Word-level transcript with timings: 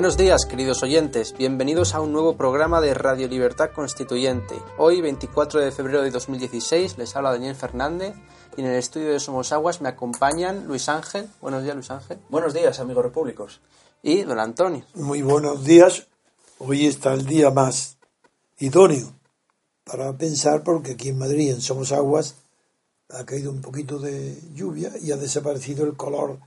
Buenos 0.00 0.16
días, 0.16 0.46
queridos 0.46 0.82
oyentes. 0.82 1.34
Bienvenidos 1.36 1.94
a 1.94 2.00
un 2.00 2.10
nuevo 2.10 2.34
programa 2.34 2.80
de 2.80 2.94
Radio 2.94 3.28
Libertad 3.28 3.68
Constituyente. 3.74 4.54
Hoy, 4.78 5.02
24 5.02 5.60
de 5.60 5.72
febrero 5.72 6.00
de 6.00 6.10
2016, 6.10 6.96
les 6.96 7.14
habla 7.14 7.32
Daniel 7.32 7.54
Fernández 7.54 8.14
y 8.56 8.62
en 8.62 8.68
el 8.68 8.76
estudio 8.76 9.12
de 9.12 9.20
Somos 9.20 9.52
Aguas 9.52 9.82
me 9.82 9.90
acompañan 9.90 10.66
Luis 10.66 10.88
Ángel. 10.88 11.28
Buenos 11.42 11.64
días, 11.64 11.74
Luis 11.74 11.90
Ángel. 11.90 12.18
Buenos 12.30 12.54
días, 12.54 12.80
amigos 12.80 13.04
repúblicos. 13.04 13.60
Y 14.02 14.22
don 14.22 14.40
Antonio. 14.40 14.86
Muy 14.94 15.20
buenos 15.20 15.64
días. 15.64 16.06
Hoy 16.60 16.86
está 16.86 17.12
el 17.12 17.26
día 17.26 17.50
más 17.50 17.98
idóneo 18.58 19.12
para 19.84 20.16
pensar 20.16 20.64
porque 20.64 20.92
aquí 20.92 21.10
en 21.10 21.18
Madrid, 21.18 21.50
en 21.50 21.60
Somos 21.60 21.92
Aguas, 21.92 22.36
ha 23.10 23.26
caído 23.26 23.50
un 23.50 23.60
poquito 23.60 23.98
de 23.98 24.40
lluvia 24.54 24.92
y 24.98 25.12
ha 25.12 25.18
desaparecido 25.18 25.84
el 25.84 25.94
color 25.94 26.38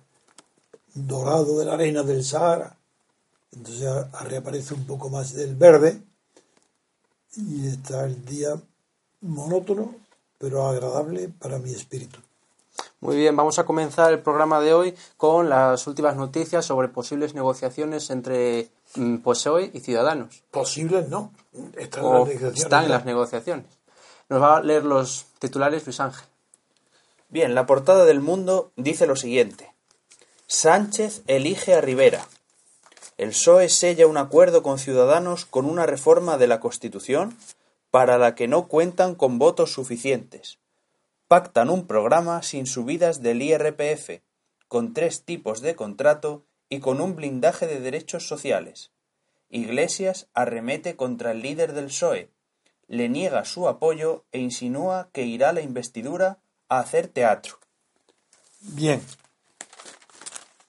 dorado 0.96 1.60
de 1.60 1.66
la 1.66 1.74
arena 1.76 2.02
del 2.02 2.24
Sahara. 2.24 2.80
Entonces 3.56 3.90
reaparece 4.22 4.74
un 4.74 4.86
poco 4.86 5.10
más 5.10 5.34
del 5.34 5.56
verde 5.56 6.02
y 7.36 7.68
está 7.68 8.06
el 8.06 8.26
día 8.26 8.56
monótono 9.22 10.04
pero 10.44 10.68
agradable 10.68 11.30
para 11.30 11.58
mi 11.58 11.72
espíritu. 11.72 12.20
Muy 13.00 13.16
bien, 13.16 13.34
vamos 13.34 13.60
a 13.60 13.66
comenzar 13.66 14.12
el 14.12 14.20
programa 14.20 14.60
de 14.60 14.74
hoy 14.74 14.94
con 15.16 15.48
las 15.48 15.88
últimas 15.88 16.18
noticias 16.18 16.66
sobre 16.66 16.90
posibles 16.90 17.34
negociaciones 17.34 18.10
entre 18.10 18.68
mm, 18.96 19.20
PSOE 19.20 19.72
y 19.74 19.80
Ciudadanos. 19.80 20.44
Posibles 20.52 21.08
no, 21.08 21.32
están, 21.78 22.04
en 22.04 22.12
las, 22.12 22.28
negociaciones, 22.28 22.60
están 22.62 22.84
en 22.84 22.92
las 22.92 23.06
negociaciones. 23.06 23.66
Nos 24.28 24.42
va 24.42 24.58
a 24.58 24.62
leer 24.62 24.84
los 24.84 25.28
titulares 25.40 25.86
Luis 25.86 26.02
Ángel. 26.02 26.28
Bien, 27.30 27.56
la 27.56 27.66
portada 27.66 28.04
del 28.04 28.20
Mundo 28.20 28.74
dice 28.76 29.08
lo 29.08 29.16
siguiente. 29.16 29.74
Sánchez 30.48 31.24
elige 31.28 31.74
a 31.74 31.80
Rivera. 31.80 32.28
El 33.18 33.30
PSOE 33.30 33.70
sella 33.70 34.08
un 34.08 34.18
acuerdo 34.18 34.64
con 34.64 34.80
Ciudadanos 34.80 35.46
con 35.46 35.66
una 35.66 35.86
reforma 35.86 36.38
de 36.38 36.48
la 36.48 36.60
Constitución 36.60 37.38
para 37.92 38.18
la 38.18 38.34
que 38.34 38.48
no 38.48 38.68
cuentan 38.68 39.14
con 39.14 39.38
votos 39.38 39.72
suficientes. 39.72 40.58
Pactan 41.28 41.70
un 41.70 41.86
programa 41.86 42.42
sin 42.42 42.66
subidas 42.66 43.22
del 43.22 43.42
IRPF, 43.42 44.22
con 44.68 44.94
tres 44.94 45.24
tipos 45.24 45.62
de 45.62 45.76
contrato 45.76 46.44
y 46.70 46.80
con 46.80 47.02
un 47.02 47.16
blindaje 47.16 47.68
de 47.68 47.80
derechos 47.80 48.28
sociales. 48.28 48.92
Iglesias 49.50 50.28
arremete 50.34 50.96
contra 50.96 51.32
el 51.32 51.44
líder 51.44 51.74
del 51.74 51.86
PSOE, 51.86 52.30
le 52.88 53.10
niega 53.10 53.46
su 53.46 53.68
apoyo 53.68 54.24
e 54.32 54.40
insinúa 54.40 55.10
que 55.14 55.24
irá 55.24 55.50
a 55.50 55.54
la 55.54 55.62
investidura 55.62 56.40
a 56.70 56.80
hacer 56.80 57.08
teatro. 57.08 57.60
Bien. 58.62 59.02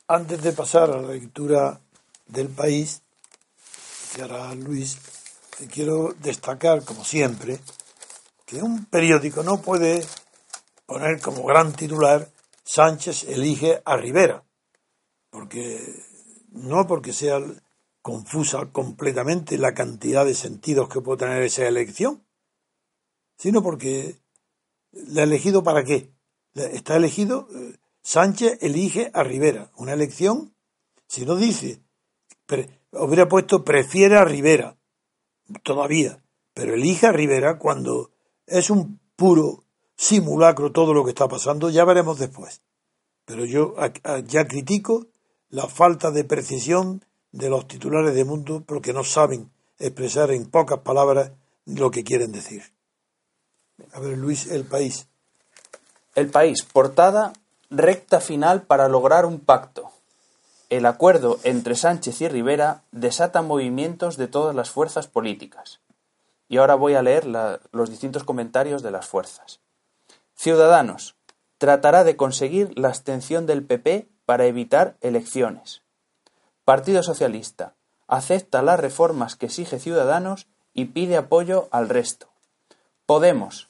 Antes 0.06 0.42
de 0.42 0.53
pasar 0.53 0.91
a 0.91 1.01
la 1.01 1.12
lectura 1.12 1.81
del 2.27 2.48
país, 2.48 3.03
que 4.14 4.22
hará 4.22 4.55
Luis, 4.55 4.98
quiero 5.72 6.14
destacar, 6.20 6.84
como 6.84 7.05
siempre, 7.05 7.58
que 8.47 8.62
un 8.62 8.84
periódico 8.86 9.42
no 9.42 9.61
puede 9.61 10.05
poner 10.86 11.20
como 11.20 11.45
gran 11.45 11.72
titular 11.72 12.30
Sánchez 12.64 13.25
elige 13.25 13.83
a 13.84 13.97
Rivera, 13.97 14.45
porque 15.30 15.80
no 16.50 16.86
porque 16.86 17.12
sea 17.12 17.41
confusa 18.00 18.67
completamente 18.73 19.58
la 19.58 19.74
cantidad 19.74 20.24
de 20.24 20.35
sentidos 20.35 20.89
que 20.89 21.01
puede 21.01 21.18
tener 21.18 21.42
esa 21.42 21.67
elección, 21.67 22.24
sino 23.36 23.62
porque 23.62 24.18
la 24.92 25.23
ha 25.23 25.24
elegido 25.24 25.62
para 25.62 25.85
qué. 25.85 26.11
Está 26.55 26.96
elegido, 26.96 27.48
eh, 27.55 27.77
Sánchez 28.02 28.58
elige 28.62 29.11
a 29.12 29.23
Rivera, 29.24 29.70
una 29.77 29.92
elección, 29.92 30.55
si 31.06 31.27
no 31.27 31.36
dice, 31.36 31.83
hubiera 32.92 33.28
puesto 33.28 33.64
prefiere 33.64 34.16
a 34.16 34.24
Rivera, 34.24 34.77
todavía, 35.62 36.22
pero 36.52 36.74
elija 36.74 37.08
a 37.08 37.12
Rivera 37.12 37.58
cuando 37.58 38.10
es 38.46 38.70
un 38.70 39.00
puro 39.16 39.64
simulacro 39.96 40.72
todo 40.72 40.94
lo 40.94 41.05
que 41.05 41.10
está 41.10 41.28
pasando, 41.28 41.70
ya 41.70 41.84
veremos 41.84 42.18
después. 42.18 42.62
Pero 43.24 43.44
yo 43.44 43.74
ya 44.27 44.46
critico 44.46 45.06
la 45.48 45.66
falta 45.66 46.10
de 46.10 46.24
precisión 46.24 47.05
de 47.32 47.48
los 47.48 47.66
titulares 47.66 48.14
de 48.14 48.24
Mundo 48.24 48.62
porque 48.66 48.92
no 48.92 49.02
saben 49.02 49.50
expresar 49.78 50.30
en 50.30 50.50
pocas 50.50 50.80
palabras 50.80 51.32
lo 51.66 51.90
que 51.90 52.05
quieren 52.05 52.32
decir. 52.32 52.62
A 53.92 54.00
ver, 54.00 54.18
Luis, 54.18 54.46
el 54.46 54.64
país. 54.64 55.08
El 56.14 56.28
país, 56.30 56.62
portada, 56.62 57.32
recta 57.70 58.20
final 58.20 58.62
para 58.62 58.88
lograr 58.88 59.26
un 59.26 59.40
pacto. 59.40 59.90
El 60.74 60.86
acuerdo 60.86 61.39
entre 61.45 61.77
Sánchez 61.77 62.20
y 62.20 62.27
Rivera 62.27 62.83
desata 62.90 63.42
movimientos 63.42 64.17
de 64.17 64.27
todas 64.27 64.57
las 64.57 64.70
fuerzas 64.70 65.07
políticas. 65.07 65.79
Y 66.48 66.57
ahora 66.57 66.74
voy 66.74 66.95
a 66.95 67.02
leer 67.02 67.29
los 67.29 67.90
distintos 67.90 68.24
comentarios 68.24 68.83
de 68.83 68.90
las 68.90 69.07
fuerzas. 69.07 69.61
Ciudadanos. 70.35 71.14
Tratará 71.58 72.02
de 72.02 72.17
conseguir 72.17 72.77
la 72.77 72.89
abstención 72.89 73.46
del 73.46 73.64
PP 73.64 74.08
para 74.27 74.46
evitar 74.46 74.96
elecciones. 75.01 75.83
Partido 76.64 77.05
Socialista. 77.05 77.74
Acepta 78.08 78.61
las 78.61 78.80
reformas 78.80 79.36
que 79.36 79.46
exige 79.46 79.79
Ciudadanos 79.79 80.48
y 80.73 80.86
pide 80.86 81.17
apoyo 81.17 81.68
al 81.70 81.89
resto. 81.89 82.30
Podemos. 83.06 83.68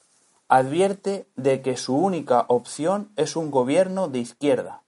Advierte 0.49 1.29
de 1.37 1.61
que 1.61 1.77
su 1.77 1.99
única 1.99 2.47
opción 2.49 3.13
es 3.17 3.37
un 3.37 3.51
gobierno 3.51 4.09
de 4.09 4.21
izquierda. 4.21 4.85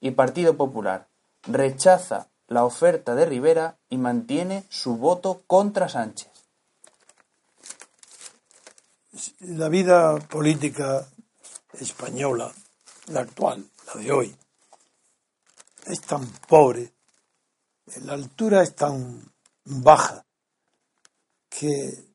Y 0.00 0.10
Partido 0.10 0.56
Popular 0.56 1.11
rechaza 1.44 2.28
la 2.48 2.64
oferta 2.64 3.14
de 3.14 3.26
Rivera 3.26 3.78
y 3.88 3.98
mantiene 3.98 4.64
su 4.68 4.96
voto 4.96 5.42
contra 5.46 5.88
Sánchez. 5.88 6.30
La 9.40 9.68
vida 9.68 10.18
política 10.18 11.06
española, 11.72 12.52
la 13.08 13.20
actual, 13.20 13.70
la 13.86 14.00
de 14.00 14.12
hoy, 14.12 14.36
es 15.86 16.00
tan 16.02 16.26
pobre, 16.48 16.92
la 18.02 18.14
altura 18.14 18.62
es 18.62 18.74
tan 18.74 19.32
baja, 19.64 20.24
que 21.48 22.12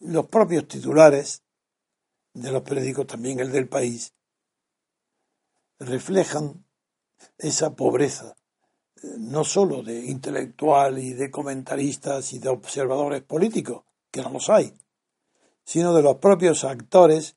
los 0.00 0.26
propios 0.26 0.68
titulares 0.68 1.42
de 2.34 2.50
los 2.50 2.62
periódicos, 2.62 3.06
también 3.06 3.40
el 3.40 3.52
del 3.52 3.68
país, 3.68 4.12
reflejan 5.78 6.64
esa 7.38 7.74
pobreza, 7.74 8.36
no 9.18 9.44
sólo 9.44 9.82
de 9.82 10.06
intelectual 10.06 10.98
y 10.98 11.12
de 11.12 11.30
comentaristas 11.30 12.32
y 12.32 12.38
de 12.38 12.48
observadores 12.48 13.22
políticos, 13.22 13.84
que 14.10 14.22
no 14.22 14.30
los 14.30 14.48
hay, 14.50 14.72
sino 15.64 15.94
de 15.94 16.02
los 16.02 16.16
propios 16.16 16.64
actores 16.64 17.36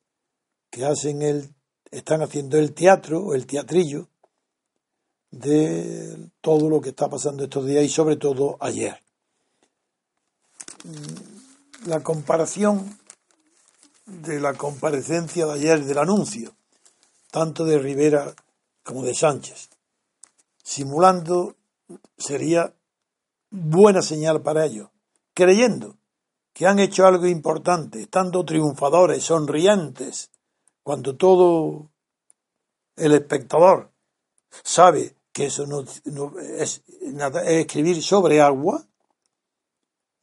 que 0.70 0.86
hacen 0.86 1.22
el, 1.22 1.54
están 1.92 2.22
haciendo 2.22 2.58
el 2.58 2.74
teatro 2.74 3.24
o 3.24 3.34
el 3.34 3.46
teatrillo 3.46 4.10
de 5.32 6.30
todo 6.42 6.70
lo 6.70 6.82
que 6.82 6.90
está 6.90 7.10
pasando 7.10 7.44
estos 7.44 7.66
días 7.66 7.84
y 7.84 7.90
sobre 7.90 8.16
todo 8.18 8.58
ayer. 8.60 9.02
La 11.88 12.02
comparación 12.02 12.98
de 14.06 14.40
la 14.40 14.54
comparecencia 14.54 15.46
de 15.46 15.54
ayer 15.54 15.84
del 15.84 15.98
anuncio, 15.98 16.56
tanto 17.32 17.66
de 17.66 17.80
Rivera 17.80 18.36
como 18.84 19.04
de 19.04 19.16
Sánchez, 19.16 19.70
simulando 20.66 21.56
sería 22.18 22.74
buena 23.52 24.02
señal 24.02 24.42
para 24.42 24.66
ellos, 24.66 24.90
creyendo 25.34 25.96
que 26.54 26.66
han 26.66 26.80
hecho 26.80 27.06
algo 27.06 27.28
importante, 27.28 28.02
estando 28.02 28.44
triunfadores, 28.44 29.24
sonrientes, 29.24 30.32
cuando 30.82 31.16
todo 31.16 31.92
el 32.96 33.14
espectador 33.14 33.92
sabe 34.64 35.16
que 35.32 35.48
eso 35.48 35.68
no, 35.68 35.84
es 36.40 36.82
nada, 37.02 37.44
es 37.44 37.66
escribir 37.66 38.02
sobre 38.02 38.42
agua, 38.42 38.88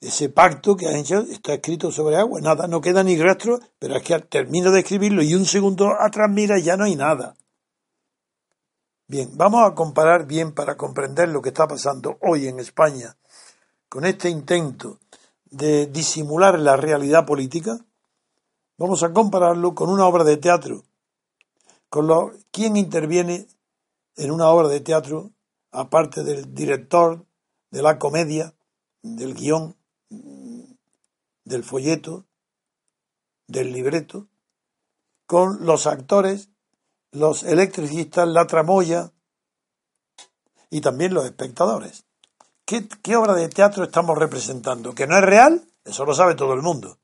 ese 0.01 0.29
pacto 0.31 0.77
que 0.77 0.89
han 0.89 0.97
hecho 0.97 1.21
está 1.21 1.55
escrito 1.55 1.93
sobre 1.93 2.17
agua, 2.17 2.41
nada, 2.41 2.67
no 2.67 2.81
queda 2.81 3.05
ni 3.05 3.17
rastro, 3.17 3.61
pero 3.79 3.97
es 3.97 4.03
que 4.03 4.19
termino 4.21 4.73
de 4.73 4.81
escribirlo 4.81 5.23
y 5.23 5.37
un 5.37 5.47
segundo 5.47 5.93
atrás 6.01 6.29
mira 6.29 6.59
y 6.59 6.63
ya 6.63 6.77
no 6.77 6.85
hay 6.85 6.97
nada. 6.97 7.37
Bien, 9.09 9.31
vamos 9.37 9.69
a 9.69 9.75
comparar 9.75 10.27
bien 10.27 10.53
para 10.53 10.77
comprender 10.77 11.29
lo 11.29 11.43
que 11.43 11.49
está 11.49 11.67
pasando 11.67 12.19
hoy 12.21 12.47
en 12.47 12.61
España 12.61 13.17
con 13.89 14.07
este 14.07 14.31
intento 14.31 15.01
de 15.51 15.87
disimular 15.87 16.59
la 16.59 16.77
realidad 16.77 17.27
política. 17.27 17.85
Vamos 18.79 19.03
a 19.03 19.13
compararlo 19.13 19.75
con 19.75 19.91
una 19.91 20.07
obra 20.07 20.25
de 20.25 20.39
teatro, 20.39 20.85
con 21.91 22.07
lo, 22.07 22.33
quién 22.51 22.77
interviene 22.77 23.49
en 24.17 24.31
una 24.31 24.49
obra 24.49 24.69
de 24.69 24.81
teatro, 24.81 25.33
aparte 25.73 26.23
del 26.23 26.55
director, 26.55 27.27
de 27.71 27.83
la 27.83 27.99
comedia, 27.99 28.55
del 29.03 29.35
guion, 29.35 29.77
del 31.45 31.65
folleto, 31.65 32.25
del 33.47 33.73
libreto, 33.73 34.29
con 35.27 35.67
los 35.67 35.87
actores 35.87 36.52
los 37.13 37.45
electricistas, 37.45 38.27
la 38.27 38.47
tramoya 38.47 39.13
y 40.71 40.81
también 40.81 41.15
los 41.15 41.25
espectadores. 41.25 42.05
¿qué, 42.65 42.89
¿qué 43.03 43.17
obra 43.17 43.35
de 43.35 43.49
teatro 43.49 43.85
estamos 43.85 44.19
representando? 44.19 44.95
¿Que 44.95 45.07
no 45.07 45.17
es 45.17 45.23
real? 45.23 45.69
Eso 45.85 46.05
lo 46.05 46.15
sabe 46.15 46.35
todo 46.35 46.55
el 46.55 46.63
mundo. 46.63 46.99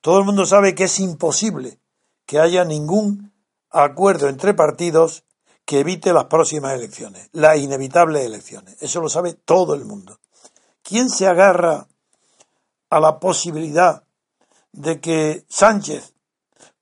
Todo 0.00 0.18
el 0.18 0.24
mundo 0.24 0.46
sabe 0.46 0.74
que 0.74 0.84
es 0.84 1.00
imposible 1.00 1.78
que 2.24 2.40
haya 2.40 2.64
ningún 2.64 3.32
acuerdo 3.70 4.28
entre 4.28 4.54
partidos 4.54 5.24
que 5.66 5.80
evite 5.80 6.12
las 6.12 6.26
próximas 6.26 6.74
elecciones, 6.74 7.28
las 7.32 7.58
inevitables 7.58 8.24
elecciones. 8.24 8.80
Eso 8.80 9.00
lo 9.00 9.08
sabe 9.08 9.34
todo 9.34 9.74
el 9.74 9.84
mundo. 9.84 10.18
¿Quién 10.82 11.10
se 11.10 11.26
agarra 11.26 11.88
a 12.88 13.00
la 13.00 13.18
posibilidad 13.18 14.04
de 14.72 15.00
que 15.00 15.44
Sánchez 15.48 16.14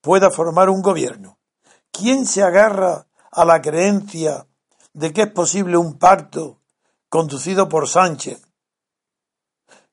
pueda 0.01 0.31
formar 0.31 0.69
un 0.69 0.83
gobierno? 0.83 1.34
¿Quién 1.97 2.27
se 2.27 2.43
agarra 2.43 3.07
a 3.31 3.45
la 3.45 3.63
creencia 3.63 4.49
de 4.95 5.13
que 5.13 5.23
es 5.23 5.31
posible 5.31 5.77
un 5.77 5.97
pacto 5.97 6.59
conducido 7.09 7.69
por 7.69 7.89
Sánchez? 7.89 8.43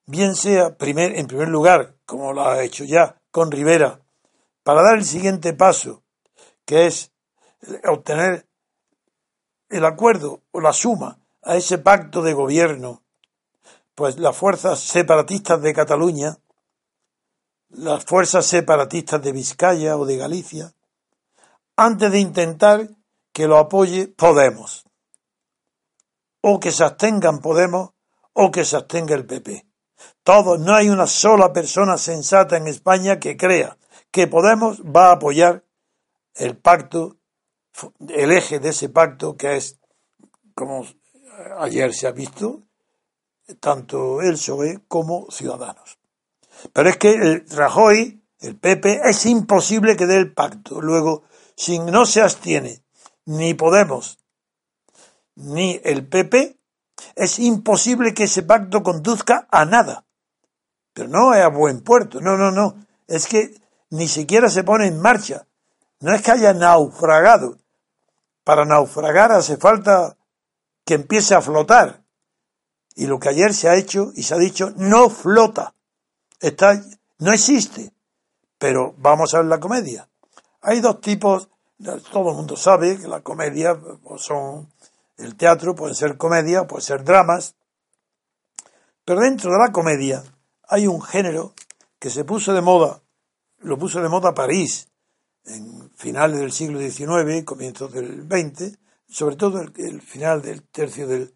Bien 0.07 0.35
sea, 0.35 0.75
en 0.79 1.27
primer 1.27 1.47
lugar, 1.47 1.93
como 2.07 2.33
lo 2.33 2.43
ha 2.43 2.63
hecho 2.63 2.85
ya 2.85 3.21
con 3.29 3.51
Rivera, 3.51 4.01
para 4.63 4.81
dar 4.81 4.97
el 4.97 5.05
siguiente 5.05 5.53
paso, 5.53 6.01
que 6.65 6.87
es 6.87 7.11
obtener 7.87 8.47
el 9.69 9.85
acuerdo 9.85 10.41
o 10.49 10.59
la 10.59 10.73
suma 10.73 11.19
a 11.43 11.55
ese 11.55 11.77
pacto 11.77 12.23
de 12.23 12.33
gobierno, 12.33 13.03
pues 13.93 14.17
las 14.17 14.35
fuerzas 14.35 14.79
separatistas 14.79 15.61
de 15.61 15.73
Cataluña, 15.75 16.39
las 17.69 18.03
fuerzas 18.03 18.47
separatistas 18.47 19.21
de 19.21 19.31
Vizcaya 19.33 19.97
o 19.97 20.05
de 20.05 20.17
Galicia, 20.17 20.73
antes 21.75 22.11
de 22.11 22.19
intentar 22.19 22.89
que 23.33 23.47
lo 23.47 23.57
apoye 23.57 24.07
Podemos, 24.07 24.85
o 26.41 26.59
que 26.59 26.71
se 26.71 26.83
abstengan 26.83 27.39
Podemos, 27.39 27.91
o 28.33 28.51
que 28.51 28.65
se 28.65 28.77
abstenga 28.77 29.15
el 29.15 29.25
PP. 29.25 29.65
Todos, 30.23 30.59
no 30.59 30.75
hay 30.75 30.89
una 30.89 31.07
sola 31.07 31.53
persona 31.53 31.97
sensata 31.97 32.57
en 32.57 32.67
España 32.67 33.19
que 33.19 33.37
crea 33.37 33.77
que 34.11 34.27
Podemos 34.27 34.81
va 34.81 35.09
a 35.09 35.13
apoyar 35.13 35.63
el 36.35 36.57
pacto, 36.57 37.17
el 38.09 38.31
eje 38.31 38.59
de 38.59 38.69
ese 38.69 38.89
pacto 38.89 39.37
que 39.37 39.55
es, 39.57 39.79
como 40.53 40.85
ayer 41.59 41.93
se 41.93 42.07
ha 42.07 42.11
visto, 42.11 42.63
tanto 43.59 44.21
el 44.21 44.33
PSOE 44.33 44.81
como 44.87 45.29
Ciudadanos. 45.31 45.99
Pero 46.73 46.89
es 46.89 46.97
que 46.97 47.11
el 47.13 47.49
Rajoy, 47.49 48.23
el 48.39 48.57
PP, 48.57 49.01
es 49.05 49.25
imposible 49.25 49.95
que 49.95 50.05
dé 50.05 50.17
el 50.17 50.33
pacto. 50.33 50.81
Luego, 50.81 51.23
si 51.55 51.79
no 51.79 52.05
se 52.05 52.21
abstiene 52.21 52.83
ni 53.25 53.53
Podemos 53.53 54.17
ni 55.35 55.79
el 55.83 56.07
PP, 56.07 56.57
es 57.15 57.39
imposible 57.39 58.13
que 58.13 58.23
ese 58.23 58.43
pacto 58.43 58.83
conduzca 58.83 59.47
a 59.51 59.65
nada. 59.65 60.05
Pero 60.93 61.09
no 61.09 61.33
es 61.33 61.41
a 61.41 61.47
buen 61.47 61.81
puerto, 61.81 62.19
no, 62.21 62.37
no, 62.37 62.51
no. 62.51 62.85
Es 63.07 63.27
que 63.27 63.55
ni 63.89 64.07
siquiera 64.07 64.49
se 64.49 64.63
pone 64.63 64.87
en 64.87 65.01
marcha. 65.01 65.47
No 65.99 66.13
es 66.13 66.21
que 66.21 66.31
haya 66.31 66.53
naufragado. 66.53 67.57
Para 68.43 68.65
naufragar 68.65 69.31
hace 69.31 69.57
falta 69.57 70.17
que 70.85 70.95
empiece 70.95 71.35
a 71.35 71.41
flotar. 71.41 72.03
Y 72.95 73.07
lo 73.07 73.19
que 73.19 73.29
ayer 73.29 73.53
se 73.53 73.69
ha 73.69 73.75
hecho 73.75 74.11
y 74.15 74.23
se 74.23 74.33
ha 74.33 74.37
dicho 74.37 74.73
no 74.75 75.09
flota. 75.09 75.73
Está, 76.39 76.81
no 77.19 77.31
existe. 77.31 77.93
Pero 78.57 78.93
vamos 78.97 79.33
a 79.33 79.37
ver 79.37 79.47
la 79.47 79.59
comedia. 79.59 80.09
Hay 80.61 80.79
dos 80.79 81.01
tipos, 81.01 81.49
todo 82.11 82.29
el 82.29 82.35
mundo 82.35 82.55
sabe 82.55 82.99
que 82.99 83.07
la 83.07 83.21
comedia 83.21 83.79
pues, 84.03 84.21
son, 84.21 84.71
el 85.17 85.35
teatro 85.35 85.73
puede 85.73 85.95
ser 85.95 86.17
comedia, 86.17 86.67
puede 86.67 86.83
ser 86.83 87.03
dramas. 87.03 87.55
Pero 89.03 89.21
dentro 89.21 89.51
de 89.51 89.57
la 89.57 89.71
comedia 89.71 90.23
hay 90.67 90.87
un 90.87 91.01
género 91.01 91.53
que 91.97 92.09
se 92.09 92.23
puso 92.23 92.53
de 92.53 92.61
moda, 92.61 93.01
lo 93.59 93.77
puso 93.77 94.01
de 94.01 94.09
moda 94.09 94.33
París 94.33 94.87
en 95.45 95.89
finales 95.95 96.39
del 96.39 96.51
siglo 96.51 96.79
XIX, 96.79 97.43
comienzos 97.43 97.91
del 97.91 98.27
XX, 98.29 98.77
sobre 99.09 99.35
todo 99.35 99.61
el, 99.61 100.01
final 100.01 100.41
del 100.41 100.63
tercio 100.63 101.07
del, 101.07 101.33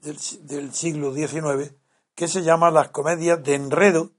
del, 0.00 0.72
siglo 0.72 1.12
XIX, 1.12 1.74
que 2.14 2.28
se 2.28 2.42
llama 2.42 2.70
las 2.70 2.90
comedias 2.90 3.42
de 3.42 3.54
enredo, 3.54 4.12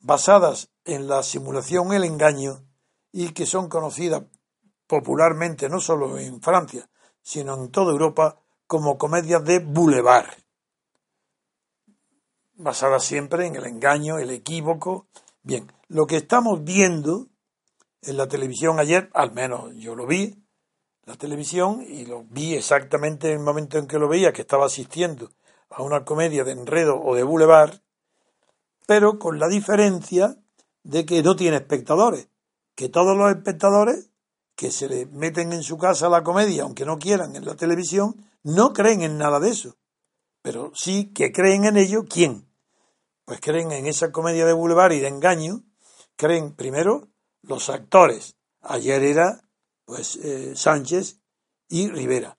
basadas 0.00 0.70
en 0.84 1.06
la 1.08 1.22
simulación, 1.22 1.92
el 1.92 2.04
engaño, 2.04 2.67
y 3.12 3.30
que 3.30 3.46
son 3.46 3.68
conocidas 3.68 4.22
popularmente 4.86 5.68
no 5.68 5.80
solo 5.80 6.18
en 6.18 6.40
Francia, 6.40 6.88
sino 7.22 7.54
en 7.54 7.70
toda 7.70 7.92
Europa 7.92 8.40
como 8.66 8.98
comedias 8.98 9.44
de 9.44 9.60
boulevard 9.60 10.28
basada 12.58 12.98
siempre 13.00 13.46
en 13.46 13.56
el 13.56 13.64
engaño, 13.64 14.18
el 14.18 14.30
equívoco. 14.30 15.06
Bien, 15.42 15.72
lo 15.88 16.06
que 16.06 16.16
estamos 16.16 16.62
viendo 16.64 17.28
en 18.02 18.16
la 18.16 18.28
televisión 18.28 18.78
ayer, 18.78 19.10
al 19.14 19.32
menos 19.32 19.74
yo 19.76 19.94
lo 19.94 20.06
vi, 20.06 20.44
la 21.04 21.16
televisión, 21.16 21.82
y 21.88 22.04
lo 22.04 22.24
vi 22.24 22.54
exactamente 22.54 23.28
en 23.28 23.38
el 23.38 23.44
momento 23.44 23.78
en 23.78 23.86
que 23.86 23.98
lo 23.98 24.08
veía, 24.08 24.32
que 24.32 24.42
estaba 24.42 24.66
asistiendo 24.66 25.30
a 25.70 25.82
una 25.82 26.04
comedia 26.04 26.44
de 26.44 26.52
enredo 26.52 27.00
o 27.00 27.14
de 27.14 27.22
boulevard, 27.22 27.80
pero 28.86 29.18
con 29.18 29.38
la 29.38 29.48
diferencia 29.48 30.36
de 30.82 31.06
que 31.06 31.22
no 31.22 31.36
tiene 31.36 31.56
espectadores, 31.56 32.28
que 32.78 32.88
todos 32.88 33.16
los 33.16 33.28
espectadores 33.32 34.08
que 34.54 34.70
se 34.70 34.88
le 34.88 35.06
meten 35.06 35.52
en 35.52 35.64
su 35.64 35.76
casa 35.78 36.08
la 36.08 36.22
comedia, 36.22 36.62
aunque 36.62 36.84
no 36.84 36.96
quieran 36.96 37.34
en 37.34 37.44
la 37.44 37.56
televisión, 37.56 38.24
no 38.44 38.72
creen 38.72 39.02
en 39.02 39.18
nada 39.18 39.40
de 39.40 39.50
eso, 39.50 39.74
pero 40.42 40.70
sí 40.76 41.12
que 41.12 41.32
creen 41.32 41.64
en 41.64 41.76
ello, 41.76 42.04
¿quién? 42.08 42.48
pues 43.24 43.40
creen 43.40 43.72
en 43.72 43.86
esa 43.86 44.12
comedia 44.12 44.46
de 44.46 44.52
boulevard 44.52 44.92
y 44.92 45.00
de 45.00 45.08
engaño, 45.08 45.64
creen 46.14 46.54
primero 46.54 47.08
los 47.42 47.68
actores. 47.68 48.36
Ayer 48.60 49.02
era 49.02 49.42
pues 49.84 50.14
eh, 50.22 50.54
Sánchez 50.54 51.18
y 51.68 51.88
Rivera. 51.88 52.38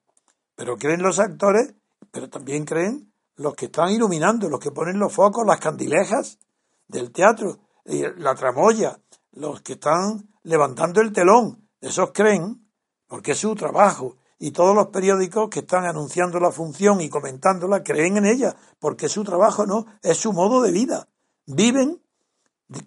Pero 0.55 0.77
creen 0.77 1.01
los 1.01 1.19
actores, 1.19 1.75
pero 2.11 2.29
también 2.29 2.63
creen 2.63 3.11
los 3.35 3.55
que 3.55 3.65
están 3.65 3.89
iluminando, 3.89 4.47
los 4.47 4.61
que 4.61 4.71
ponen 4.71 4.99
los 4.99 5.11
focos, 5.11 5.45
las 5.45 5.59
candilejas 5.59 6.39
del 6.87 7.11
teatro, 7.11 7.59
la 7.83 8.35
tramoya, 8.35 8.99
los 9.31 9.61
que 9.61 9.73
están 9.73 10.29
levantando 10.43 11.01
el 11.01 11.13
telón. 11.13 11.67
Esos 11.81 12.11
creen, 12.11 12.69
porque 13.07 13.31
es 13.31 13.39
su 13.39 13.55
trabajo, 13.55 14.17
y 14.37 14.51
todos 14.51 14.75
los 14.75 14.87
periódicos 14.87 15.49
que 15.49 15.59
están 15.59 15.85
anunciando 15.85 16.39
la 16.39 16.51
función 16.51 17.01
y 17.01 17.09
comentándola 17.09 17.83
creen 17.83 18.17
en 18.17 18.25
ella, 18.25 18.55
porque 18.79 19.09
su 19.09 19.23
trabajo 19.23 19.65
no, 19.65 19.85
es 20.01 20.17
su 20.17 20.31
modo 20.31 20.61
de 20.61 20.71
vida. 20.71 21.07
Viven 21.45 22.01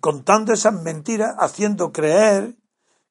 contando 0.01 0.53
esas 0.53 0.73
mentiras, 0.73 1.35
haciendo 1.39 1.93
creer 1.93 2.57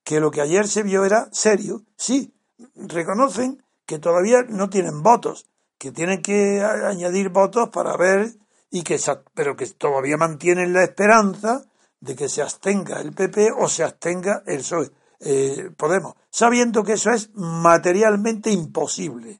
que 0.03 0.19
lo 0.19 0.31
que 0.31 0.41
ayer 0.41 0.67
se 0.67 0.83
vio 0.83 1.05
era 1.05 1.29
serio. 1.31 1.83
Sí, 1.97 2.33
reconocen 2.75 3.63
que 3.85 4.00
todavía 4.00 4.43
no 4.47 4.69
tienen 4.69 5.03
votos, 5.03 5.45
que 5.77 5.91
tienen 5.91 6.21
que 6.21 6.61
añadir 6.61 7.29
votos 7.29 7.69
para 7.69 7.95
ver 7.97 8.33
y 8.69 8.83
que 8.83 9.00
pero 9.33 9.55
que 9.55 9.67
todavía 9.67 10.17
mantienen 10.17 10.73
la 10.73 10.83
esperanza 10.83 11.65
de 12.01 12.15
que 12.15 12.27
se 12.27 12.41
abstenga 12.41 13.00
el 13.00 13.13
PP 13.13 13.51
o 13.58 13.70
se 13.70 13.84
abstenga 13.84 14.43
el 14.46 14.58
PSOE. 14.58 14.91
Eh, 15.22 15.72
Podemos, 15.77 16.15
sabiendo 16.29 16.84
que 16.84 16.93
eso 16.93 17.12
es 17.12 17.29
materialmente 17.34 18.51
imposible. 18.51 19.39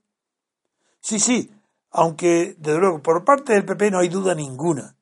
Sí, 1.02 1.20
sí, 1.20 1.52
aunque 1.90 2.56
desde 2.58 2.80
luego 2.80 3.02
por 3.02 3.26
parte 3.26 3.54
del 3.54 3.66
PP 3.66 3.92
no 3.92 4.00
hay 4.00 4.08
duda 4.08 4.34
ninguna 4.34 4.96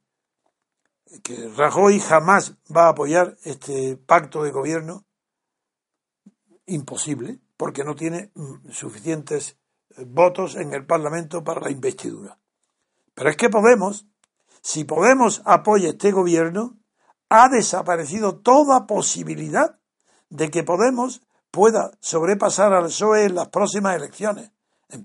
que 1.24 1.50
Rajoy 1.56 2.00
jamás 2.00 2.56
va 2.76 2.86
a 2.86 2.90
apoyar 2.90 3.38
este 3.44 3.98
pacto 3.98 4.44
de 4.44 4.52
gobierno 4.52 5.06
imposible, 6.68 7.40
porque 7.58 7.84
no 7.84 7.96
tiene 7.96 8.32
mm, 8.36 8.70
suficientes 8.72 9.58
eh, 9.98 10.06
votos 10.06 10.56
en 10.56 10.74
el 10.74 10.86
Parlamento 10.86 11.44
para 11.44 11.62
la 11.62 11.72
investidura. 11.72 12.38
Pero 13.16 13.30
es 13.30 13.38
que 13.38 13.50
Podemos, 13.50 14.06
si 14.62 14.84
Podemos 14.84 15.42
apoya 15.46 15.90
este 15.90 16.12
gobierno, 16.12 16.78
ha 17.30 17.48
desaparecido 17.50 18.38
toda 18.38 18.88
posibilidad 18.88 19.78
de 20.30 20.50
que 20.50 20.64
Podemos 20.64 21.22
pueda 21.52 21.92
sobrepasar 22.00 22.74
al 22.74 22.86
PSOE 22.86 23.26
en 23.26 23.36
las 23.36 23.50
próximas 23.50 23.96
elecciones. 23.96 24.52
En 24.90 25.02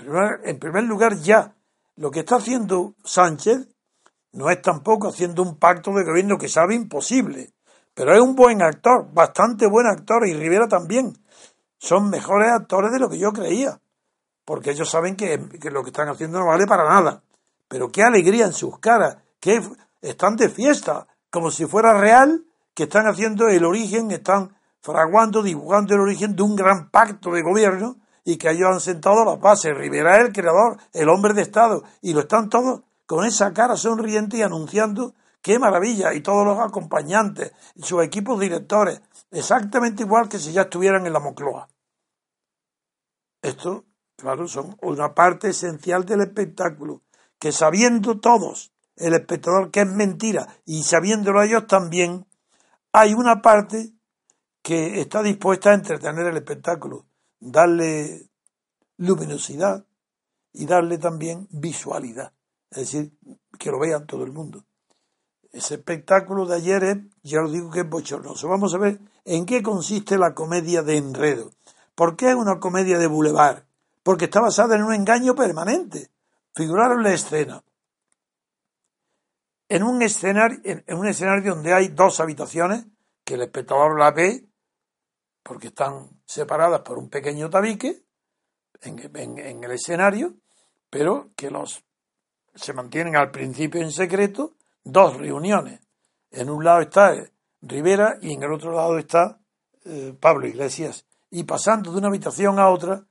primer, 0.58 0.84
lugar, 0.84 1.16
ya 1.16 1.54
lo 1.96 2.10
que 2.10 2.20
está 2.20 2.36
haciendo 2.36 2.94
Sánchez 3.04 3.68
no 4.32 4.50
es 4.50 4.60
tampoco 4.62 5.08
haciendo 5.08 5.42
un 5.42 5.58
pacto 5.58 5.92
de 5.92 6.04
gobierno 6.04 6.38
que 6.38 6.48
sabe 6.48 6.74
imposible, 6.74 7.52
pero 7.94 8.14
es 8.14 8.20
un 8.20 8.34
buen 8.34 8.62
actor, 8.62 9.06
bastante 9.12 9.66
buen 9.66 9.86
actor, 9.86 10.26
y 10.26 10.34
Rivera 10.34 10.66
también. 10.66 11.16
Son 11.78 12.08
mejores 12.10 12.50
actores 12.50 12.90
de 12.92 12.98
lo 12.98 13.08
que 13.08 13.18
yo 13.18 13.32
creía, 13.32 13.78
porque 14.44 14.70
ellos 14.70 14.90
saben 14.90 15.16
que, 15.16 15.48
que 15.60 15.70
lo 15.70 15.82
que 15.82 15.90
están 15.90 16.08
haciendo 16.08 16.40
no 16.40 16.46
vale 16.46 16.66
para 16.66 16.88
nada. 16.88 17.22
Pero 17.68 17.90
qué 17.90 18.02
alegría 18.02 18.46
en 18.46 18.52
sus 18.52 18.78
caras, 18.78 19.18
que 19.38 19.60
están 20.00 20.36
de 20.36 20.48
fiesta, 20.48 21.06
como 21.34 21.50
si 21.50 21.66
fuera 21.66 21.98
real, 21.98 22.44
que 22.74 22.84
están 22.84 23.08
haciendo 23.08 23.48
el 23.48 23.64
origen, 23.64 24.12
están 24.12 24.56
fraguando, 24.80 25.42
dibujando 25.42 25.92
el 25.92 26.00
origen 26.00 26.36
de 26.36 26.44
un 26.44 26.54
gran 26.54 26.90
pacto 26.90 27.32
de 27.32 27.42
gobierno 27.42 27.96
y 28.24 28.36
que 28.36 28.52
ellos 28.52 28.68
han 28.70 28.80
sentado 28.80 29.24
las 29.24 29.40
bases. 29.40 29.76
Rivera 29.76 30.16
es 30.16 30.26
el 30.26 30.32
creador, 30.32 30.76
el 30.92 31.08
hombre 31.08 31.34
de 31.34 31.42
Estado, 31.42 31.82
y 32.02 32.12
lo 32.12 32.20
están 32.20 32.48
todos 32.48 32.82
con 33.04 33.26
esa 33.26 33.52
cara 33.52 33.76
sonriente 33.76 34.36
y 34.36 34.42
anunciando 34.42 35.12
qué 35.42 35.58
maravilla, 35.58 36.14
y 36.14 36.20
todos 36.20 36.46
los 36.46 36.60
acompañantes, 36.60 37.50
y 37.74 37.82
sus 37.82 38.04
equipos 38.04 38.38
directores, 38.38 39.02
exactamente 39.32 40.04
igual 40.04 40.28
que 40.28 40.38
si 40.38 40.52
ya 40.52 40.62
estuvieran 40.62 41.04
en 41.04 41.14
la 41.14 41.18
Mocloa. 41.18 41.68
Esto, 43.42 43.86
claro, 44.16 44.46
son 44.46 44.76
una 44.82 45.12
parte 45.16 45.48
esencial 45.48 46.04
del 46.04 46.20
espectáculo, 46.20 47.02
que 47.40 47.50
sabiendo 47.50 48.20
todos, 48.20 48.70
el 48.96 49.14
espectador, 49.14 49.70
que 49.70 49.80
es 49.80 49.86
mentira, 49.86 50.46
y 50.64 50.82
sabiéndolo 50.82 51.42
ellos 51.42 51.66
también, 51.66 52.26
hay 52.92 53.14
una 53.14 53.42
parte 53.42 53.92
que 54.62 55.00
está 55.00 55.22
dispuesta 55.22 55.70
a 55.70 55.74
entretener 55.74 56.26
el 56.26 56.36
espectáculo, 56.36 57.06
darle 57.40 58.28
luminosidad 58.96 59.84
y 60.52 60.66
darle 60.66 60.98
también 60.98 61.48
visualidad, 61.50 62.32
es 62.70 62.78
decir, 62.78 63.12
que 63.58 63.70
lo 63.70 63.78
vean 63.78 64.06
todo 64.06 64.24
el 64.24 64.32
mundo. 64.32 64.64
Ese 65.52 65.74
espectáculo 65.74 66.46
de 66.46 66.56
ayer 66.56 66.82
es, 66.84 66.98
ya 67.22 67.42
os 67.42 67.52
digo 67.52 67.70
que 67.70 67.80
es 67.80 67.88
bochornoso. 67.88 68.48
Vamos 68.48 68.74
a 68.74 68.78
ver 68.78 68.98
en 69.24 69.46
qué 69.46 69.62
consiste 69.62 70.18
la 70.18 70.34
comedia 70.34 70.82
de 70.82 70.96
enredo. 70.96 71.52
¿Por 71.94 72.16
qué 72.16 72.30
es 72.30 72.34
una 72.34 72.58
comedia 72.58 72.98
de 72.98 73.06
boulevard? 73.06 73.62
Porque 74.02 74.24
está 74.24 74.40
basada 74.40 74.74
en 74.74 74.82
un 74.82 74.92
engaño 74.92 75.36
permanente. 75.36 76.10
Figuraron 76.56 77.04
la 77.04 77.12
escena. 77.12 77.62
En 79.68 79.82
un 79.82 80.02
escenario, 80.02 80.60
en 80.64 80.96
un 80.96 81.06
escenario 81.06 81.54
donde 81.54 81.72
hay 81.72 81.88
dos 81.88 82.20
habitaciones, 82.20 82.86
que 83.24 83.34
el 83.34 83.42
espectador 83.42 83.98
la 83.98 84.10
ve 84.10 84.46
porque 85.42 85.68
están 85.68 86.08
separadas 86.26 86.80
por 86.80 86.98
un 86.98 87.08
pequeño 87.08 87.50
tabique 87.50 88.02
en, 88.82 89.64
el 89.64 89.70
escenario, 89.70 90.34
pero 90.90 91.30
que 91.36 91.50
los 91.50 91.84
se 92.54 92.72
mantienen 92.72 93.16
al 93.16 93.30
principio 93.30 93.80
en 93.80 93.90
secreto 93.90 94.54
dos 94.84 95.16
reuniones. 95.16 95.80
En 96.30 96.50
un 96.50 96.64
lado 96.64 96.80
está 96.80 97.14
Rivera 97.62 98.18
y 98.20 98.32
en 98.32 98.42
el 98.42 98.52
otro 98.52 98.72
lado 98.72 98.98
está 98.98 99.40
eh, 99.84 100.14
Pablo 100.18 100.46
Iglesias. 100.46 101.06
Y 101.30 101.44
pasando 101.44 101.90
de 101.90 101.98
una 101.98 102.08
habitación 102.08 102.58
a 102.58 102.68
otra, 102.68 103.04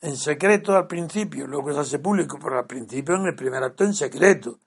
en 0.00 0.16
secreto 0.16 0.76
al 0.76 0.86
principio, 0.86 1.46
luego 1.46 1.72
se 1.72 1.80
hace 1.80 1.98
público, 1.98 2.38
pero 2.42 2.58
al 2.58 2.66
principio 2.66 3.14
en 3.16 3.26
el 3.26 3.34
primer 3.34 3.62
acto 3.62 3.84
en 3.84 3.94
secreto, 3.94 4.58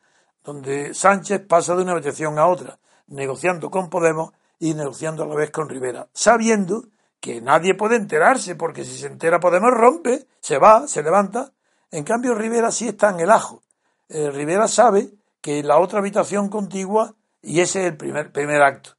donde 0.44 0.94
Sánchez 0.94 1.42
pasa 1.48 1.76
de 1.76 1.84
una 1.84 1.94
habitación 1.94 2.40
a 2.40 2.48
otra, 2.48 2.80
negociando 3.08 3.70
con 3.70 3.90
Podemos 3.90 4.32
y 4.60 4.74
negociando 4.74 5.24
a 5.24 5.28
la 5.28 5.36
vez 5.36 5.52
con 5.52 5.70
Rivera, 5.70 6.08
sabiendo 6.14 6.86
que 7.20 7.42
nadie 7.42 7.76
puede 7.76 7.96
enterarse, 7.96 8.56
porque 8.56 8.84
si 8.84 8.98
se 8.98 9.08
entera 9.08 9.40
Podemos 9.40 9.72
rompe, 9.72 10.28
se 10.40 10.58
va, 10.58 10.88
se 10.88 11.04
levanta. 11.04 11.52
En 11.92 12.04
cambio, 12.04 12.34
Rivera 12.34 12.72
sí 12.72 12.88
está 12.88 13.12
en 13.12 13.20
el 13.20 13.30
ajo. 13.30 13.64
Eh, 14.10 14.32
Rivera 14.32 14.68
sabe 14.68 15.12
que 15.40 15.64
la 15.64 15.80
otra 15.80 16.00
habitación 16.00 16.50
contigua, 16.50 17.16
y 17.42 17.60
ese 17.60 17.82
es 17.82 17.92
el 17.92 17.98
primer, 17.98 18.32
primer 18.32 18.62
acto, 18.62 18.92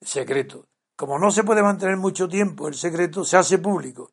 secreto. 0.00 0.66
Como 0.96 1.18
no 1.18 1.30
se 1.30 1.44
puede 1.44 1.62
mantener 1.62 1.96
mucho 1.96 2.28
tiempo 2.28 2.68
el 2.68 2.74
secreto, 2.74 3.24
se 3.24 3.36
hace 3.36 3.58
público. 3.58 4.10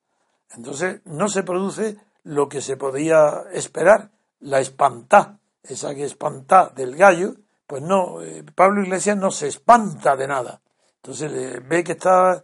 Entonces 0.55 1.01
no 1.05 1.27
se 1.27 1.43
produce 1.43 1.97
lo 2.23 2.49
que 2.49 2.61
se 2.61 2.77
podía 2.77 3.43
esperar, 3.53 4.11
la 4.39 4.59
espantá, 4.59 5.39
esa 5.67 5.93
que 5.95 6.05
espantá 6.05 6.71
del 6.75 6.95
gallo, 6.95 7.35
pues 7.67 7.81
no, 7.81 8.21
eh, 8.21 8.43
Pablo 8.55 8.81
Iglesias 8.81 9.17
no 9.17 9.31
se 9.31 9.47
espanta 9.47 10.15
de 10.15 10.27
nada. 10.27 10.61
Entonces 10.97 11.61
ve 11.67 11.83
que 11.83 11.93
está 11.93 12.43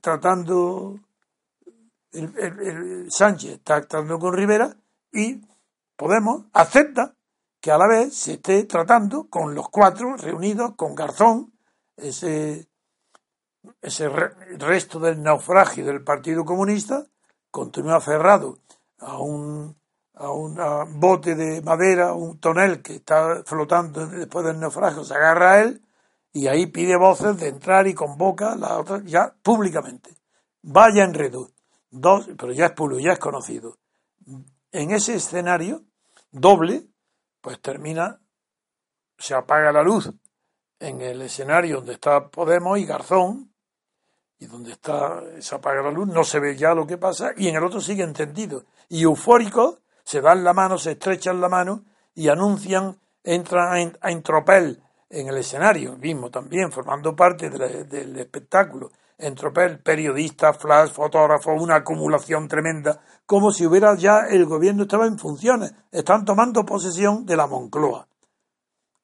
tratando 0.00 1.00
el, 2.12 3.06
Sánchez 3.10 3.54
está 3.54 3.80
tratando 3.80 4.18
con 4.18 4.34
Rivera 4.34 4.76
y 5.12 5.40
Podemos 5.96 6.46
acepta 6.52 7.14
que 7.60 7.70
a 7.70 7.78
la 7.78 7.86
vez 7.86 8.14
se 8.14 8.34
esté 8.34 8.64
tratando 8.64 9.28
con 9.28 9.54
los 9.54 9.68
cuatro 9.68 10.16
reunidos 10.16 10.74
con 10.74 10.94
Garzón, 10.94 11.52
ese, 11.96 12.68
ese 13.80 14.08
resto 14.08 14.98
del 14.98 15.22
naufragio 15.22 15.86
del 15.86 16.02
Partido 16.02 16.44
Comunista, 16.44 17.06
continúa 17.50 17.96
aferrado 17.96 18.58
a 18.98 19.18
un, 19.18 19.76
a 20.14 20.30
un 20.30 20.56
bote 21.00 21.34
de 21.34 21.60
madera, 21.62 22.12
un 22.12 22.38
tonel 22.38 22.82
que 22.82 22.96
está 22.96 23.42
flotando 23.44 24.06
después 24.06 24.44
del 24.46 24.60
naufragio, 24.60 25.04
se 25.04 25.14
agarra 25.14 25.52
a 25.52 25.62
él 25.62 25.82
y 26.32 26.46
ahí 26.46 26.66
pide 26.66 26.96
voces 26.96 27.36
de 27.38 27.48
entrar 27.48 27.86
y 27.86 27.94
convoca 27.94 28.56
la 28.56 28.78
otra 28.78 29.00
ya 29.04 29.34
públicamente. 29.42 30.10
Vaya 30.62 31.04
enredo. 31.04 31.50
Dos, 31.90 32.28
pero 32.36 32.52
ya 32.52 32.66
es 32.66 32.72
público, 32.72 33.00
ya 33.00 33.12
es 33.12 33.18
conocido. 33.18 33.78
En 34.72 34.90
ese 34.90 35.14
escenario 35.14 35.82
doble, 36.32 36.86
pues 37.40 37.60
termina, 37.60 38.20
se 39.16 39.34
apaga 39.34 39.70
la 39.70 39.82
luz 39.82 40.10
en 40.80 41.00
el 41.00 41.22
escenario 41.22 41.76
donde 41.76 41.92
está 41.94 42.28
Podemos 42.28 42.78
y 42.78 42.84
Garzón, 42.84 43.52
y 44.38 44.46
donde 44.46 44.72
está, 44.72 45.22
se 45.38 45.54
apaga 45.54 45.82
la 45.82 45.92
luz, 45.92 46.08
no 46.08 46.24
se 46.24 46.40
ve 46.40 46.56
ya 46.56 46.74
lo 46.74 46.86
que 46.86 46.98
pasa, 46.98 47.30
y 47.36 47.48
en 47.48 47.56
el 47.56 47.64
otro 47.64 47.80
sigue 47.80 48.02
entendido. 48.02 48.64
Y 48.88 49.04
eufóricos 49.04 49.78
se 50.04 50.20
dan 50.20 50.44
la 50.44 50.52
mano, 50.52 50.78
se 50.78 50.92
estrechan 50.92 51.40
la 51.40 51.48
mano 51.48 51.84
y 52.14 52.28
anuncian, 52.28 52.98
entran 53.22 53.96
a, 54.00 54.10
Entropel 54.10 54.82
en 55.08 55.28
el 55.28 55.38
escenario 55.38 55.96
mismo 55.96 56.30
también, 56.30 56.70
formando 56.70 57.16
parte 57.16 57.50
del 57.50 58.16
espectáculo. 58.18 58.90
Entropel, 59.16 59.78
periodista, 59.78 60.52
flash, 60.52 60.90
fotógrafo, 60.90 61.52
una 61.52 61.76
acumulación 61.76 62.48
tremenda, 62.48 63.00
como 63.24 63.52
si 63.52 63.64
hubiera 63.64 63.94
ya 63.94 64.26
el 64.28 64.44
gobierno 64.44 64.82
estaba 64.82 65.06
en 65.06 65.18
funciones, 65.18 65.72
están 65.92 66.24
tomando 66.24 66.64
posesión 66.64 67.24
de 67.24 67.36
la 67.36 67.46
Moncloa. 67.46 68.08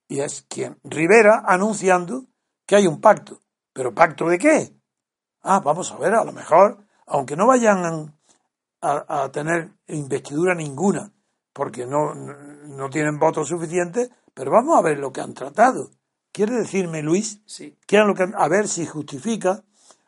Y 0.09 0.21
es 0.21 0.42
quien, 0.49 0.78
Rivera, 0.83 1.45
anunciando 1.47 2.25
que 2.66 2.76
hay 2.76 2.88
un 2.88 3.00
pacto. 3.00 3.40
¿Pero 3.73 3.95
pacto 3.95 4.28
de 4.28 4.38
qué? 4.38 4.75
Ah, 5.42 5.61
vamos 5.61 5.92
a 5.92 5.97
ver, 5.97 6.14
a 6.14 6.25
lo 6.25 6.33
mejor, 6.33 6.85
aunque 7.07 7.37
no 7.37 7.47
vayan 7.47 8.19
a, 8.83 9.31
tener 9.33 9.73
investidura 9.89 10.55
ninguna, 10.55 11.13
porque 11.53 11.87
no, 11.87 12.15
no 12.15 12.91
tienen 12.91 13.19
votos 13.19 13.49
suficientes, 13.49 14.11
pero 14.35 14.51
vamos 14.51 14.79
a 14.79 14.83
ver 14.83 14.99
lo 14.99 15.13
que 15.13 15.21
han 15.21 15.35
tratado. 15.35 15.91
¿Quiere 16.33 16.55
decirme, 16.55 17.03
Luis? 17.03 17.43
Sí. 17.47 17.77
Que 17.87 17.99
lo 17.99 18.15
que, 18.15 18.29
a 18.35 18.49
ver 18.49 18.69
si 18.69 18.87
justifica, 18.87 19.65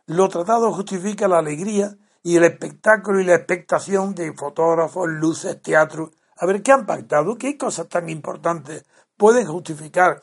lo 0.07 0.29
tratado 0.29 0.73
justifica 0.73 1.29
la 1.29 1.38
alegría 1.38 1.97
y 2.23 2.37
el 2.37 2.45
espectáculo 2.45 3.21
y 3.21 3.25
la 3.25 3.35
expectación 3.35 4.14
de 4.14 4.33
fotógrafos, 4.33 5.09
luces, 5.09 5.61
teatro. 5.61 6.12
A 6.37 6.47
ver, 6.47 6.62
¿qué 6.62 6.73
han 6.73 6.87
pactado? 6.87 7.37
¿Qué 7.37 7.59
cosas 7.59 7.88
tan 7.88 8.09
importantes 8.09 8.85
pueden 9.17 9.47
justificar 9.47 10.21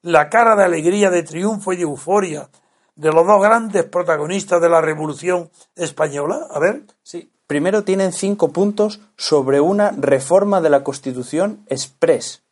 la 0.00 0.28
cara 0.28 0.56
de 0.56 0.64
alegría, 0.64 1.10
de 1.10 1.22
triunfo 1.22 1.72
y 1.72 1.76
de 1.76 1.82
euforia 1.82 2.48
de 2.94 3.12
los 3.12 3.26
dos 3.26 3.42
grandes 3.42 3.84
protagonistas 3.84 4.60
de 4.60 4.68
la 4.68 4.80
Revolución 4.80 5.50
Española? 5.76 6.46
A 6.50 6.58
ver. 6.58 6.86
Sí. 7.02 7.30
Primero 7.52 7.84
tienen 7.84 8.12
cinco 8.12 8.48
puntos 8.48 9.02
sobre 9.18 9.60
una 9.60 9.90
reforma 9.90 10.62
de 10.62 10.70
la 10.70 10.82
Constitución 10.82 11.66
express 11.66 12.42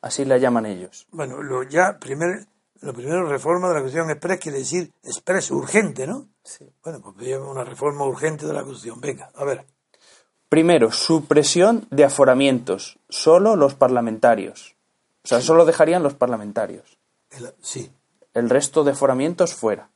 Así 0.00 0.24
la 0.24 0.38
llaman 0.38 0.64
ellos. 0.64 1.08
Bueno, 1.10 1.42
lo 1.42 1.64
ya 1.64 1.98
primer, 1.98 2.46
lo 2.80 2.94
primero, 2.94 3.28
reforma 3.28 3.66
de 3.66 3.74
la 3.74 3.80
Constitución 3.80 4.12
Express 4.12 4.38
quiere 4.38 4.58
decir 4.58 4.92
express, 5.02 5.50
urgente, 5.50 6.06
¿no? 6.06 6.28
Sí. 6.44 6.70
Bueno, 6.84 7.00
pues 7.00 7.36
una 7.36 7.64
reforma 7.64 8.04
urgente 8.04 8.46
de 8.46 8.52
la 8.52 8.62
Constitución. 8.62 9.00
Venga, 9.00 9.28
a 9.34 9.44
ver. 9.44 9.66
Primero, 10.48 10.92
supresión 10.92 11.88
de 11.90 12.04
aforamientos. 12.04 13.00
Solo 13.08 13.56
los 13.56 13.74
parlamentarios. 13.74 14.76
O 15.24 15.26
sea, 15.26 15.40
solo 15.40 15.64
dejarían 15.64 16.04
los 16.04 16.14
parlamentarios. 16.14 16.96
sí. 17.60 17.90
El 18.34 18.48
resto 18.48 18.84
de 18.84 18.92
aforamientos 18.92 19.52
fuera. 19.52 19.90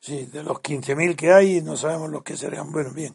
Sí, 0.00 0.26
de 0.26 0.42
los 0.42 0.56
15.000 0.56 1.14
que 1.14 1.32
hay, 1.32 1.62
no 1.62 1.76
sabemos 1.76 2.10
los 2.10 2.24
que 2.24 2.36
serían. 2.36 2.72
Bueno, 2.72 2.90
bien. 2.90 3.14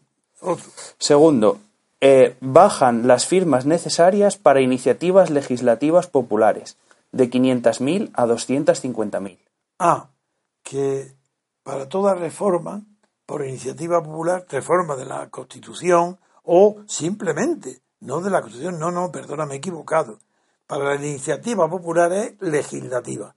Segundo, 0.98 1.60
eh, 2.00 2.36
bajan 2.40 3.06
las 3.06 3.26
firmas 3.26 3.66
necesarias 3.66 4.36
para 4.36 4.60
iniciativas 4.60 5.30
legislativas 5.30 6.06
populares, 6.06 6.76
de 7.12 7.30
500.000 7.30 8.10
a 8.14 8.26
250.000. 8.26 9.38
Ah, 9.78 10.10
que 10.62 11.14
para 11.62 11.88
toda 11.88 12.14
reforma, 12.14 12.82
por 13.24 13.44
iniciativa 13.44 14.02
popular, 14.02 14.46
reforma 14.48 14.94
de 14.96 15.06
la 15.06 15.30
Constitución 15.30 16.18
o 16.42 16.82
simplemente, 16.86 17.80
no 18.00 18.20
de 18.20 18.30
la 18.30 18.42
Constitución, 18.42 18.78
no, 18.78 18.90
no, 18.90 19.10
perdona, 19.10 19.46
me 19.46 19.54
he 19.54 19.58
equivocado. 19.58 20.18
Para 20.66 20.84
la 20.84 20.96
iniciativa 20.96 21.68
popular 21.68 22.12
es 22.12 22.34
legislativa. 22.40 23.34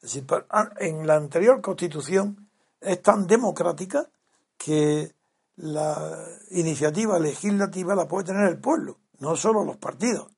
Es 0.00 0.12
decir, 0.12 0.26
ah, 0.50 0.70
en 0.78 1.06
la 1.06 1.16
anterior 1.16 1.60
Constitución 1.60 2.48
es 2.80 3.02
tan 3.02 3.26
democrática 3.26 4.06
que 4.56 5.15
la 5.56 6.24
iniciativa 6.50 7.18
legislativa 7.18 7.94
la 7.94 8.06
puede 8.06 8.26
tener 8.26 8.48
el 8.48 8.60
pueblo, 8.60 8.98
no 9.18 9.36
solo 9.36 9.64
los 9.64 9.76
partidos. 9.78 10.30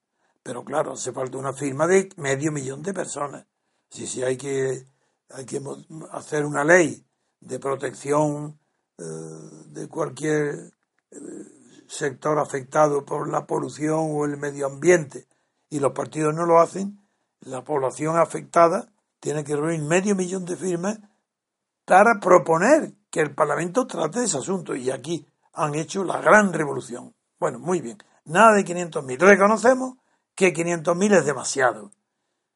Pero 0.42 0.64
claro, 0.64 0.92
hace 0.92 1.12
falta 1.12 1.38
una 1.38 1.52
firma 1.52 1.86
de 1.86 2.08
medio 2.16 2.52
millón 2.52 2.82
de 2.82 2.94
personas. 2.94 3.46
Si, 3.90 4.06
si 4.06 4.22
hay 4.22 4.36
que, 4.36 4.86
hay 5.30 5.44
que 5.44 5.60
hacer 6.12 6.44
una 6.44 6.64
ley 6.64 7.04
de 7.40 7.58
protección 7.58 8.58
eh, 8.98 9.04
de 9.66 9.88
cualquier 9.88 10.72
eh, 11.10 11.18
sector 11.88 12.38
afectado 12.38 13.04
por 13.04 13.28
la 13.28 13.46
polución 13.46 14.08
o 14.10 14.24
el 14.24 14.36
medio 14.36 14.66
ambiente 14.66 15.26
y 15.68 15.80
los 15.80 15.92
partidos 15.92 16.34
no 16.34 16.46
lo 16.46 16.60
hacen, 16.60 17.00
la 17.40 17.64
población 17.64 18.16
afectada 18.16 18.92
tiene 19.20 19.44
que 19.44 19.56
reunir 19.56 19.82
medio 19.82 20.14
millón 20.14 20.44
de 20.44 20.56
firmas 20.56 20.98
para 21.84 22.20
proponer 22.20 22.94
que 23.10 23.20
el 23.20 23.34
Parlamento 23.34 23.86
trate 23.86 24.24
ese 24.24 24.38
asunto. 24.38 24.74
Y 24.74 24.90
aquí 24.90 25.26
han 25.52 25.74
hecho 25.74 26.04
la 26.04 26.20
gran 26.20 26.52
revolución. 26.52 27.14
Bueno, 27.38 27.58
muy 27.58 27.80
bien. 27.80 27.98
Nada 28.24 28.54
de 28.54 28.64
500.000. 28.64 29.18
Reconocemos 29.18 29.96
que 30.34 30.52
500.000 30.52 31.18
es 31.18 31.24
demasiado. 31.24 31.90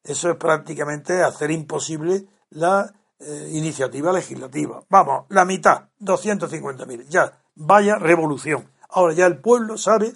Eso 0.03 0.29
es 0.29 0.37
prácticamente 0.37 1.23
hacer 1.23 1.51
imposible 1.51 2.27
la 2.49 2.93
eh, 3.19 3.49
iniciativa 3.53 4.11
legislativa. 4.11 4.83
Vamos, 4.89 5.25
la 5.29 5.45
mitad, 5.45 5.89
250.000. 5.99 7.07
Ya, 7.07 7.39
vaya 7.55 7.95
revolución. 7.95 8.69
Ahora 8.89 9.13
ya 9.13 9.25
el 9.25 9.39
pueblo 9.39 9.77
sabe 9.77 10.13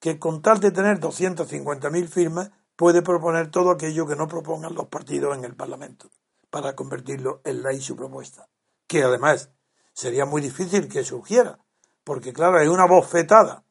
que 0.00 0.18
con 0.18 0.42
tal 0.42 0.60
de 0.60 0.70
tener 0.70 1.00
250.000 1.00 2.08
firmas 2.08 2.50
puede 2.76 3.02
proponer 3.02 3.50
todo 3.50 3.70
aquello 3.70 4.06
que 4.06 4.16
no 4.16 4.28
propongan 4.28 4.74
los 4.74 4.86
partidos 4.86 5.36
en 5.36 5.44
el 5.44 5.54
Parlamento 5.54 6.10
para 6.50 6.74
convertirlo 6.74 7.40
en 7.44 7.62
ley 7.62 7.80
su 7.80 7.96
propuesta. 7.96 8.48
Que 8.86 9.02
además 9.02 9.50
sería 9.98 10.24
muy 10.26 10.40
difícil 10.40 10.88
que 10.88 11.02
surgiera, 11.02 11.58
porque 12.04 12.32
claro, 12.32 12.58
hay 12.58 12.68
una 12.68 12.86
bofetada 12.86 13.64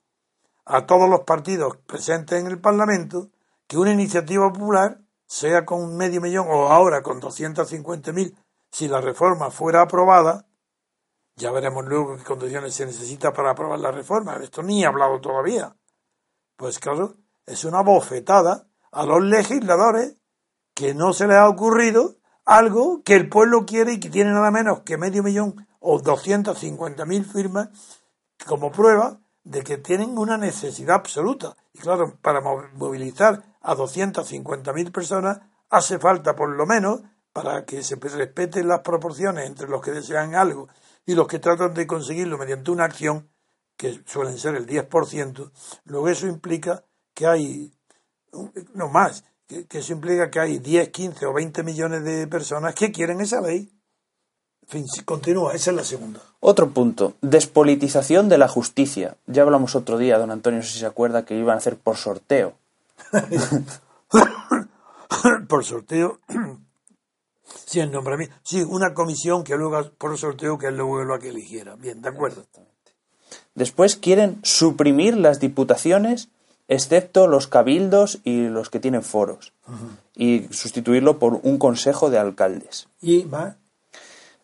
a 0.65 0.85
todos 0.85 1.09
los 1.09 1.21
partidos 1.21 1.77
presentes 1.87 2.37
en 2.37 2.47
el 2.47 2.59
Parlamento 2.59 3.29
que 3.65 3.77
una 3.77 3.93
iniciativa 3.93 4.51
popular, 4.51 4.99
sea 5.25 5.65
con 5.65 5.95
medio 5.95 6.19
millón 6.19 6.47
o 6.49 6.67
ahora 6.67 7.01
con 7.01 7.21
250.000, 7.21 8.35
si 8.69 8.89
la 8.89 8.99
reforma 8.99 9.51
fuera 9.51 9.83
aprobada, 9.83 10.45
ya 11.37 11.49
veremos 11.51 11.85
luego 11.85 12.17
qué 12.17 12.23
condiciones 12.25 12.73
se 12.75 12.85
necesita 12.85 13.31
para 13.31 13.51
aprobar 13.51 13.79
la 13.79 13.91
reforma. 13.91 14.35
Esto 14.43 14.61
ni 14.63 14.83
he 14.83 14.85
hablado 14.85 15.21
todavía. 15.21 15.77
Pues 16.57 16.79
claro, 16.79 17.15
es 17.45 17.63
una 17.63 17.81
bofetada 17.83 18.67
a 18.91 19.05
los 19.05 19.23
legisladores 19.23 20.17
que 20.73 20.93
no 20.93 21.13
se 21.13 21.25
les 21.25 21.37
ha 21.37 21.47
ocurrido 21.47 22.17
algo 22.43 23.01
que 23.03 23.15
el 23.15 23.29
pueblo 23.29 23.65
quiere 23.65 23.93
y 23.93 23.99
que 24.01 24.09
tiene 24.09 24.31
nada 24.31 24.51
menos 24.51 24.81
que 24.81 24.97
medio 24.97 25.23
millón 25.23 25.66
o 25.79 25.99
250.000 25.99 27.25
firmas 27.25 27.69
como 28.45 28.71
prueba 28.71 29.19
de 29.43 29.63
que 29.63 29.77
tienen 29.77 30.17
una 30.17 30.37
necesidad 30.37 30.95
absoluta. 30.95 31.55
Y 31.73 31.79
claro, 31.79 32.17
para 32.21 32.41
movilizar 32.41 33.43
a 33.61 33.75
250.000 33.75 34.91
personas 34.91 35.39
hace 35.69 35.99
falta 35.99 36.35
por 36.35 36.49
lo 36.49 36.65
menos 36.65 37.01
para 37.33 37.65
que 37.65 37.83
se 37.83 37.95
respeten 37.95 38.67
las 38.67 38.79
proporciones 38.79 39.45
entre 39.45 39.67
los 39.67 39.81
que 39.81 39.91
desean 39.91 40.35
algo 40.35 40.67
y 41.05 41.13
los 41.13 41.27
que 41.27 41.39
tratan 41.39 41.73
de 41.73 41.87
conseguirlo 41.87 42.37
mediante 42.37 42.71
una 42.71 42.85
acción 42.85 43.29
que 43.77 44.01
suelen 44.05 44.37
ser 44.37 44.55
el 44.55 44.65
10%, 44.65 45.51
luego 45.85 46.09
eso 46.09 46.27
implica 46.27 46.83
que 47.13 47.27
hay, 47.27 47.71
no 48.73 48.89
más, 48.89 49.23
que, 49.45 49.67
eso 49.69 49.93
implica 49.93 50.31
que 50.31 50.39
hay 50.39 50.57
10, 50.57 50.89
15 50.89 51.25
o 51.27 51.33
20 51.33 51.63
millones 51.63 52.03
de 52.03 52.27
personas 52.27 52.73
que 52.73 52.91
quieren 52.91 53.21
esa 53.21 53.39
ley. 53.39 53.71
Continúa, 55.05 55.53
esa 55.53 55.71
es 55.71 55.77
la 55.77 55.83
segunda. 55.83 56.21
Otro 56.39 56.71
punto, 56.71 57.13
despolitización 57.21 58.29
de 58.29 58.37
la 58.37 58.47
justicia. 58.47 59.15
Ya 59.25 59.43
hablamos 59.43 59.75
otro 59.75 59.97
día, 59.97 60.17
don 60.17 60.31
Antonio, 60.31 60.59
no 60.59 60.65
sé 60.65 60.73
si 60.73 60.79
se 60.79 60.85
acuerda, 60.85 61.25
que 61.25 61.37
iban 61.37 61.55
a 61.55 61.57
hacer 61.57 61.77
por 61.77 61.95
sorteo. 61.95 62.53
por 65.47 65.63
sorteo 65.63 66.19
Sí, 67.65 67.79
el 67.79 67.91
nombramiento. 67.91 68.35
Sí, 68.43 68.61
una 68.61 68.93
comisión 68.93 69.43
que 69.43 69.55
luego, 69.55 69.91
por 69.97 70.17
sorteo, 70.17 70.57
que 70.57 70.71
luego 70.71 71.03
lo 71.03 71.19
que 71.19 71.29
eligiera. 71.29 71.75
Bien, 71.75 72.01
de 72.01 72.09
acuerdo. 72.09 72.45
Después 73.55 73.95
quieren 73.95 74.39
suprimir 74.43 75.17
las 75.17 75.39
diputaciones, 75.39 76.29
excepto 76.67 77.27
los 77.27 77.47
cabildos 77.47 78.19
y 78.23 78.47
los 78.47 78.69
que 78.69 78.79
tienen 78.79 79.03
foros, 79.03 79.53
y 80.15 80.47
sustituirlo 80.51 81.19
por 81.19 81.39
un 81.43 81.57
consejo 81.57 82.09
de 82.09 82.19
alcaldes. 82.19 82.87
¿Y 83.01 83.23
va? 83.23 83.57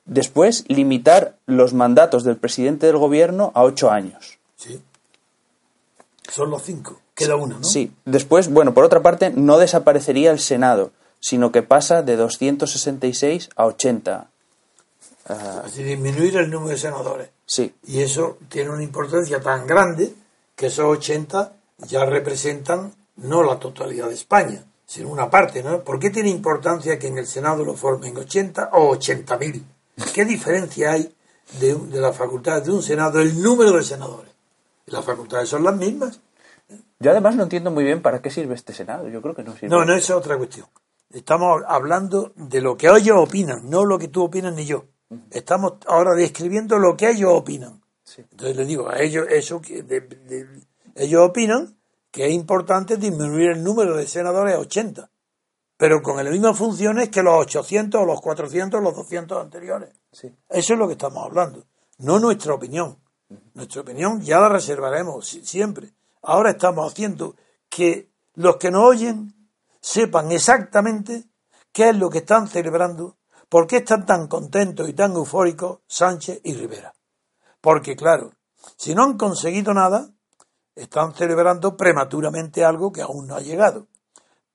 Después, 0.05 0.65
limitar 0.67 1.37
los 1.45 1.73
mandatos 1.73 2.23
del 2.23 2.37
presidente 2.37 2.87
del 2.87 2.97
gobierno 2.97 3.51
a 3.55 3.63
ocho 3.63 3.89
años. 3.89 4.37
Sí. 4.57 4.81
Son 6.29 6.49
los 6.49 6.63
cinco. 6.63 6.99
Queda 7.15 7.35
uno, 7.35 7.59
¿no? 7.59 7.63
Sí. 7.63 7.93
Después, 8.05 8.49
bueno, 8.49 8.73
por 8.73 8.83
otra 8.83 9.01
parte, 9.01 9.29
no 9.29 9.57
desaparecería 9.59 10.31
el 10.31 10.39
Senado, 10.39 10.91
sino 11.19 11.51
que 11.51 11.61
pasa 11.61 12.01
de 12.01 12.15
266 12.17 13.49
a 13.55 13.65
80. 13.65 14.29
Así 15.25 15.83
disminuir 15.83 16.35
el 16.37 16.49
número 16.49 16.71
de 16.71 16.77
senadores. 16.77 17.29
Sí. 17.45 17.73
Y 17.87 18.01
eso 18.01 18.37
tiene 18.49 18.71
una 18.71 18.83
importancia 18.83 19.39
tan 19.39 19.65
grande 19.65 20.13
que 20.55 20.65
esos 20.65 20.85
80 20.85 21.53
ya 21.87 22.05
representan 22.05 22.93
no 23.15 23.43
la 23.43 23.59
totalidad 23.59 24.07
de 24.07 24.15
España, 24.15 24.65
sino 24.85 25.09
una 25.09 25.29
parte, 25.29 25.63
¿no? 25.63 25.83
¿Por 25.83 25.99
qué 25.99 26.09
tiene 26.09 26.29
importancia 26.29 26.99
que 26.99 27.07
en 27.07 27.17
el 27.17 27.27
Senado 27.27 27.63
lo 27.63 27.75
formen 27.75 28.17
80 28.17 28.71
o 28.73 28.93
80.000? 28.95 29.63
¿Qué 30.13 30.25
diferencia 30.25 30.91
hay 30.91 31.13
de, 31.59 31.75
de 31.75 31.99
las 31.99 32.15
facultades 32.15 32.65
de 32.65 32.71
un 32.71 32.81
Senado, 32.81 33.19
el 33.19 33.41
número 33.41 33.73
de 33.73 33.83
senadores? 33.83 34.31
Las 34.87 35.05
facultades 35.05 35.49
son 35.49 35.63
las 35.63 35.75
mismas. 35.75 36.19
Yo 36.99 37.11
además 37.11 37.35
no 37.35 37.43
entiendo 37.43 37.71
muy 37.71 37.83
bien 37.83 38.01
para 38.01 38.21
qué 38.21 38.29
sirve 38.29 38.55
este 38.55 38.73
Senado. 38.73 39.07
Yo 39.09 39.21
creo 39.21 39.35
que 39.35 39.43
no 39.43 39.53
sirve. 39.53 39.69
No, 39.69 39.85
no, 39.85 39.93
es 39.93 40.09
otra 40.09 40.37
cuestión. 40.37 40.67
Estamos 41.09 41.61
hablando 41.67 42.33
de 42.35 42.61
lo 42.61 42.75
que 42.75 42.87
ellos 42.87 43.17
opinan, 43.17 43.69
no 43.69 43.85
lo 43.85 43.99
que 43.99 44.07
tú 44.07 44.23
opinas 44.23 44.53
ni 44.53 44.65
yo. 44.65 44.85
Estamos 45.29 45.73
ahora 45.85 46.15
describiendo 46.15 46.79
lo 46.79 46.97
que 46.97 47.09
ellos 47.09 47.31
opinan. 47.33 47.83
Entonces 48.17 48.57
les 48.57 48.67
digo, 48.67 48.89
a 48.89 48.99
ellos, 48.99 49.27
eso 49.29 49.61
que 49.61 49.85
ellos 50.95 51.21
opinan 51.21 51.77
que 52.11 52.27
es 52.27 52.33
importante 52.33 52.97
disminuir 52.97 53.49
el 53.51 53.63
número 53.63 53.97
de 53.97 54.07
senadores 54.07 54.55
a 54.55 54.59
80, 54.59 55.09
pero 55.77 56.01
con 56.01 56.17
las 56.17 56.31
mismas 56.31 56.57
funciones 56.57 57.09
que 57.09 57.23
los 57.23 57.33
800 57.41 58.01
o 58.01 58.05
los 58.05 58.21
400 58.21 58.79
o 58.79 58.83
los 58.83 58.95
200 58.95 59.41
anteriores. 59.41 59.89
Eso 60.11 60.33
es 60.73 60.79
lo 60.79 60.87
que 60.87 60.93
estamos 60.93 61.25
hablando, 61.25 61.65
no 61.99 62.19
nuestra 62.19 62.53
opinión. 62.53 62.97
Nuestra 63.53 63.81
opinión 63.81 64.21
ya 64.21 64.39
la 64.39 64.49
reservaremos 64.49 65.27
siempre. 65.27 65.93
Ahora 66.21 66.51
estamos 66.51 66.91
haciendo 66.91 67.35
que 67.69 68.11
los 68.35 68.57
que 68.57 68.71
nos 68.71 68.83
oyen 68.83 69.33
sepan 69.81 70.31
exactamente 70.31 71.25
qué 71.71 71.89
es 71.89 71.97
lo 71.97 72.09
que 72.09 72.19
están 72.19 72.47
celebrando, 72.47 73.17
por 73.49 73.67
qué 73.67 73.77
están 73.77 74.05
tan 74.05 74.27
contentos 74.27 74.87
y 74.87 74.93
tan 74.93 75.13
eufóricos 75.13 75.79
Sánchez 75.87 76.41
y 76.43 76.53
Rivera. 76.53 76.93
Porque 77.61 77.95
claro, 77.95 78.31
si 78.77 78.95
no 78.95 79.03
han 79.03 79.17
conseguido 79.17 79.73
nada, 79.73 80.09
están 80.75 81.13
celebrando 81.13 81.75
prematuramente 81.75 82.63
algo 82.63 82.91
que 82.91 83.01
aún 83.01 83.27
no 83.27 83.35
ha 83.35 83.41
llegado. 83.41 83.87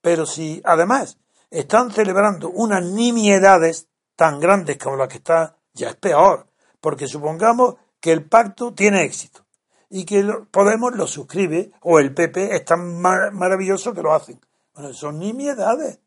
Pero 0.00 0.26
si 0.26 0.60
además 0.64 1.18
están 1.50 1.90
celebrando 1.90 2.50
unas 2.50 2.84
nimiedades 2.84 3.88
tan 4.16 4.40
grandes 4.40 4.78
como 4.78 4.96
las 4.96 5.08
que 5.08 5.18
está, 5.18 5.56
ya 5.72 5.90
es 5.90 5.96
peor, 5.96 6.46
porque 6.80 7.06
supongamos 7.06 7.76
que 8.00 8.12
el 8.12 8.24
pacto 8.24 8.74
tiene 8.74 9.04
éxito 9.04 9.44
y 9.90 10.04
que 10.04 10.22
Podemos 10.50 10.94
lo 10.94 11.06
suscribe 11.06 11.72
o 11.82 11.98
el 11.98 12.12
PP 12.14 12.54
es 12.54 12.64
tan 12.64 13.00
maravilloso 13.00 13.94
que 13.94 14.02
lo 14.02 14.14
hacen. 14.14 14.40
Bueno, 14.74 14.92
son 14.92 15.18
nimiedades. 15.18 16.00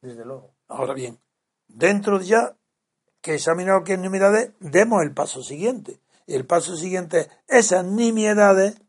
Desde 0.00 0.24
luego. 0.24 0.54
Ahora 0.68 0.94
bien, 0.94 1.18
dentro 1.66 2.18
de 2.18 2.26
ya 2.26 2.56
que 3.20 3.34
examinado 3.34 3.84
qué 3.84 3.96
nimiedades, 3.96 4.52
demos 4.60 5.02
el 5.02 5.12
paso 5.12 5.42
siguiente. 5.42 6.00
El 6.26 6.46
paso 6.46 6.76
siguiente 6.76 7.30
es 7.46 7.66
esas 7.66 7.84
nimiedades 7.84 8.80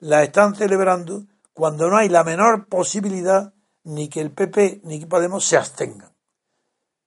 las 0.00 0.24
están 0.24 0.54
celebrando 0.54 1.24
cuando 1.52 1.88
no 1.88 1.96
hay 1.96 2.08
la 2.08 2.24
menor 2.24 2.66
posibilidad 2.66 3.52
ni 3.88 4.08
que 4.08 4.20
el 4.20 4.30
PP 4.30 4.82
ni 4.84 5.00
que 5.00 5.06
Podemos 5.06 5.44
se 5.44 5.56
abstengan. 5.56 6.12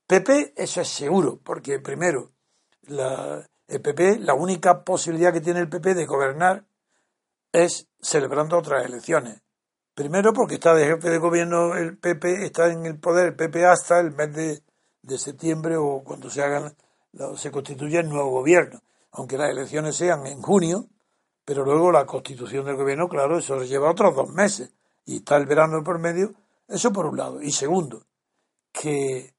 PP, 0.08 0.54
eso 0.58 0.82
es 0.82 0.90
seguro, 0.90 1.40
porque 1.42 1.80
primero, 1.80 2.32
la, 2.88 3.48
el 3.68 3.82
PP, 3.82 4.20
la 4.20 4.34
única 4.34 4.84
posibilidad 4.84 5.32
que 5.32 5.42
tiene 5.42 5.60
el 5.60 5.70
PP 5.70 5.94
de 5.94 6.06
gobernar 6.06 6.66
es 7.52 7.88
celebrando 8.02 8.58
otras 8.58 8.86
elecciones. 8.86 9.42
Primero 9.94 10.34
porque 10.34 10.56
está 10.56 10.74
de 10.74 10.86
jefe 10.86 11.10
de 11.10 11.18
gobierno 11.20 11.76
el 11.76 11.98
PP, 11.98 12.46
está 12.46 12.72
en 12.72 12.86
el 12.86 13.00
poder 13.00 13.28
el 13.28 13.36
PP 13.36 13.66
hasta 13.66 14.00
el 14.00 14.12
mes 14.12 14.34
de, 14.34 15.18
septiembre 15.18 15.78
o 15.78 16.04
cuando 16.04 16.30
se 16.30 16.42
hagan, 16.42 16.76
se 17.36 17.52
constituya 17.52 18.00
el 18.00 18.10
nuevo 18.10 18.32
gobierno. 18.32 18.82
Aunque 19.12 19.38
las 19.38 19.52
elecciones 19.52 19.96
sean 19.96 20.26
en 20.26 20.42
junio, 20.42 20.88
pero 21.46 21.64
luego 21.64 21.92
la 21.92 22.06
constitución 22.06 22.66
del 22.66 22.78
gobierno, 22.78 23.08
claro, 23.08 23.38
eso 23.38 23.64
lleva 23.64 23.92
otros 23.92 24.16
dos 24.16 24.30
meses. 24.30 24.74
Y 25.06 25.18
está 25.18 25.38
el 25.38 25.46
verano 25.46 25.84
por 25.84 26.00
medio. 26.00 26.34
Eso 26.72 26.92
por 26.92 27.06
un 27.06 27.18
lado. 27.18 27.42
Y 27.42 27.52
segundo, 27.52 28.04
que, 28.72 29.34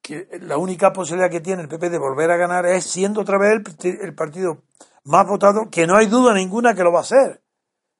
que 0.00 0.28
la 0.40 0.56
única 0.56 0.92
posibilidad 0.92 1.30
que 1.30 1.40
tiene 1.40 1.62
el 1.62 1.68
PP 1.68 1.90
de 1.90 1.98
volver 1.98 2.30
a 2.30 2.36
ganar 2.36 2.66
es 2.66 2.84
siendo 2.84 3.20
otra 3.20 3.38
vez 3.38 3.62
el, 3.84 4.00
el 4.00 4.14
partido 4.14 4.62
más 5.04 5.26
votado, 5.26 5.68
que 5.70 5.86
no 5.86 5.96
hay 5.96 6.06
duda 6.06 6.34
ninguna 6.34 6.74
que 6.74 6.82
lo 6.82 6.92
va 6.92 7.00
a 7.00 7.02
hacer 7.02 7.44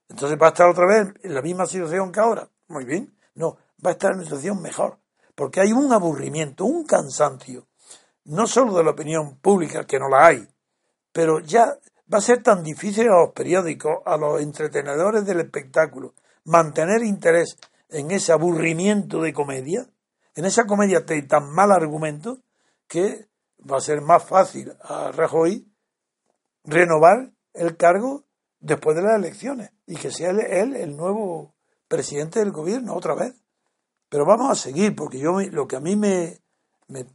entonces 0.08 0.38
va 0.40 0.46
a 0.46 0.50
estar 0.50 0.68
otra 0.68 0.86
vez 0.86 1.14
en 1.22 1.34
la 1.34 1.42
misma 1.42 1.66
situación 1.66 2.12
que 2.12 2.20
ahora. 2.20 2.48
Muy 2.68 2.84
bien. 2.84 3.16
No, 3.34 3.56
va 3.84 3.90
a 3.90 3.92
estar 3.92 4.12
en 4.12 4.18
una 4.18 4.24
situación 4.24 4.60
mejor. 4.60 4.98
Porque 5.34 5.60
hay 5.60 5.72
un 5.72 5.92
aburrimiento, 5.92 6.64
un 6.64 6.84
cansancio, 6.84 7.66
no 8.24 8.46
solo 8.46 8.74
de 8.74 8.84
la 8.84 8.90
opinión 8.90 9.38
pública, 9.38 9.84
que 9.84 9.98
no 9.98 10.08
la 10.08 10.26
hay, 10.26 10.46
pero 11.12 11.40
ya 11.40 11.76
va 12.12 12.18
a 12.18 12.20
ser 12.20 12.40
tan 12.40 12.62
difícil 12.62 13.08
a 13.08 13.20
los 13.22 13.32
periódicos, 13.32 13.98
a 14.06 14.16
los 14.16 14.40
entretenedores 14.40 15.26
del 15.26 15.40
espectáculo, 15.40 16.14
mantener 16.44 17.02
interés 17.02 17.58
en 17.94 18.10
ese 18.10 18.32
aburrimiento 18.32 19.22
de 19.22 19.32
comedia, 19.32 19.86
en 20.34 20.44
esa 20.44 20.66
comedia 20.66 21.00
de 21.00 21.22
tan 21.22 21.50
mal 21.52 21.70
argumento, 21.70 22.38
que 22.88 23.28
va 23.70 23.78
a 23.78 23.80
ser 23.80 24.00
más 24.00 24.24
fácil 24.24 24.72
a 24.82 25.12
Rajoy 25.12 25.66
renovar 26.64 27.30
el 27.52 27.76
cargo 27.76 28.24
después 28.58 28.96
de 28.96 29.02
las 29.02 29.16
elecciones 29.16 29.70
y 29.86 29.96
que 29.96 30.10
sea 30.10 30.30
él, 30.30 30.74
el 30.74 30.96
nuevo 30.96 31.54
presidente 31.86 32.40
del 32.40 32.50
gobierno 32.50 32.94
otra 32.94 33.14
vez. 33.14 33.34
Pero 34.08 34.26
vamos 34.26 34.50
a 34.50 34.60
seguir, 34.60 34.96
porque 34.96 35.18
yo 35.18 35.40
lo 35.40 35.68
que 35.68 35.76
a 35.76 35.80
mí 35.80 35.94
me, 35.94 36.40
me, 36.88 37.06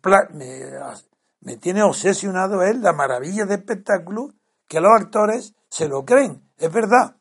me, 1.41 1.57
tiene 1.57 1.83
obsesionado 1.83 2.63
es 2.63 2.77
la 2.77 2.93
maravilla 2.93 3.45
de 3.45 3.55
espectáculo 3.55 4.33
que 4.67 4.79
los 4.79 4.91
actores 4.97 5.55
se 5.69 5.89
lo 5.89 6.05
creen. 6.05 6.41
Es 6.57 6.71
verdad 6.71 7.17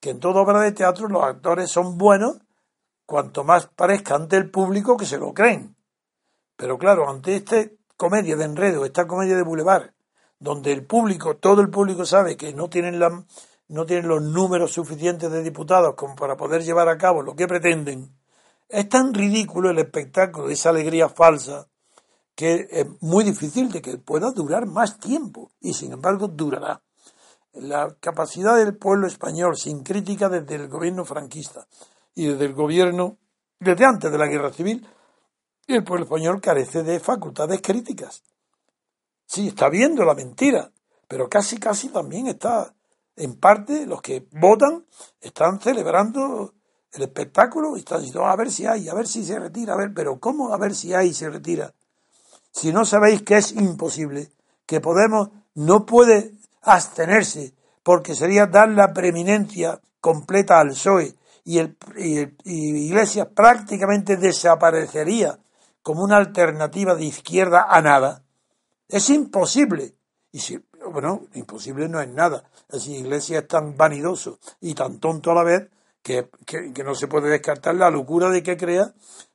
que 0.00 0.10
en 0.10 0.20
toda 0.20 0.42
obra 0.42 0.60
de 0.60 0.72
teatro 0.72 1.08
los 1.08 1.24
actores 1.24 1.70
son 1.70 1.98
buenos 1.98 2.38
cuanto 3.12 3.44
más 3.44 3.66
parezca 3.66 4.14
ante 4.14 4.38
el 4.38 4.50
público 4.50 4.96
que 4.96 5.04
se 5.04 5.18
lo 5.18 5.34
creen. 5.34 5.76
Pero 6.56 6.78
claro, 6.78 7.10
ante 7.10 7.36
esta 7.36 7.56
comedia 7.94 8.36
de 8.36 8.44
enredo, 8.46 8.86
esta 8.86 9.06
comedia 9.06 9.36
de 9.36 9.42
boulevard, 9.42 9.90
donde 10.38 10.72
el 10.72 10.86
público, 10.86 11.36
todo 11.36 11.60
el 11.60 11.68
público 11.68 12.06
sabe 12.06 12.38
que 12.38 12.54
no 12.54 12.70
tienen, 12.70 12.98
la, 12.98 13.22
no 13.68 13.84
tienen 13.84 14.08
los 14.08 14.22
números 14.22 14.72
suficientes 14.72 15.30
de 15.30 15.42
diputados 15.42 15.94
como 15.94 16.16
para 16.16 16.38
poder 16.38 16.62
llevar 16.62 16.88
a 16.88 16.96
cabo 16.96 17.20
lo 17.20 17.36
que 17.36 17.46
pretenden, 17.46 18.16
es 18.66 18.88
tan 18.88 19.12
ridículo 19.12 19.68
el 19.68 19.78
espectáculo, 19.78 20.48
esa 20.48 20.70
alegría 20.70 21.10
falsa, 21.10 21.68
que 22.34 22.66
es 22.70 22.86
muy 23.02 23.24
difícil 23.24 23.70
de 23.70 23.82
que 23.82 23.98
pueda 23.98 24.30
durar 24.30 24.64
más 24.64 24.98
tiempo, 24.98 25.50
y 25.60 25.74
sin 25.74 25.92
embargo 25.92 26.28
durará. 26.28 26.80
La 27.52 27.94
capacidad 28.00 28.56
del 28.56 28.78
pueblo 28.78 29.06
español, 29.06 29.58
sin 29.58 29.82
crítica 29.82 30.30
desde 30.30 30.54
el 30.54 30.68
gobierno 30.68 31.04
franquista 31.04 31.66
y 32.14 32.26
desde 32.26 32.46
el 32.46 32.54
gobierno, 32.54 33.18
desde 33.58 33.84
antes 33.84 34.10
de 34.10 34.18
la 34.18 34.26
guerra 34.26 34.52
civil, 34.52 34.86
el 35.66 35.84
pueblo 35.84 36.04
español 36.04 36.40
carece 36.40 36.82
de 36.82 37.00
facultades 37.00 37.60
críticas. 37.62 38.22
Sí, 39.26 39.48
está 39.48 39.68
viendo 39.68 40.04
la 40.04 40.14
mentira, 40.14 40.70
pero 41.08 41.28
casi, 41.28 41.58
casi 41.58 41.88
también 41.88 42.26
está, 42.26 42.74
en 43.16 43.38
parte, 43.38 43.86
los 43.86 44.02
que 44.02 44.26
votan 44.32 44.84
están 45.20 45.60
celebrando 45.60 46.54
el 46.92 47.02
espectáculo 47.02 47.76
y 47.76 47.80
están 47.80 48.00
diciendo, 48.00 48.26
a 48.26 48.36
ver 48.36 48.50
si 48.50 48.66
hay, 48.66 48.88
a 48.88 48.94
ver 48.94 49.06
si 49.06 49.24
se 49.24 49.38
retira, 49.38 49.74
a 49.74 49.76
ver, 49.76 49.92
pero 49.94 50.18
¿cómo 50.18 50.52
a 50.52 50.58
ver 50.58 50.74
si 50.74 50.92
hay 50.92 51.08
y 51.08 51.14
se 51.14 51.30
retira? 51.30 51.72
Si 52.50 52.72
no 52.72 52.84
sabéis 52.84 53.22
que 53.22 53.38
es 53.38 53.52
imposible, 53.52 54.30
que 54.66 54.80
Podemos 54.80 55.30
no 55.54 55.86
puede 55.86 56.32
abstenerse, 56.62 57.54
porque 57.82 58.14
sería 58.14 58.46
dar 58.46 58.68
la 58.70 58.92
preeminencia 58.92 59.80
completa 60.00 60.60
al 60.60 60.68
PSOE 60.68 61.14
y, 61.44 61.58
el, 61.58 61.76
y, 61.96 62.86
Iglesias 62.86 63.28
prácticamente 63.34 64.16
desaparecería 64.16 65.38
como 65.82 66.02
una 66.02 66.16
alternativa 66.16 66.94
de 66.94 67.04
izquierda 67.04 67.66
a 67.68 67.80
nada. 67.80 68.22
Es 68.88 69.10
imposible. 69.10 69.94
Y 70.30 70.38
si, 70.38 70.64
bueno, 70.90 71.26
imposible 71.34 71.88
no 71.88 72.00
es 72.00 72.08
nada. 72.08 72.44
Si 72.70 72.96
Iglesias 72.96 73.42
es 73.42 73.48
tan 73.48 73.76
vanidoso 73.76 74.38
y 74.60 74.74
tan 74.74 74.98
tonto 74.98 75.32
a 75.32 75.34
la 75.34 75.42
vez 75.42 75.68
que, 76.02 76.28
que 76.46 76.84
no 76.84 76.94
se 76.94 77.08
puede 77.08 77.28
descartar 77.28 77.74
la 77.74 77.90
locura 77.90 78.30
de 78.30 78.42
que 78.42 78.56
crea 78.56 78.92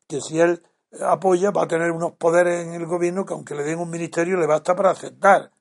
que 0.07 0.21
si 0.21 0.39
él 0.39 0.63
apoya 1.01 1.51
va 1.51 1.63
a 1.63 1.67
tener 1.67 1.91
unos 1.91 2.13
poderes 2.13 2.65
en 2.65 2.73
el 2.73 2.85
gobierno 2.85 3.25
que 3.25 3.33
aunque 3.33 3.55
le 3.55 3.63
den 3.63 3.79
un 3.79 3.89
ministerio 3.89 4.37
le 4.37 4.47
basta 4.47 4.75
para 4.75 4.91
aceptar. 4.91 5.51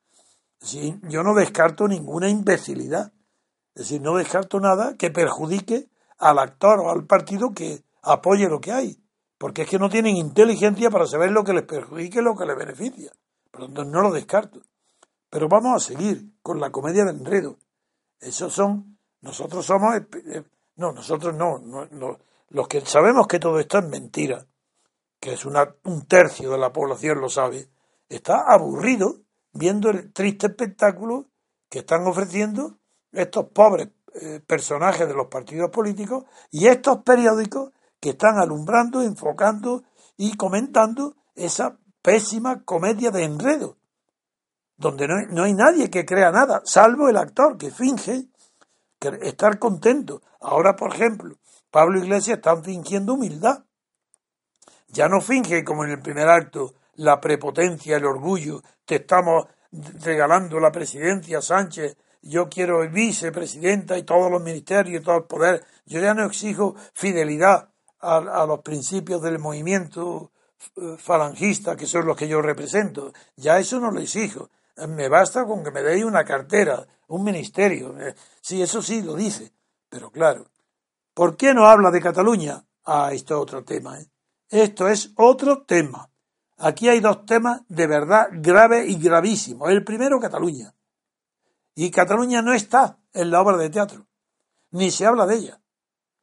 Sí, 0.61 0.99
yo 1.03 1.23
no 1.23 1.35
descarto 1.35 1.87
ninguna 1.87 2.29
imbecilidad. 2.29 3.13
Es 3.75 3.83
decir, 3.83 4.01
no 4.01 4.17
descarto 4.17 4.59
nada 4.59 4.97
que 4.97 5.11
perjudique 5.11 5.89
al 6.19 6.39
actor 6.39 6.81
o 6.81 6.91
al 6.91 7.07
partido 7.07 7.53
que 7.53 7.83
apoye 8.03 8.49
lo 8.49 8.61
que 8.61 8.73
hay. 8.73 9.03
Porque 9.39 9.63
es 9.63 9.69
que 9.69 9.79
no 9.79 9.91
tienen 9.91 10.17
inteligencia 10.17 10.91
para 10.91 11.07
saber 11.07 11.31
lo 11.31 11.45
que 11.45 11.53
les 11.53 11.65
perjudique 11.65 12.21
y 12.21 12.23
lo 12.23 12.35
que 12.35 12.47
les 12.47 12.57
beneficia. 12.57 13.13
Por 13.51 13.63
lo 13.63 13.67
tanto, 13.67 13.85
no 13.85 14.01
lo 14.01 14.13
descarto. 14.13 14.61
Pero 15.29 15.49
vamos 15.49 15.75
a 15.77 15.87
seguir 15.87 16.33
con 16.43 16.61
la 16.61 16.71
comedia 16.71 17.05
de 17.05 17.11
enredo. 17.11 17.59
Esos 18.21 18.53
son, 18.53 18.99
nosotros 19.21 19.67
somos, 19.67 19.95
eh, 19.97 20.43
no, 20.77 20.93
nosotros 20.93 21.35
no, 21.35 21.59
no, 21.59 22.19
los 22.49 22.69
que 22.69 22.81
sabemos 22.81 23.27
que 23.27 23.39
todo 23.39 23.59
esto 23.59 23.79
es 23.79 23.89
mentira, 23.89 24.47
que 25.21 25.35
es 25.35 25.45
una, 25.45 25.75
un 25.85 26.07
tercio 26.07 26.51
de 26.51 26.59
la 26.59 26.73
población 26.73 27.21
lo 27.21 27.29
sabe, 27.29 27.69
está 28.09 28.45
aburrido 28.47 29.17
viendo 29.53 29.91
el 29.91 30.13
triste 30.13 30.47
espectáculo 30.47 31.27
que 31.69 31.81
están 31.81 32.07
ofreciendo 32.07 32.79
estos 33.13 33.47
pobres 33.51 33.89
eh, 34.21 34.41
personajes 34.47 35.07
de 35.07 35.15
los 35.15 35.27
partidos 35.27 35.71
políticos 35.71 36.25
y 36.51 36.67
estos 36.67 37.03
periódicos 37.03 37.73
que 38.01 38.11
están 38.11 38.39
alumbrando, 38.39 39.03
enfocando 39.03 39.85
y 40.17 40.37
comentando 40.37 41.17
esa 41.35 41.79
pésima 42.03 42.63
comedia 42.65 43.11
de 43.11 43.25
enredo, 43.25 43.77
donde 44.77 45.09
no 45.09 45.17
hay, 45.17 45.27
no 45.31 45.43
hay 45.45 45.55
nadie 45.55 45.91
que 45.91 46.05
crea 46.05 46.31
nada, 46.31 46.63
salvo 46.65 47.09
el 47.09 47.17
actor 47.17 47.59
que 47.59 47.71
finge 47.71 48.29
estar 49.23 49.59
contento. 49.59 50.23
Ahora, 50.41 50.77
por 50.77 50.95
ejemplo, 50.95 51.37
Pablo 51.71 51.99
Iglesias 51.99 52.39
está 52.39 52.57
fingiendo 52.57 53.15
humildad. 53.15 53.65
Ya 54.89 55.09
no 55.09 55.21
finge 55.21 55.65
como 55.65 55.85
en 55.85 55.91
el 55.91 56.01
primer 56.01 56.29
acto 56.29 56.75
la 56.95 57.21
prepotencia, 57.21 57.97
el 57.97 58.07
orgullo, 58.07 58.63
te 58.85 58.97
estamos 58.97 59.47
regalando 60.03 60.59
la 60.59 60.73
presidencia, 60.73 61.43
Sánchez, 61.43 61.97
yo 62.29 62.49
quiero 62.49 62.83
el 62.83 62.91
vicepresidenta 62.91 63.97
y 63.99 64.03
todos 64.03 64.31
los 64.31 64.43
ministerios 64.43 65.01
y 65.01 65.05
todo 65.05 65.17
el 65.19 65.25
poder. 65.25 65.65
Yo 65.87 66.01
ya 66.01 66.15
no 66.15 66.25
exijo 66.25 66.75
fidelidad 66.93 67.71
a, 68.01 68.47
los 68.47 68.61
principios 68.61 69.23
del 69.23 69.39
movimiento 69.39 70.33
eh, 70.77 70.97
falangista, 70.99 71.77
que 71.77 71.87
son 71.87 72.07
los 72.07 72.17
que 72.17 72.29
yo 72.29 72.43
represento. 72.43 73.13
Ya 73.37 73.59
eso 73.59 73.81
no 73.81 73.91
lo 73.91 74.01
exijo. 74.01 74.51
Me 74.89 75.09
basta 75.09 75.45
con 75.45 75.65
que 75.65 75.71
me 75.71 75.83
deis 75.83 76.05
una 76.05 76.25
cartera, 76.25 76.87
un 77.09 77.25
ministerio. 77.25 77.99
Eh, 77.99 78.15
sí, 78.41 78.61
eso 78.63 78.83
sí 78.83 79.03
lo 79.03 79.15
dice. 79.15 79.53
Pero 79.89 80.11
claro, 80.11 80.47
¿por 81.15 81.37
qué 81.37 81.55
no 81.55 81.67
habla 81.67 81.91
de 81.91 82.01
Cataluña? 82.01 82.65
Ah, 82.85 83.11
esto 83.13 83.37
es 83.37 83.41
otro 83.41 83.65
tema. 83.65 83.99
¿eh? 84.01 84.07
Esto 84.49 84.89
es 84.89 85.13
otro 85.17 85.65
tema. 85.65 86.11
Aquí 86.59 86.89
hay 86.89 87.01
dos 87.01 87.27
temas 87.27 87.63
de 87.69 87.87
verdad 87.87 88.29
graves 88.33 88.89
y 88.89 88.97
gravísimos. 88.99 89.71
El 89.71 89.85
primero, 89.85 90.21
Cataluña. 90.21 90.76
Y 91.79 91.91
Cataluña 91.91 92.41
no 92.41 92.55
está 92.55 92.99
en 93.13 93.31
la 93.31 93.43
obra 93.43 93.59
de 93.59 93.69
teatro, 93.69 94.09
ni 94.71 94.91
se 94.91 95.05
habla 95.05 95.27
de 95.27 95.37
ella. 95.37 95.61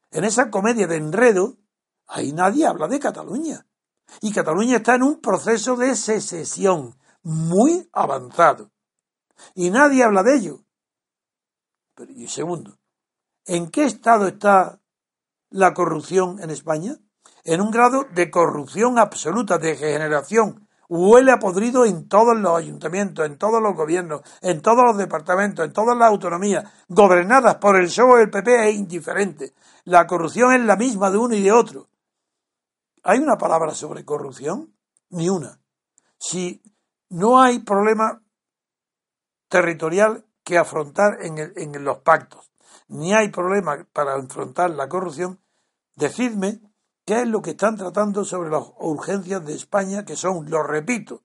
En 0.10 0.24
esa 0.24 0.50
comedia 0.50 0.88
de 0.88 0.98
enredo, 0.98 1.58
ahí 2.08 2.34
nadie 2.34 2.66
habla 2.66 2.88
de 2.88 3.00
Cataluña. 3.00 3.68
Y 4.20 4.34
Cataluña 4.34 4.78
está 4.78 4.96
en 4.96 5.04
un 5.04 5.22
proceso 5.22 5.76
de 5.76 5.96
secesión 5.96 6.98
muy 7.22 7.88
avanzado. 7.94 8.72
Y 9.54 9.70
nadie 9.70 10.04
habla 10.04 10.24
de 10.24 10.36
ello. 10.38 10.66
Pero, 11.94 12.12
y 12.12 12.28
segundo, 12.28 12.80
¿en 13.46 13.70
qué 13.70 13.86
estado 13.86 14.28
está 14.28 14.82
la 15.52 15.76
corrupción 15.76 16.42
en 16.42 16.50
España? 16.50 16.98
En 17.44 17.62
un 17.62 17.70
grado 17.70 18.06
de 18.12 18.32
corrupción 18.32 18.98
absoluta, 18.98 19.60
de 19.60 19.76
degeneración 19.76 20.63
huele 20.96 21.32
a 21.32 21.40
podrido 21.40 21.86
en 21.86 22.08
todos 22.08 22.38
los 22.38 22.56
ayuntamientos, 22.58 23.26
en 23.26 23.38
todos 23.38 23.62
los 23.62 23.76
gobiernos, 23.76 24.22
en 24.42 24.62
todos 24.62 24.84
los 24.86 24.98
departamentos, 24.98 25.66
en 25.66 25.74
todas 25.74 25.98
las 25.98 26.10
autonomías, 26.10 26.72
gobernadas 26.88 27.56
por 27.56 27.76
el 27.78 27.86
PSOE 27.86 28.20
y 28.20 28.24
el 28.24 28.30
PP 28.30 28.70
es 28.70 28.76
indiferente. 28.76 29.54
La 29.86 30.06
corrupción 30.06 30.54
es 30.54 30.62
la 30.62 30.76
misma 30.76 31.10
de 31.10 31.18
uno 31.18 31.36
y 31.36 31.42
de 31.42 31.52
otro. 31.52 31.90
¿Hay 33.04 33.20
una 33.20 33.38
palabra 33.38 33.74
sobre 33.74 34.06
corrupción? 34.06 34.74
Ni 35.10 35.30
una. 35.30 35.60
Si 36.18 36.62
no 37.10 37.42
hay 37.42 37.60
problema 37.60 38.22
territorial 39.50 40.26
que 40.44 40.58
afrontar 40.58 41.18
en, 41.22 41.54
en 41.56 41.84
los 41.84 42.00
pactos, 42.00 42.52
ni 42.88 43.14
hay 43.14 43.30
problema 43.30 43.86
para 43.92 44.16
afrontar 44.16 44.70
la 44.72 44.88
corrupción, 44.88 45.40
decidme 45.96 46.62
¿Qué 47.06 47.22
es 47.22 47.28
lo 47.28 47.42
que 47.42 47.52
están 47.52 47.76
tratando 47.76 48.24
sobre 48.24 48.50
las 48.50 48.64
urgencias 48.80 49.46
de 49.46 49.54
España, 49.54 50.06
que 50.06 50.16
son, 50.16 50.50
lo 50.50 50.64
repito, 50.64 51.24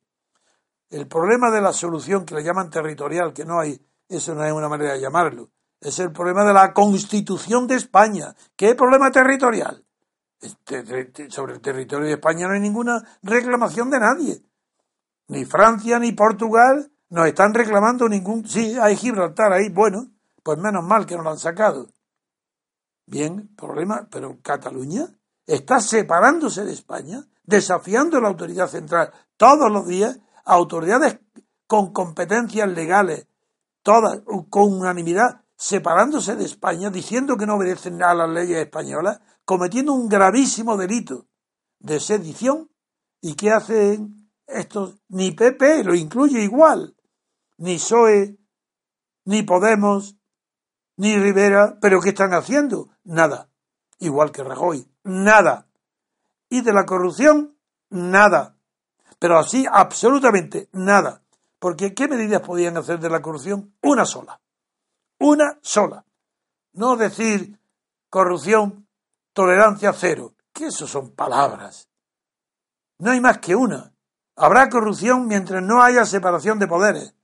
el 0.91 1.07
problema 1.07 1.51
de 1.51 1.61
la 1.61 1.73
solución 1.73 2.25
que 2.25 2.35
le 2.35 2.43
llaman 2.43 2.71
territorial, 2.71 3.33
que 3.33 3.45
no 3.45 3.61
hay, 3.61 3.81
eso 4.09 4.35
no 4.35 4.45
es 4.45 4.53
una 4.53 4.69
manera 4.69 4.95
de 4.95 5.01
llamarlo, 5.01 5.51
es 5.81 5.99
el 6.01 6.11
problema 6.11 6.45
de 6.45 6.53
la 6.53 6.73
constitución 6.73 7.69
de 7.69 7.77
España. 7.77 8.35
¿Qué 8.57 8.75
problema 8.75 9.13
territorial? 9.13 9.85
Sobre 11.29 11.55
el 11.55 11.61
territorio 11.61 12.07
de 12.07 12.15
España 12.15 12.49
no 12.49 12.55
hay 12.55 12.61
ninguna 12.61 13.19
reclamación 13.23 13.91
de 13.91 14.01
nadie. 14.01 14.43
Ni 15.29 15.45
Francia 15.45 15.99
ni 15.99 16.13
Portugal 16.13 16.91
nos 17.11 17.27
están 17.27 17.55
reclamando 17.55 18.09
ningún. 18.09 18.49
Sí, 18.49 18.77
hay 18.81 18.97
Gibraltar 18.97 19.53
ahí, 19.53 19.69
bueno, 19.69 20.11
pues 20.43 20.59
menos 20.59 20.83
mal 20.83 21.07
que 21.07 21.17
no 21.17 21.23
lo 21.23 21.31
han 21.31 21.39
sacado. 21.39 21.89
Bien, 23.07 23.55
problema, 23.57 24.09
pero 24.11 24.39
Cataluña 24.43 25.18
está 25.49 25.81
separándose 25.81 26.65
de 26.65 26.73
España, 26.73 27.25
desafiando 27.43 28.19
a 28.19 28.21
la 28.21 28.29
autoridad 28.29 28.69
central 28.69 29.11
todos 29.37 29.73
los 29.73 29.87
días, 29.87 30.21
autoridades 30.45 31.19
con 31.67 31.93
competencias 31.93 32.69
legales 32.69 33.27
todas 33.83 34.21
con 34.51 34.73
unanimidad, 34.75 35.45
separándose 35.57 36.37
de 36.37 36.45
España, 36.45 36.91
diciendo 36.91 37.39
que 37.39 37.47
no 37.47 37.55
obedecen 37.57 38.03
a 38.03 38.13
las 38.13 38.29
leyes 38.29 38.59
españolas, 38.59 39.21
cometiendo 39.47 39.95
un 39.95 40.11
gravísimo 40.11 40.77
delito 40.77 41.27
de 41.79 41.99
sedición. 41.99 42.71
¿Y 43.23 43.35
qué 43.35 43.51
hacen 43.51 44.31
estos? 44.47 45.01
Ni 45.09 45.31
PP 45.31 45.85
lo 45.85 45.95
incluye 45.95 46.43
igual, 46.43 46.97
ni 47.57 47.77
PSOE, 47.77 48.39
ni 49.25 49.43
Podemos, 49.43 50.17
ni 50.97 51.17
Rivera, 51.17 51.79
pero 51.81 52.01
¿qué 52.03 52.11
están 52.11 52.35
haciendo? 52.35 52.91
Nada. 53.05 53.48
Igual 53.99 54.31
que 54.31 54.45
Rajoy, 54.45 54.87
nada. 55.05 55.67
Y 56.49 56.63
de 56.63 56.73
la 56.73 56.87
corrupción, 56.87 57.57
nada. 57.91 58.57
Pero 59.19 59.39
así, 59.39 59.67
absolutamente 59.71 60.69
nada. 60.73 61.23
Porque 61.59 61.95
¿qué 61.95 62.07
medidas 62.07 62.43
podían 62.43 62.77
hacer 62.77 63.01
de 63.01 63.11
la 63.11 63.21
corrupción? 63.21 63.75
Una 63.83 64.05
sola. 64.05 64.41
Una 65.19 65.59
sola. 65.63 66.05
No 66.73 66.97
decir 66.97 67.59
corrupción, 68.09 68.87
tolerancia 69.33 69.93
cero. 69.93 70.35
Que 70.53 70.67
eso 70.67 70.87
son 70.87 71.11
palabras. 71.11 71.89
No 72.99 73.11
hay 73.11 73.21
más 73.21 73.39
que 73.39 73.57
una. 73.57 73.93
Habrá 74.37 74.69
corrupción 74.69 75.27
mientras 75.27 75.63
no 75.63 75.83
haya 75.83 76.05
separación 76.05 76.59
de 76.61 76.69
poderes. 76.69 77.15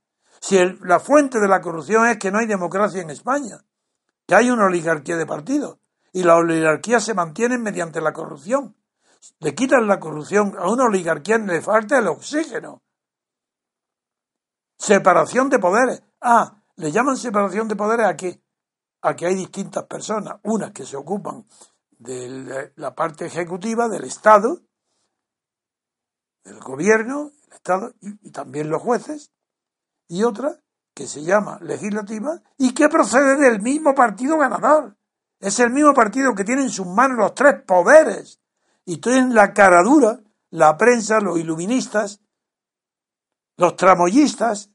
Si 0.41 0.57
la 0.81 0.99
fuente 0.99 1.39
de 1.39 1.47
la 1.47 1.61
corrupción 1.61 2.07
es 2.07 2.17
que 2.17 2.31
no 2.31 2.39
hay 2.39 2.45
democracia 2.45 3.01
en 3.01 3.09
España, 3.09 3.63
que 4.27 4.35
hay 4.35 4.51
una 4.51 4.65
oligarquía 4.65 5.15
de 5.15 5.25
partidos, 5.25 5.77
y 6.15 6.23
la 6.23 6.37
oligarquía 6.37 7.01
se 7.01 7.13
mantiene 7.13 7.57
mediante 7.57 7.99
la 7.99 8.13
corrupción. 8.13 8.73
Le 9.39 9.53
quitan 9.53 9.85
la 9.85 9.99
corrupción 9.99 10.55
a 10.57 10.71
una 10.71 10.85
oligarquía, 10.85 11.37
le 11.39 11.61
falta 11.61 11.97
el 11.97 12.07
oxígeno. 12.07 12.81
Separación 14.77 15.49
de 15.49 15.59
poderes. 15.59 16.03
Ah, 16.21 16.63
le 16.77 16.89
llaman 16.93 17.17
separación 17.17 17.67
de 17.67 17.75
poderes 17.75 18.05
a 18.05 18.15
que, 18.15 18.41
a 19.01 19.13
que 19.13 19.25
hay 19.25 19.35
distintas 19.35 19.83
personas, 19.87 20.39
unas 20.43 20.71
que 20.71 20.85
se 20.85 20.95
ocupan 20.95 21.45
de 21.97 22.71
la 22.77 22.95
parte 22.95 23.25
ejecutiva 23.25 23.89
del 23.89 24.05
Estado, 24.05 24.61
del 26.45 26.61
gobierno, 26.61 27.33
el 27.47 27.53
Estado 27.53 27.93
y, 27.99 28.29
y 28.29 28.31
también 28.31 28.69
los 28.69 28.81
jueces, 28.81 29.33
y 30.07 30.23
otra 30.23 30.61
que 30.93 31.07
se 31.07 31.23
llama 31.23 31.59
legislativa 31.59 32.41
y 32.57 32.73
que 32.73 32.87
procede 32.87 33.35
del 33.35 33.61
mismo 33.61 33.93
partido 33.93 34.37
ganador. 34.37 34.95
Es 35.39 35.59
el 35.59 35.71
mismo 35.71 35.93
partido 35.93 36.33
que 36.33 36.43
tiene 36.43 36.63
en 36.63 36.69
sus 36.69 36.87
manos 36.87 37.17
los 37.17 37.35
tres 37.35 37.61
poderes 37.65 38.39
y 38.85 38.97
tienen 38.97 39.33
la 39.33 39.53
cara 39.53 39.83
dura, 39.83 40.19
la 40.49 40.77
prensa, 40.77 41.19
los 41.19 41.37
iluministas, 41.37 42.21
los 43.57 43.75
tramoyistas 43.75 44.71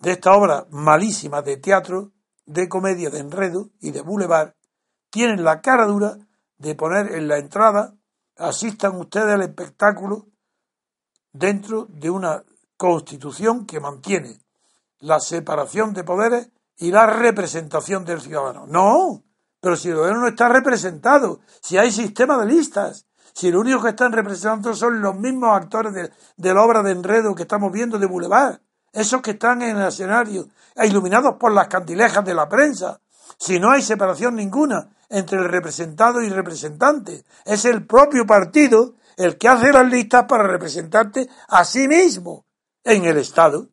de 0.00 0.12
esta 0.12 0.32
obra 0.32 0.66
malísima 0.70 1.42
de 1.42 1.56
teatro, 1.56 2.12
de 2.46 2.68
comedia, 2.68 3.10
de 3.10 3.20
enredo 3.20 3.70
y 3.80 3.90
de 3.90 4.02
boulevard, 4.02 4.54
tienen 5.10 5.44
la 5.44 5.60
cara 5.60 5.86
dura 5.86 6.18
de 6.58 6.74
poner 6.74 7.12
en 7.12 7.28
la 7.28 7.38
entrada, 7.38 7.94
asistan 8.36 8.96
ustedes 8.96 9.34
al 9.34 9.42
espectáculo 9.42 10.26
dentro 11.32 11.86
de 11.86 12.10
una 12.10 12.44
constitución 12.76 13.66
que 13.66 13.80
mantiene 13.80 14.40
la 15.00 15.20
separación 15.20 15.92
de 15.92 16.04
poderes 16.04 16.50
y 16.76 16.90
la 16.90 17.06
representación 17.06 18.04
del 18.04 18.20
ciudadano. 18.20 18.66
No, 18.66 19.23
pero 19.64 19.76
si 19.76 19.88
el 19.88 19.94
ciudadano 19.94 20.20
no 20.20 20.28
está 20.28 20.46
representado, 20.50 21.40
si 21.62 21.78
hay 21.78 21.90
sistema 21.90 22.36
de 22.36 22.52
listas, 22.52 23.06
si 23.32 23.50
lo 23.50 23.60
único 23.60 23.80
que 23.80 23.88
están 23.88 24.12
representando 24.12 24.74
son 24.74 25.00
los 25.00 25.16
mismos 25.16 25.56
actores 25.56 25.94
de, 25.94 26.52
la 26.54 26.62
obra 26.62 26.82
de 26.82 26.90
enredo 26.90 27.34
que 27.34 27.44
estamos 27.44 27.72
viendo 27.72 27.98
de 27.98 28.04
Boulevard, 28.04 28.58
esos 28.92 29.22
que 29.22 29.30
están 29.30 29.62
en 29.62 29.78
el 29.78 29.88
escenario, 29.88 30.48
iluminados 30.84 31.36
por 31.36 31.50
las 31.50 31.68
candilejas 31.68 32.22
de 32.26 32.34
la 32.34 32.46
prensa, 32.46 33.00
si 33.38 33.58
no 33.58 33.70
hay 33.70 33.80
separación 33.80 34.36
ninguna 34.36 34.90
entre 35.08 35.38
el 35.38 35.48
representado 35.48 36.20
y 36.20 36.28
representante, 36.28 37.24
es 37.46 37.64
el 37.64 37.86
propio 37.86 38.26
partido 38.26 38.96
el 39.16 39.38
que 39.38 39.48
hace 39.48 39.72
las 39.72 39.90
listas 39.90 40.26
para 40.28 40.46
representarte 40.46 41.26
a 41.48 41.64
sí 41.64 41.88
mismo 41.88 42.44
en 42.84 43.06
el 43.06 43.16
Estado. 43.16 43.68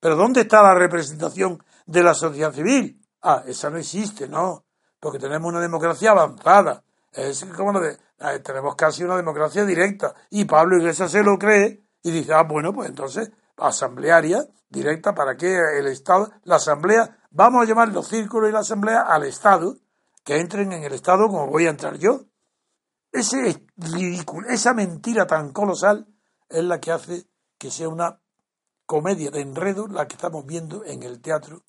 Pero 0.00 0.16
¿dónde 0.16 0.40
está 0.40 0.60
la 0.64 0.74
representación 0.74 1.62
de 1.86 2.02
la 2.02 2.14
sociedad 2.14 2.52
civil? 2.52 3.00
Ah, 3.22 3.44
esa 3.46 3.70
no 3.70 3.78
existe, 3.78 4.28
no, 4.28 4.65
porque 5.00 5.18
tenemos 5.18 5.48
una 5.48 5.60
democracia 5.60 6.10
avanzada. 6.10 6.82
Es 7.12 7.44
como 7.56 7.72
lo 7.72 7.80
de, 7.80 7.92
eh, 7.92 8.38
tenemos 8.42 8.74
casi 8.74 9.04
una 9.04 9.16
democracia 9.16 9.64
directa. 9.64 10.14
Y 10.30 10.44
Pablo 10.44 10.78
Iglesias 10.78 11.10
se 11.10 11.22
lo 11.22 11.38
cree 11.38 11.82
y 12.02 12.10
dice, 12.10 12.34
ah, 12.34 12.42
bueno, 12.42 12.72
pues 12.72 12.88
entonces, 12.88 13.30
asamblearia 13.56 14.46
directa 14.68 15.14
para 15.14 15.36
que 15.36 15.56
el 15.78 15.86
Estado, 15.86 16.30
la 16.44 16.56
asamblea, 16.56 17.18
vamos 17.30 17.62
a 17.62 17.66
llamar 17.66 17.88
los 17.88 18.08
círculos 18.08 18.50
y 18.50 18.52
la 18.52 18.60
asamblea 18.60 19.02
al 19.02 19.24
Estado, 19.24 19.76
que 20.24 20.38
entren 20.38 20.72
en 20.72 20.82
el 20.82 20.92
Estado 20.92 21.28
como 21.28 21.46
voy 21.46 21.66
a 21.66 21.70
entrar 21.70 21.98
yo. 21.98 22.22
Ese 23.12 23.66
ridículo, 23.76 24.48
esa 24.48 24.74
mentira 24.74 25.26
tan 25.26 25.52
colosal 25.52 26.06
es 26.48 26.64
la 26.64 26.80
que 26.80 26.92
hace 26.92 27.26
que 27.58 27.70
sea 27.70 27.88
una 27.88 28.20
comedia 28.84 29.30
de 29.30 29.40
enredo 29.40 29.86
la 29.88 30.06
que 30.06 30.14
estamos 30.14 30.44
viendo 30.44 30.84
en 30.84 31.02
el 31.02 31.20
teatro, 31.20 31.62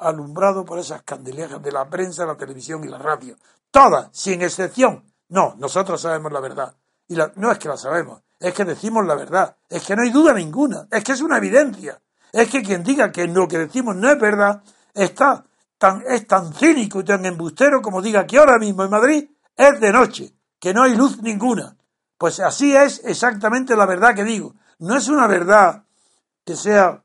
alumbrado 0.00 0.64
por 0.64 0.78
esas 0.78 1.02
candelejas 1.02 1.62
de 1.62 1.72
la 1.72 1.88
prensa, 1.88 2.26
la 2.26 2.36
televisión 2.36 2.82
y 2.84 2.88
la 2.88 2.98
radio. 2.98 3.36
Todas, 3.70 4.08
sin 4.12 4.42
excepción, 4.42 5.04
no, 5.28 5.54
nosotros 5.58 6.00
sabemos 6.00 6.32
la 6.32 6.40
verdad. 6.40 6.74
Y 7.06 7.16
no 7.36 7.50
es 7.50 7.58
que 7.58 7.68
la 7.68 7.76
sabemos, 7.76 8.22
es 8.38 8.54
que 8.54 8.64
decimos 8.64 9.06
la 9.06 9.14
verdad. 9.14 9.56
Es 9.68 9.84
que 9.84 9.94
no 9.94 10.02
hay 10.02 10.10
duda 10.10 10.32
ninguna. 10.32 10.86
Es 10.90 11.04
que 11.04 11.12
es 11.12 11.20
una 11.20 11.38
evidencia. 11.38 12.00
Es 12.32 12.48
que 12.48 12.62
quien 12.62 12.82
diga 12.82 13.12
que 13.12 13.26
lo 13.26 13.46
que 13.46 13.58
decimos 13.58 13.96
no 13.96 14.10
es 14.10 14.18
verdad 14.18 14.62
está 14.94 15.44
tan, 15.78 16.02
es 16.06 16.26
tan 16.26 16.52
cínico 16.54 17.00
y 17.00 17.04
tan 17.04 17.24
embustero 17.26 17.82
como 17.82 18.00
diga 18.00 18.26
que 18.26 18.38
ahora 18.38 18.58
mismo 18.58 18.84
en 18.84 18.90
Madrid 18.90 19.30
es 19.56 19.80
de 19.80 19.92
noche, 19.92 20.34
que 20.58 20.72
no 20.72 20.84
hay 20.84 20.94
luz 20.94 21.20
ninguna. 21.22 21.76
Pues 22.16 22.40
así 22.40 22.74
es 22.74 23.02
exactamente 23.04 23.76
la 23.76 23.86
verdad 23.86 24.14
que 24.14 24.24
digo. 24.24 24.54
No 24.78 24.96
es 24.96 25.08
una 25.08 25.26
verdad 25.26 25.84
que 26.44 26.56
sea 26.56 27.02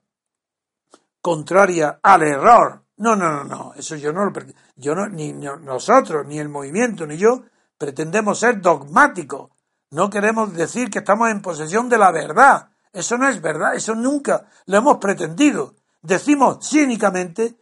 contraria 1.22 2.00
al 2.02 2.24
error. 2.24 2.85
No, 2.98 3.16
no, 3.16 3.30
no, 3.30 3.44
no. 3.44 3.74
Eso 3.76 3.96
yo 3.96 4.14
no 4.14 4.26
lo 4.26 4.32
yo 4.76 4.96
no, 4.96 5.08
ni 5.08 5.34
nosotros, 5.34 6.26
ni 6.26 6.40
el 6.40 6.50
movimiento, 6.50 7.06
ni 7.06 7.18
yo 7.18 7.44
pretendemos 7.78 8.40
ser 8.40 8.62
dogmáticos. 8.62 9.52
No 9.92 10.10
queremos 10.10 10.54
decir 10.54 10.90
que 10.90 11.00
estamos 11.00 11.30
en 11.30 11.42
posesión 11.42 11.90
de 11.90 11.98
la 11.98 12.12
verdad. 12.12 12.70
Eso 12.92 13.18
no 13.18 13.28
es 13.28 13.42
verdad, 13.42 13.76
eso 13.76 13.94
nunca 13.96 14.48
lo 14.66 14.78
hemos 14.78 14.98
pretendido. 14.98 15.76
Decimos 16.02 16.66
cínicamente, 16.68 17.58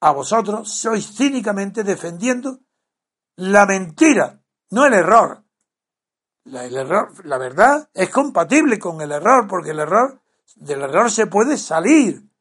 a 0.00 0.12
vosotros 0.12 0.70
sois 0.70 1.14
cínicamente 1.16 1.82
defendiendo 1.82 2.60
la 3.36 3.66
mentira, 3.66 4.40
no 4.70 4.86
el 4.86 4.94
error. 4.94 5.44
La, 6.44 6.64
el 6.64 6.76
error. 6.76 7.24
la 7.24 7.38
verdad 7.38 7.88
es 7.94 8.10
compatible 8.10 8.78
con 8.78 9.00
el 9.00 9.12
error, 9.12 9.46
porque 9.48 9.70
el 9.70 9.80
error, 9.80 10.20
del 10.56 10.82
error 10.82 11.10
se 11.10 11.26
puede 11.26 11.56
salir 11.56 12.31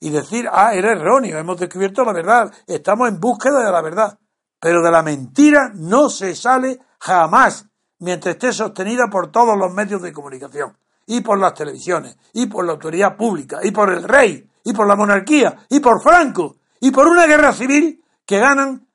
y 0.00 0.10
decir, 0.10 0.48
ah, 0.52 0.74
era 0.74 0.92
erróneo, 0.92 1.38
hemos 1.38 1.58
descubierto 1.58 2.04
la 2.04 2.12
verdad, 2.12 2.52
estamos 2.66 3.08
en 3.08 3.20
búsqueda 3.20 3.64
de 3.64 3.72
la 3.72 3.82
verdad. 3.82 4.18
Pero 4.60 4.82
de 4.82 4.90
la 4.90 5.02
mentira 5.02 5.70
no 5.74 6.08
se 6.08 6.34
sale 6.34 6.80
jamás 6.98 7.66
mientras 7.98 8.34
esté 8.34 8.52
sostenida 8.52 9.08
por 9.10 9.30
todos 9.30 9.56
los 9.56 9.72
medios 9.72 10.02
de 10.02 10.12
comunicación, 10.12 10.76
y 11.06 11.20
por 11.20 11.38
las 11.38 11.54
televisiones, 11.54 12.16
y 12.32 12.46
por 12.46 12.64
la 12.64 12.72
autoridad 12.72 13.16
pública, 13.16 13.60
y 13.62 13.70
por 13.70 13.90
el 13.90 14.02
rey, 14.02 14.48
y 14.64 14.72
por 14.72 14.86
la 14.86 14.96
monarquía, 14.96 15.66
y 15.68 15.80
por 15.80 16.02
Franco, 16.02 16.56
y 16.80 16.90
por 16.90 17.06
una 17.06 17.26
guerra 17.26 17.52
civil 17.52 18.02
que 18.26 18.38
ganan 18.38 18.86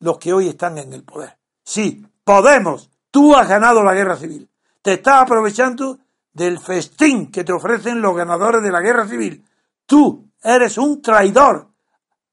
los 0.00 0.18
que 0.18 0.32
hoy 0.32 0.48
están 0.48 0.78
en 0.78 0.92
el 0.92 1.04
poder. 1.04 1.38
Sí, 1.64 2.06
podemos. 2.24 2.90
Tú 3.10 3.34
has 3.34 3.48
ganado 3.48 3.82
la 3.82 3.94
guerra 3.94 4.16
civil. 4.16 4.48
Te 4.82 4.94
estás 4.94 5.22
aprovechando 5.22 5.98
del 6.32 6.60
festín 6.60 7.30
que 7.30 7.44
te 7.44 7.52
ofrecen 7.52 8.00
los 8.02 8.14
ganadores 8.14 8.62
de 8.62 8.70
la 8.70 8.80
guerra 8.80 9.08
civil. 9.08 9.44
Tú 9.86 10.30
eres 10.42 10.78
un 10.78 11.00
traidor 11.00 11.72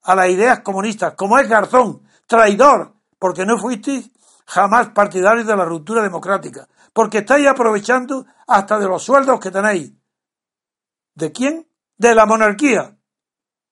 a 0.02 0.16
las 0.16 0.30
ideas 0.30 0.60
comunistas, 0.60 1.14
como 1.14 1.40
es 1.40 1.48
Garzón, 1.48 2.04
traidor, 2.28 2.94
porque 3.18 3.46
no 3.46 3.58
fuisteis 3.58 4.12
jamás 4.46 4.90
partidarios 4.90 5.48
de 5.48 5.56
la 5.56 5.66
ruptura 5.66 6.04
democrática, 6.04 6.68
porque 6.92 7.20
estáis 7.20 7.48
aprovechando 7.48 8.26
hasta 8.48 8.78
de 8.80 8.88
los 8.88 9.04
sueldos 9.04 9.40
que 9.40 9.52
tenéis. 9.52 9.94
¿De 11.16 11.32
quién? 11.32 11.68
De 11.98 12.14
la 12.16 12.26
monarquía. 12.26 12.98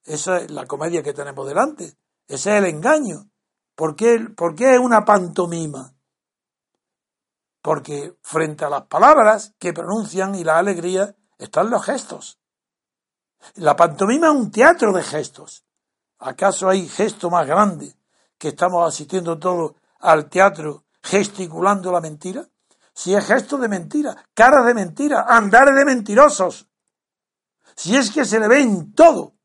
Esa 0.03 0.37
es 0.37 0.51
la 0.51 0.65
comedia 0.65 1.03
que 1.03 1.13
tenemos 1.13 1.47
delante. 1.47 1.97
Ese 2.27 2.51
es 2.51 2.63
el 2.63 2.65
engaño. 2.65 3.29
¿Por 3.75 3.95
qué, 3.95 4.19
¿Por 4.35 4.55
qué 4.55 4.75
es 4.75 4.79
una 4.79 5.03
pantomima? 5.03 5.93
Porque 7.61 8.15
frente 8.21 8.65
a 8.65 8.69
las 8.69 8.83
palabras 8.83 9.53
que 9.59 9.73
pronuncian 9.73 10.35
y 10.35 10.43
la 10.43 10.57
alegría 10.57 11.15
están 11.37 11.69
los 11.69 11.83
gestos. 11.85 12.40
La 13.55 13.75
pantomima 13.75 14.27
es 14.27 14.33
un 14.33 14.51
teatro 14.51 14.93
de 14.93 15.03
gestos. 15.03 15.65
¿Acaso 16.19 16.69
hay 16.69 16.87
gesto 16.87 17.29
más 17.29 17.47
grande 17.47 17.95
que 18.37 18.49
estamos 18.49 18.87
asistiendo 18.87 19.39
todos 19.39 19.73
al 19.99 20.29
teatro 20.29 20.85
gesticulando 21.01 21.91
la 21.91 22.01
mentira? 22.01 22.47
Si 22.93 23.13
es 23.15 23.25
gesto 23.25 23.57
de 23.57 23.67
mentira, 23.67 24.15
cara 24.33 24.63
de 24.63 24.73
mentira, 24.73 25.25
andar 25.27 25.73
de 25.73 25.85
mentirosos. 25.85 26.67
Si 27.75 27.95
es 27.95 28.11
que 28.11 28.25
se 28.25 28.39
le 28.39 28.47
ve 28.47 28.61
en 28.61 28.93
todo, 28.93 29.35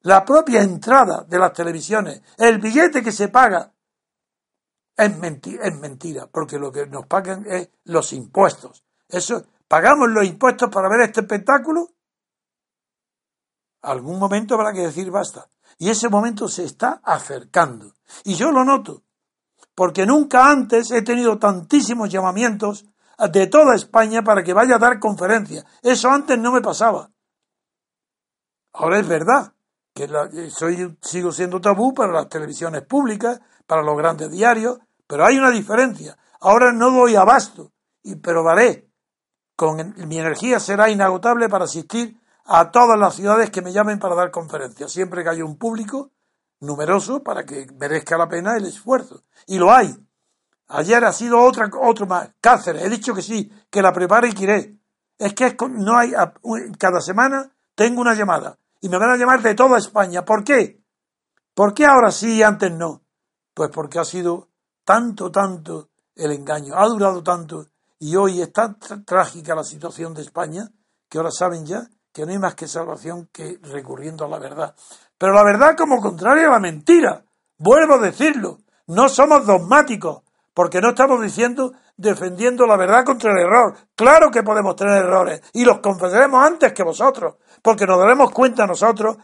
La 0.00 0.24
propia 0.24 0.62
entrada 0.62 1.24
de 1.24 1.36
las 1.36 1.52
televisiones, 1.52 2.22
el 2.38 2.58
billete 2.58 3.02
que 3.02 3.10
se 3.10 3.28
paga, 3.28 3.72
es, 4.96 5.18
mentira, 5.18 5.66
es 5.66 5.76
mentira, 5.76 6.28
porque 6.28 6.58
lo 6.58 6.70
que 6.70 6.86
nos 6.86 7.06
pagan 7.06 7.44
es 7.44 7.70
los 7.84 8.12
impuestos. 8.12 8.84
Eso, 9.08 9.44
¿Pagamos 9.68 10.08
los 10.10 10.24
impuestos 10.24 10.70
para 10.70 10.88
ver 10.88 11.00
este 11.00 11.20
espectáculo? 11.20 11.90
Algún 13.86 14.18
momento 14.18 14.54
habrá 14.54 14.72
que 14.72 14.80
decir 14.80 15.12
basta. 15.12 15.48
Y 15.78 15.90
ese 15.90 16.08
momento 16.08 16.48
se 16.48 16.64
está 16.64 17.00
acercando. 17.04 17.94
Y 18.24 18.34
yo 18.34 18.50
lo 18.50 18.64
noto, 18.64 19.04
porque 19.76 20.04
nunca 20.04 20.50
antes 20.50 20.90
he 20.90 21.02
tenido 21.02 21.38
tantísimos 21.38 22.08
llamamientos 22.08 22.84
de 23.30 23.46
toda 23.46 23.76
España 23.76 24.22
para 24.22 24.42
que 24.42 24.52
vaya 24.52 24.74
a 24.74 24.80
dar 24.80 24.98
conferencias. 24.98 25.64
Eso 25.82 26.10
antes 26.10 26.36
no 26.36 26.50
me 26.50 26.60
pasaba. 26.60 27.10
Ahora 28.72 28.98
es 28.98 29.06
verdad 29.06 29.52
que 29.94 30.08
soy, 30.50 30.98
sigo 31.00 31.30
siendo 31.30 31.60
tabú 31.60 31.94
para 31.94 32.12
las 32.12 32.28
televisiones 32.28 32.82
públicas, 32.82 33.40
para 33.68 33.82
los 33.82 33.96
grandes 33.96 34.32
diarios, 34.32 34.80
pero 35.06 35.24
hay 35.24 35.38
una 35.38 35.50
diferencia. 35.50 36.18
Ahora 36.40 36.72
no 36.72 36.90
doy 36.90 37.14
abasto, 37.14 37.70
y, 38.02 38.16
pero 38.16 38.42
daré. 38.42 38.90
Con 39.54 39.94
mi 40.08 40.18
energía 40.18 40.58
será 40.58 40.90
inagotable 40.90 41.48
para 41.48 41.66
asistir 41.66 42.20
a 42.46 42.70
todas 42.70 42.98
las 42.98 43.14
ciudades 43.14 43.50
que 43.50 43.62
me 43.62 43.72
llamen 43.72 43.98
para 43.98 44.14
dar 44.14 44.30
conferencias, 44.30 44.92
siempre 44.92 45.22
que 45.22 45.30
haya 45.30 45.44
un 45.44 45.56
público 45.56 46.12
numeroso 46.60 47.22
para 47.22 47.44
que 47.44 47.66
merezca 47.78 48.16
la 48.16 48.28
pena 48.28 48.56
el 48.56 48.66
esfuerzo. 48.66 49.24
Y 49.46 49.58
lo 49.58 49.72
hay. 49.72 49.94
Ayer 50.68 51.04
ha 51.04 51.12
sido 51.12 51.40
otra, 51.42 51.68
otro 51.80 52.06
más. 52.06 52.30
Cáceres, 52.40 52.84
he 52.84 52.88
dicho 52.88 53.14
que 53.14 53.22
sí, 53.22 53.50
que 53.70 53.82
la 53.82 53.92
prepare 53.92 54.28
y 54.28 54.32
que 54.32 54.44
iré. 54.44 54.78
Es 55.18 55.34
que 55.34 55.56
no 55.70 55.96
hay, 55.96 56.12
cada 56.78 57.00
semana 57.00 57.50
tengo 57.74 58.00
una 58.00 58.14
llamada 58.14 58.58
y 58.80 58.88
me 58.88 58.98
van 58.98 59.10
a 59.10 59.16
llamar 59.16 59.42
de 59.42 59.54
toda 59.54 59.78
España. 59.78 60.24
¿Por 60.24 60.44
qué? 60.44 60.82
¿Por 61.54 61.74
qué 61.74 61.86
ahora 61.86 62.10
sí 62.10 62.36
y 62.36 62.42
antes 62.42 62.70
no? 62.72 63.02
Pues 63.54 63.70
porque 63.70 63.98
ha 63.98 64.04
sido 64.04 64.50
tanto, 64.84 65.30
tanto 65.30 65.88
el 66.14 66.32
engaño, 66.32 66.74
ha 66.76 66.86
durado 66.86 67.22
tanto 67.22 67.66
y 67.98 68.14
hoy 68.14 68.42
es 68.42 68.52
tan 68.52 68.78
trágica 68.78 69.54
la 69.54 69.64
situación 69.64 70.12
de 70.14 70.22
España 70.22 70.70
que 71.08 71.18
ahora 71.18 71.30
saben 71.30 71.64
ya 71.64 71.88
que 72.16 72.24
no 72.24 72.32
hay 72.32 72.38
más 72.38 72.54
que 72.54 72.66
salvación 72.66 73.28
que 73.30 73.58
recurriendo 73.60 74.24
a 74.24 74.28
la 74.28 74.38
verdad. 74.38 74.74
Pero 75.18 75.34
la 75.34 75.44
verdad 75.44 75.76
como 75.76 76.00
contraria 76.00 76.48
a 76.48 76.52
la 76.52 76.58
mentira. 76.58 77.22
Vuelvo 77.58 77.96
a 77.96 77.98
decirlo. 77.98 78.60
No 78.86 79.10
somos 79.10 79.44
dogmáticos, 79.44 80.22
porque 80.54 80.80
no 80.80 80.90
estamos 80.90 81.20
diciendo 81.20 81.74
defendiendo 81.94 82.66
la 82.66 82.78
verdad 82.78 83.04
contra 83.04 83.32
el 83.32 83.40
error. 83.40 83.76
Claro 83.94 84.30
que 84.30 84.42
podemos 84.42 84.76
tener 84.76 85.04
errores 85.04 85.42
y 85.52 85.66
los 85.66 85.80
confesaremos 85.80 86.42
antes 86.42 86.72
que 86.72 86.82
vosotros, 86.82 87.34
porque 87.60 87.84
nos 87.84 87.98
daremos 87.98 88.30
cuenta 88.30 88.66
nosotros 88.66 89.18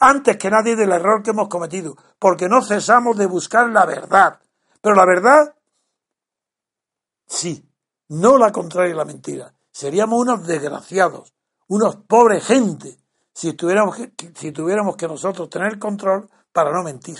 antes 0.00 0.36
que 0.36 0.50
nadie 0.50 0.74
del 0.74 0.90
error 0.90 1.22
que 1.22 1.30
hemos 1.30 1.46
cometido, 1.46 1.94
porque 2.18 2.48
no 2.48 2.60
cesamos 2.60 3.16
de 3.16 3.26
buscar 3.26 3.68
la 3.68 3.86
verdad. 3.86 4.40
Pero 4.80 4.96
la 4.96 5.06
verdad, 5.06 5.54
sí, 7.28 7.64
no 8.08 8.36
la 8.36 8.50
contraria 8.50 8.94
a 8.94 8.98
la 8.98 9.04
mentira. 9.04 9.54
Seríamos 9.70 10.20
unos 10.20 10.44
desgraciados 10.44 11.35
unos 11.68 11.96
pobres 11.96 12.44
gente 12.44 12.98
si 13.32 13.52
tuviéramos 13.52 13.96
que, 13.96 14.32
si 14.34 14.52
tuviéramos 14.52 14.96
que 14.96 15.06
nosotros 15.06 15.50
tener 15.50 15.78
control 15.78 16.28
para 16.52 16.72
no 16.72 16.82
mentir. 16.82 17.18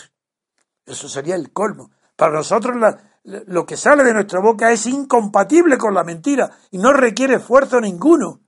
Eso 0.85 1.09
sería 1.09 1.35
el 1.35 1.53
colmo. 1.53 1.91
Para 2.17 2.33
nosotros 2.33 2.77
lo 3.25 3.67
que 3.67 3.77
sale 3.77 4.03
de 4.03 4.15
nuestra 4.15 4.41
boca 4.41 4.73
es 4.73 4.87
incompatible 4.87 5.77
con 5.77 5.93
la 5.93 6.05
mentira 6.05 6.51
y 6.71 6.79
no 6.79 6.93
requiere 6.93 7.35
esfuerzo 7.35 7.81
ninguno, 7.81 8.41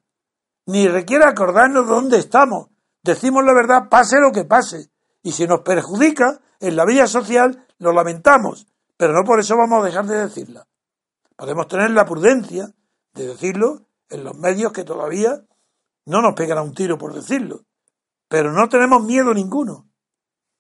ni 0.67 0.89
requiere 0.89 1.25
acordarnos 1.25 1.87
dónde 1.87 2.19
estamos. 2.19 2.69
Decimos 3.03 3.45
la 3.45 3.53
verdad, 3.53 3.89
pase 3.91 4.17
lo 4.21 4.33
que 4.33 4.45
pase. 4.45 4.91
Y 5.23 5.33
si 5.33 5.47
nos 5.47 5.61
perjudica 5.61 6.41
en 6.61 6.77
la 6.77 6.87
vida 6.87 7.07
social, 7.07 7.67
lo 7.79 7.93
lamentamos, 7.93 8.67
pero 8.97 9.13
no 9.13 9.25
por 9.25 9.41
eso 9.41 9.57
vamos 9.57 9.83
a 9.83 9.87
dejar 9.87 10.07
de 10.07 10.25
decirla. 10.25 10.67
Podemos 11.37 11.69
tener 11.69 11.91
la 11.91 12.07
prudencia 12.07 12.73
de 13.13 13.27
decirlo 13.27 13.83
en 14.09 14.25
los 14.25 14.35
medios 14.37 14.73
que 14.73 14.85
todavía 14.85 15.43
no 16.09 16.23
nos 16.23 16.35
pegará 16.35 16.63
un 16.63 16.75
tiro 16.75 16.97
por 16.97 17.15
decirlo, 17.15 17.65
pero 18.29 18.53
no 18.53 18.69
tenemos 18.69 19.05
miedo 19.05 19.33
ninguno. 19.35 19.89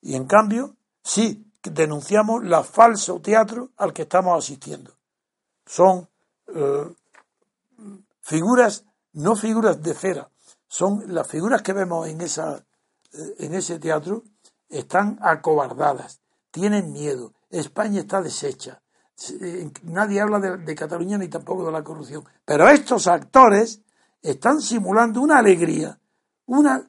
Y 0.00 0.14
en 0.14 0.26
cambio, 0.26 0.76
sí 1.02 1.50
denunciamos 1.62 2.44
la 2.44 2.62
falso 2.62 3.20
teatro 3.20 3.70
al 3.78 3.92
que 3.92 4.02
estamos 4.02 4.38
asistiendo. 4.38 4.92
Son 5.66 6.08
eh, 6.54 6.94
figuras, 8.20 8.84
no 9.14 9.36
figuras 9.36 9.82
de 9.82 9.94
cera, 9.94 10.30
son 10.66 11.14
las 11.14 11.26
figuras 11.26 11.62
que 11.62 11.72
vemos 11.72 12.06
en, 12.08 12.20
esa, 12.20 12.64
eh, 13.12 13.34
en 13.38 13.54
ese 13.54 13.78
teatro, 13.78 14.24
están 14.68 15.18
acobardadas, 15.22 16.20
tienen 16.50 16.92
miedo, 16.92 17.32
España 17.48 18.00
está 18.00 18.20
deshecha, 18.20 18.82
eh, 19.40 19.70
nadie 19.82 20.20
habla 20.20 20.38
de 20.38 20.74
Cataluña 20.74 21.16
ni 21.16 21.28
tampoco 21.28 21.64
de 21.64 21.72
la 21.72 21.82
corrupción, 21.82 22.24
pero 22.44 22.68
estos 22.68 23.06
actores 23.06 23.82
están 24.22 24.60
simulando 24.60 25.20
una 25.20 25.38
alegría, 25.38 25.98
una 26.46 26.88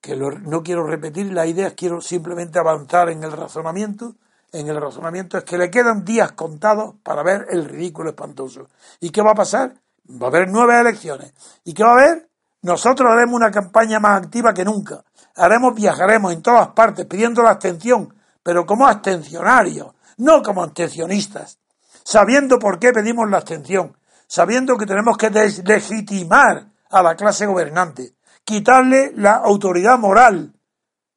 que 0.00 0.16
no 0.16 0.62
quiero 0.62 0.86
repetir 0.86 1.32
las 1.32 1.48
ideas, 1.48 1.74
quiero 1.76 2.00
simplemente 2.00 2.58
avanzar 2.58 3.10
en 3.10 3.24
el 3.24 3.32
razonamiento. 3.32 4.14
En 4.52 4.68
el 4.68 4.80
razonamiento 4.80 5.36
es 5.36 5.44
que 5.44 5.58
le 5.58 5.70
quedan 5.70 6.04
días 6.04 6.32
contados 6.32 6.94
para 7.02 7.24
ver 7.24 7.46
el 7.50 7.64
ridículo 7.64 8.10
espantoso. 8.10 8.68
¿Y 9.00 9.10
qué 9.10 9.20
va 9.20 9.32
a 9.32 9.34
pasar? 9.34 9.74
Va 10.08 10.26
a 10.26 10.30
haber 10.30 10.48
nueve 10.48 10.78
elecciones. 10.78 11.32
¿Y 11.64 11.74
qué 11.74 11.82
va 11.82 11.90
a 11.90 11.92
haber? 11.94 12.28
Nosotros 12.62 13.10
haremos 13.10 13.34
una 13.34 13.50
campaña 13.50 13.98
más 13.98 14.22
activa 14.22 14.54
que 14.54 14.64
nunca. 14.64 15.04
Haremos, 15.34 15.74
viajaremos 15.74 16.32
en 16.32 16.42
todas 16.42 16.68
partes 16.68 17.06
pidiendo 17.06 17.42
la 17.42 17.50
abstención, 17.50 18.14
pero 18.42 18.64
como 18.64 18.86
abstencionarios, 18.86 19.92
no 20.18 20.42
como 20.42 20.62
abstencionistas, 20.62 21.58
sabiendo 22.04 22.58
por 22.58 22.78
qué 22.78 22.92
pedimos 22.92 23.28
la 23.28 23.38
abstención, 23.38 23.96
sabiendo 24.26 24.76
que 24.76 24.86
tenemos 24.86 25.16
que 25.16 25.30
deslegitimar 25.30 26.70
a 26.90 27.02
la 27.02 27.16
clase 27.16 27.46
gobernante, 27.46 28.14
quitarle 28.44 29.12
la 29.16 29.34
autoridad 29.34 29.98
moral. 29.98 30.54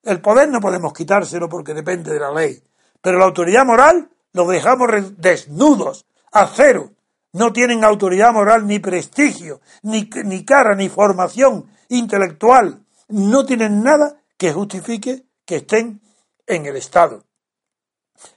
El 0.04 0.22
poder 0.22 0.50
no 0.50 0.60
podemos 0.60 0.94
quitárselo 0.94 1.50
porque 1.50 1.74
depende 1.74 2.14
de 2.14 2.20
la 2.20 2.32
ley, 2.32 2.62
pero 3.02 3.20
la 3.20 3.26
autoridad 3.26 3.66
moral 3.66 4.10
lo 4.34 4.48
dejamos 4.48 4.90
desnudos, 5.18 6.06
a 6.32 6.48
cero. 6.48 6.92
No 7.32 7.54
tienen 7.54 7.84
autoridad 7.84 8.34
moral 8.34 8.66
ni 8.66 8.80
prestigio, 8.80 9.62
ni, 9.84 10.10
ni 10.26 10.46
cara, 10.46 10.76
ni 10.76 10.90
formación 10.90 11.68
intelectual. 11.90 12.86
No 13.08 13.46
tienen 13.46 13.84
nada 13.84 14.22
que 14.38 14.54
justifique 14.54 15.26
que 15.46 15.58
estén 15.58 16.02
en 16.48 16.66
el 16.66 16.76
Estado, 16.76 17.24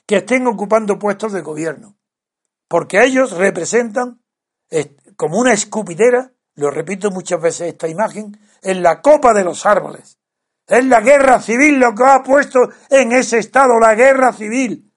que 0.06 0.16
estén 0.16 0.46
ocupando 0.46 0.98
puestos 0.98 1.32
de 1.32 1.40
gobierno, 1.40 1.96
porque 2.68 3.02
ellos 3.02 3.32
representan 3.32 4.21
como 5.16 5.38
una 5.38 5.52
escupidera, 5.52 6.32
lo 6.54 6.70
repito 6.70 7.10
muchas 7.10 7.40
veces 7.40 7.68
esta 7.68 7.88
imagen, 7.88 8.38
en 8.62 8.82
la 8.82 9.00
copa 9.00 9.32
de 9.32 9.44
los 9.44 9.66
árboles. 9.66 10.18
Es 10.66 10.84
la 10.86 11.00
guerra 11.00 11.40
civil 11.40 11.78
lo 11.78 11.94
que 11.94 12.04
ha 12.04 12.22
puesto 12.22 12.60
en 12.88 13.12
ese 13.12 13.38
estado, 13.38 13.78
la 13.78 13.94
guerra 13.94 14.32
civil. 14.32 14.92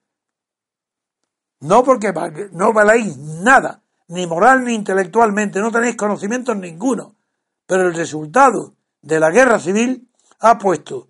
No 1.60 1.82
porque 1.82 2.12
no 2.52 2.72
valéis 2.72 3.16
nada, 3.16 3.82
ni 4.08 4.26
moral 4.26 4.64
ni 4.64 4.74
intelectualmente, 4.74 5.60
no 5.60 5.72
tenéis 5.72 5.96
conocimientos 5.96 6.56
ninguno. 6.56 7.16
Pero 7.66 7.88
el 7.88 7.94
resultado 7.94 8.74
de 9.02 9.20
la 9.20 9.30
guerra 9.30 9.58
civil 9.58 10.08
ha 10.40 10.58
puesto 10.58 11.08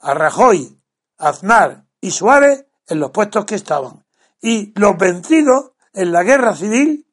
a 0.00 0.14
Rajoy, 0.14 0.78
Aznar 1.18 1.84
y 2.00 2.10
Suárez 2.10 2.66
en 2.86 3.00
los 3.00 3.10
puestos 3.10 3.44
que 3.44 3.56
estaban. 3.56 4.04
Y 4.40 4.72
los 4.78 4.96
vencidos 4.96 5.72
en 5.92 6.12
la 6.12 6.22
guerra 6.22 6.54
civil 6.54 7.07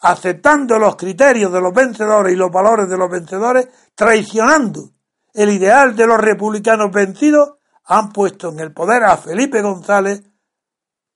aceptando 0.00 0.78
los 0.78 0.96
criterios 0.96 1.52
de 1.52 1.60
los 1.60 1.72
vencedores 1.72 2.32
y 2.32 2.36
los 2.36 2.50
valores 2.50 2.88
de 2.88 2.96
los 2.96 3.10
vencedores, 3.10 3.68
traicionando 3.94 4.90
el 5.32 5.50
ideal 5.50 5.94
de 5.96 6.06
los 6.06 6.18
republicanos 6.18 6.90
vencidos, 6.90 7.54
han 7.84 8.12
puesto 8.12 8.48
en 8.48 8.60
el 8.60 8.72
poder 8.72 9.04
a 9.04 9.16
Felipe 9.16 9.62
González, 9.62 10.22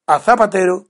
a 0.06 0.18
Zapatero 0.18 0.86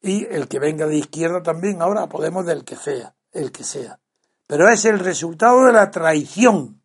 y 0.00 0.24
el 0.26 0.48
que 0.48 0.58
venga 0.58 0.86
de 0.86 0.96
izquierda 0.96 1.42
también, 1.42 1.80
ahora 1.80 2.08
Podemos 2.08 2.44
del 2.44 2.64
que 2.64 2.76
sea, 2.76 3.14
el 3.32 3.52
que 3.52 3.64
sea. 3.64 3.98
Pero 4.46 4.68
es 4.68 4.84
el 4.84 4.98
resultado 4.98 5.64
de 5.64 5.72
la 5.72 5.90
traición, 5.90 6.82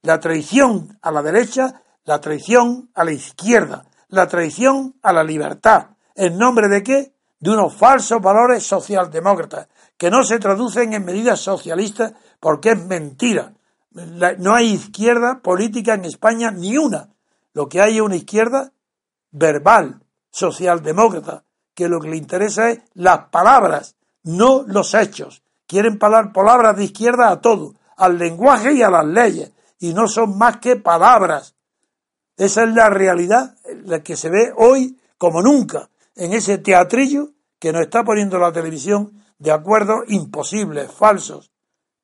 la 0.00 0.18
traición 0.18 0.98
a 1.02 1.10
la 1.10 1.22
derecha, 1.22 1.82
la 2.04 2.20
traición 2.20 2.90
a 2.94 3.04
la 3.04 3.12
izquierda, 3.12 3.84
la 4.08 4.26
traición 4.26 4.96
a 5.02 5.12
la 5.12 5.22
libertad. 5.22 5.88
¿En 6.14 6.38
nombre 6.38 6.68
de 6.68 6.82
qué? 6.82 7.14
De 7.42 7.50
unos 7.50 7.74
falsos 7.74 8.22
valores 8.22 8.62
socialdemócratas, 8.62 9.66
que 9.98 10.12
no 10.12 10.22
se 10.22 10.38
traducen 10.38 10.92
en 10.92 11.04
medidas 11.04 11.40
socialistas 11.40 12.12
porque 12.38 12.70
es 12.70 12.86
mentira. 12.86 13.52
no 14.38 14.54
hay 14.54 14.74
izquierda 14.74 15.40
política 15.42 15.94
en 15.94 16.04
España 16.04 16.52
ni 16.52 16.78
una. 16.78 17.08
Lo 17.52 17.68
que 17.68 17.82
hay 17.82 17.96
es 17.96 18.00
una 18.00 18.14
izquierda 18.14 18.70
verbal, 19.32 20.04
socialdemócrata, 20.30 21.42
que 21.74 21.88
lo 21.88 21.98
que 21.98 22.10
le 22.10 22.16
interesa 22.16 22.70
es 22.70 22.78
las 22.94 23.26
palabras, 23.30 23.96
no 24.22 24.62
los 24.64 24.94
hechos. 24.94 25.42
Quieren 25.66 25.98
hablar 26.00 26.32
palabras 26.32 26.76
de 26.76 26.84
izquierda 26.84 27.28
a 27.28 27.40
todo, 27.40 27.74
al 27.96 28.18
lenguaje 28.18 28.72
y 28.72 28.82
a 28.82 28.90
las 28.90 29.04
leyes, 29.04 29.50
y 29.80 29.94
no 29.94 30.06
son 30.06 30.38
más 30.38 30.58
que 30.58 30.76
palabras. 30.76 31.56
Esa 32.36 32.62
es 32.62 32.72
la 32.72 32.88
realidad, 32.88 33.56
la 33.84 34.00
que 34.00 34.16
se 34.16 34.30
ve 34.30 34.52
hoy 34.56 34.96
como 35.18 35.42
nunca 35.42 35.88
en 36.16 36.32
ese 36.32 36.58
teatrillo 36.58 37.30
que 37.58 37.72
nos 37.72 37.82
está 37.82 38.04
poniendo 38.04 38.38
la 38.38 38.52
televisión 38.52 39.22
de 39.38 39.52
acuerdos 39.52 40.00
imposibles, 40.08 40.90
falsos, 40.90 41.52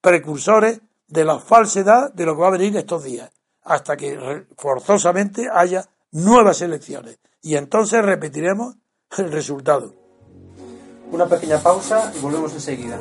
precursores 0.00 0.80
de 1.06 1.24
la 1.24 1.38
falsedad 1.38 2.12
de 2.12 2.26
lo 2.26 2.34
que 2.34 2.42
va 2.42 2.48
a 2.48 2.52
venir 2.52 2.76
estos 2.76 3.04
días, 3.04 3.30
hasta 3.62 3.96
que 3.96 4.46
forzosamente 4.56 5.48
haya 5.52 5.88
nuevas 6.10 6.62
elecciones. 6.62 7.18
Y 7.42 7.56
entonces 7.56 8.04
repetiremos 8.04 8.76
el 9.16 9.32
resultado. 9.32 9.94
Una 11.10 11.26
pequeña 11.26 11.58
pausa 11.58 12.12
y 12.16 12.20
volvemos 12.20 12.52
enseguida. 12.52 12.98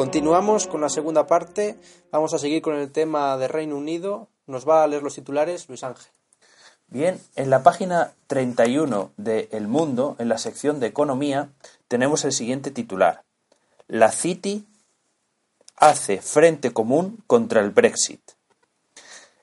Continuamos 0.00 0.66
con 0.66 0.80
la 0.80 0.88
segunda 0.88 1.26
parte. 1.26 1.76
Vamos 2.10 2.32
a 2.32 2.38
seguir 2.38 2.62
con 2.62 2.74
el 2.74 2.90
tema 2.90 3.36
de 3.36 3.48
Reino 3.48 3.76
Unido. 3.76 4.28
Nos 4.46 4.66
va 4.66 4.82
a 4.82 4.86
leer 4.86 5.02
los 5.02 5.16
titulares 5.16 5.68
Luis 5.68 5.84
Ángel. 5.84 6.06
Bien, 6.88 7.20
en 7.36 7.50
la 7.50 7.62
página 7.62 8.12
31 8.26 9.10
de 9.18 9.50
El 9.52 9.68
Mundo, 9.68 10.16
en 10.18 10.30
la 10.30 10.38
sección 10.38 10.80
de 10.80 10.86
Economía, 10.86 11.50
tenemos 11.86 12.24
el 12.24 12.32
siguiente 12.32 12.70
titular. 12.70 13.24
La 13.88 14.10
City 14.10 14.64
hace 15.76 16.22
frente 16.22 16.72
común 16.72 17.22
contra 17.26 17.60
el 17.60 17.68
Brexit. 17.68 18.22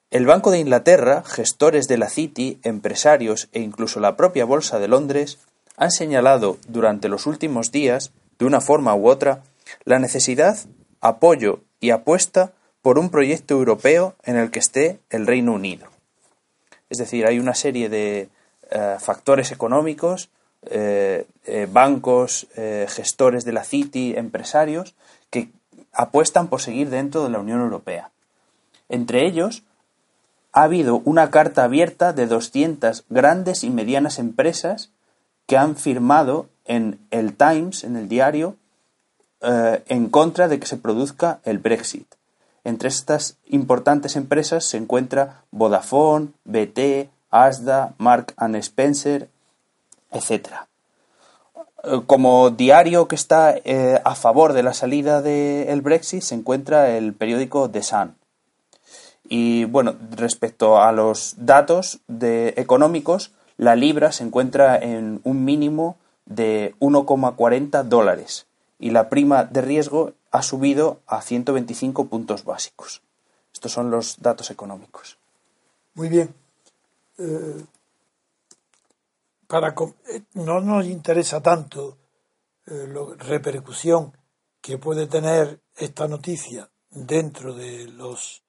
El 0.10 0.26
Banco 0.26 0.50
de 0.50 0.58
Inglaterra, 0.58 1.22
gestores 1.24 1.88
de 1.88 2.00
la 2.00 2.10
City, 2.10 2.60
empresarios 2.64 3.48
e 3.52 3.60
incluso 3.60 4.00
la 4.00 4.18
propia 4.18 4.44
Bolsa 4.44 4.80
de 4.80 4.88
Londres 4.88 5.38
han 5.76 5.92
señalado 5.92 6.58
durante 6.68 7.10
los 7.10 7.28
últimos 7.28 7.72
días, 7.72 8.12
de 8.40 8.46
una 8.46 8.60
forma 8.60 8.96
u 8.96 9.08
otra, 9.08 9.44
la 9.84 10.00
necesidad, 10.00 10.58
apoyo 11.02 11.62
y 11.80 11.92
apuesta 11.92 12.54
por 12.82 13.00
un 13.00 13.10
proyecto 13.10 13.56
europeo 13.56 14.16
en 14.24 14.38
el 14.38 14.52
que 14.52 14.60
esté 14.60 15.00
el 15.10 15.28
Reino 15.28 15.54
Unido. 15.54 15.88
Es 16.90 16.98
decir, 16.98 17.26
hay 17.26 17.40
una 17.40 17.54
serie 17.54 17.90
de 17.90 18.30
eh, 18.70 18.96
factores 19.00 19.52
económicos, 19.52 20.30
eh, 20.70 21.26
eh, 21.46 21.68
bancos, 21.72 22.48
gestores 22.88 23.46
de 23.46 23.54
la 23.54 23.64
City, 23.64 24.14
empresarios, 24.18 24.96
que 25.30 25.50
apuestan 25.94 26.48
por 26.48 26.62
seguir 26.62 26.90
dentro 26.90 27.24
de 27.24 27.30
la 27.30 27.40
Unión 27.40 27.62
Europea. 27.62 28.12
Entre 28.90 29.26
ellos, 29.26 29.64
ha 30.54 30.64
habido 30.64 31.02
una 31.06 31.30
carta 31.30 31.64
abierta 31.64 32.14
de 32.14 32.26
200 32.26 33.06
grandes 33.10 33.64
y 33.64 33.70
medianas 33.70 34.18
empresas 34.18 34.92
que 35.46 35.58
han 35.58 35.76
firmado 35.76 36.50
en 36.66 37.00
el 37.12 37.36
Times, 37.36 37.84
en 37.84 37.96
el 37.96 38.08
diario, 38.08 38.56
en 39.42 40.10
contra 40.10 40.48
de 40.48 40.60
que 40.60 40.66
se 40.66 40.78
produzca 40.78 41.40
el 41.44 41.60
Brexit. 41.60 42.08
Entre 42.68 42.90
estas 42.90 43.38
importantes 43.46 44.18
empresas 44.18 44.66
se 44.66 44.76
encuentra 44.76 45.44
Vodafone, 45.52 46.30
BT, 46.44 47.10
Asda, 47.30 47.94
Mark 47.98 48.34
Spencer, 48.56 49.30
etc. 50.12 50.50
Eh, 51.84 52.02
como 52.06 52.50
diario 52.50 53.08
que 53.08 53.16
está 53.16 53.56
eh, 53.64 54.02
a 54.04 54.16
favor 54.16 54.54
de 54.54 54.64
la 54.64 54.74
salida 54.74 55.22
del 55.22 55.82
Brexit 55.82 56.22
se 56.22 56.36
encuentra 56.36 56.90
el 56.98 57.14
periódico 57.14 57.70
The 57.70 57.84
Sun. 57.84 58.16
Y 59.30 59.66
bueno, 59.66 59.96
respecto 60.12 60.82
a 60.82 60.92
los 60.92 61.36
datos 61.38 62.00
de 62.08 62.54
económicos, 62.58 63.32
la 63.58 63.76
libra 63.76 64.12
se 64.12 64.24
encuentra 64.24 64.78
en 64.78 65.22
un 65.24 65.46
mínimo 65.46 65.98
de 66.26 66.76
1,40 66.80 67.84
dólares 67.84 68.47
y 68.80 68.92
la 68.92 69.10
prima 69.10 69.44
de 69.44 69.62
riesgo 69.62 70.14
ha 70.32 70.42
subido 70.42 71.02
a 71.08 71.22
125 71.22 72.08
puntos 72.08 72.44
básicos. 72.44 73.02
Estos 73.54 73.72
son 73.72 73.90
los 73.90 74.22
datos 74.22 74.52
económicos. 74.52 75.18
Muy 75.96 76.10
bien. 76.10 76.34
Eh, 77.18 77.66
para, 79.48 79.70
eh, 79.70 80.22
no 80.34 80.60
nos 80.62 80.86
interesa 80.86 81.42
tanto 81.42 81.98
eh, 82.68 82.88
la 82.88 83.16
repercusión 83.18 84.16
que 84.62 84.78
puede 84.78 85.08
tener 85.08 85.60
esta 85.76 86.08
noticia 86.08 86.70
dentro 86.92 87.54
de 87.54 87.88
los 87.88 88.44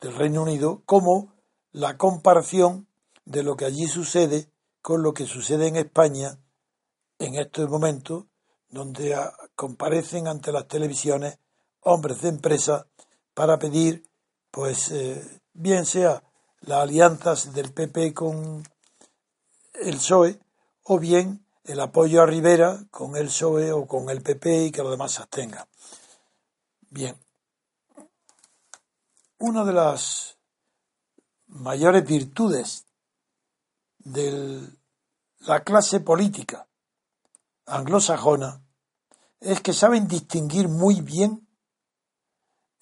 del 0.00 0.16
Reino 0.16 0.42
Unido 0.42 0.82
como 0.84 1.32
la 1.72 1.96
comparación 1.96 2.86
de 3.24 3.42
lo 3.42 3.56
que 3.56 3.64
allí 3.64 3.86
sucede 3.86 4.48
con 4.80 5.02
lo 5.02 5.14
que 5.14 5.26
sucede 5.26 5.68
en 5.68 5.76
España 5.76 6.38
en 7.18 7.36
estos 7.36 7.68
momentos 7.68 8.24
donde 8.72 9.14
comparecen 9.54 10.26
ante 10.26 10.50
las 10.50 10.66
televisiones 10.66 11.38
hombres 11.82 12.22
de 12.22 12.30
empresa 12.30 12.86
para 13.34 13.58
pedir, 13.58 14.08
pues, 14.50 14.90
eh, 14.90 15.40
bien 15.52 15.86
sea 15.86 16.24
las 16.62 16.80
alianzas 16.80 17.52
del 17.52 17.72
PP 17.72 18.14
con 18.14 18.64
el 19.74 19.96
PSOE 19.96 20.40
o 20.84 20.98
bien 20.98 21.46
el 21.64 21.80
apoyo 21.80 22.22
a 22.22 22.26
Rivera 22.26 22.84
con 22.90 23.14
el 23.16 23.26
PSOE 23.26 23.72
o 23.72 23.86
con 23.86 24.08
el 24.08 24.22
PP 24.22 24.64
y 24.64 24.70
que 24.72 24.82
los 24.82 24.90
demás 24.90 25.12
se 25.12 25.22
abstengan. 25.22 25.66
Bien. 26.88 27.16
Una 29.38 29.64
de 29.64 29.72
las 29.72 30.38
mayores 31.46 32.06
virtudes 32.06 32.86
de 33.98 34.60
la 35.40 35.62
clase 35.62 36.00
política 36.00 36.66
anglosajona 37.66 38.62
es 39.40 39.60
que 39.60 39.72
saben 39.72 40.06
distinguir 40.06 40.68
muy 40.68 41.00
bien 41.00 41.48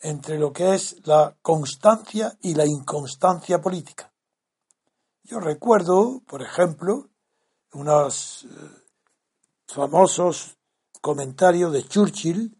entre 0.00 0.38
lo 0.38 0.52
que 0.52 0.74
es 0.74 0.96
la 1.06 1.36
constancia 1.42 2.36
y 2.40 2.54
la 2.54 2.66
inconstancia 2.66 3.60
política. 3.60 4.12
Yo 5.22 5.40
recuerdo, 5.40 6.22
por 6.26 6.42
ejemplo, 6.42 7.08
unos 7.72 8.44
eh, 8.44 8.48
famosos 9.66 10.56
comentarios 11.00 11.72
de 11.72 11.84
Churchill, 11.84 12.56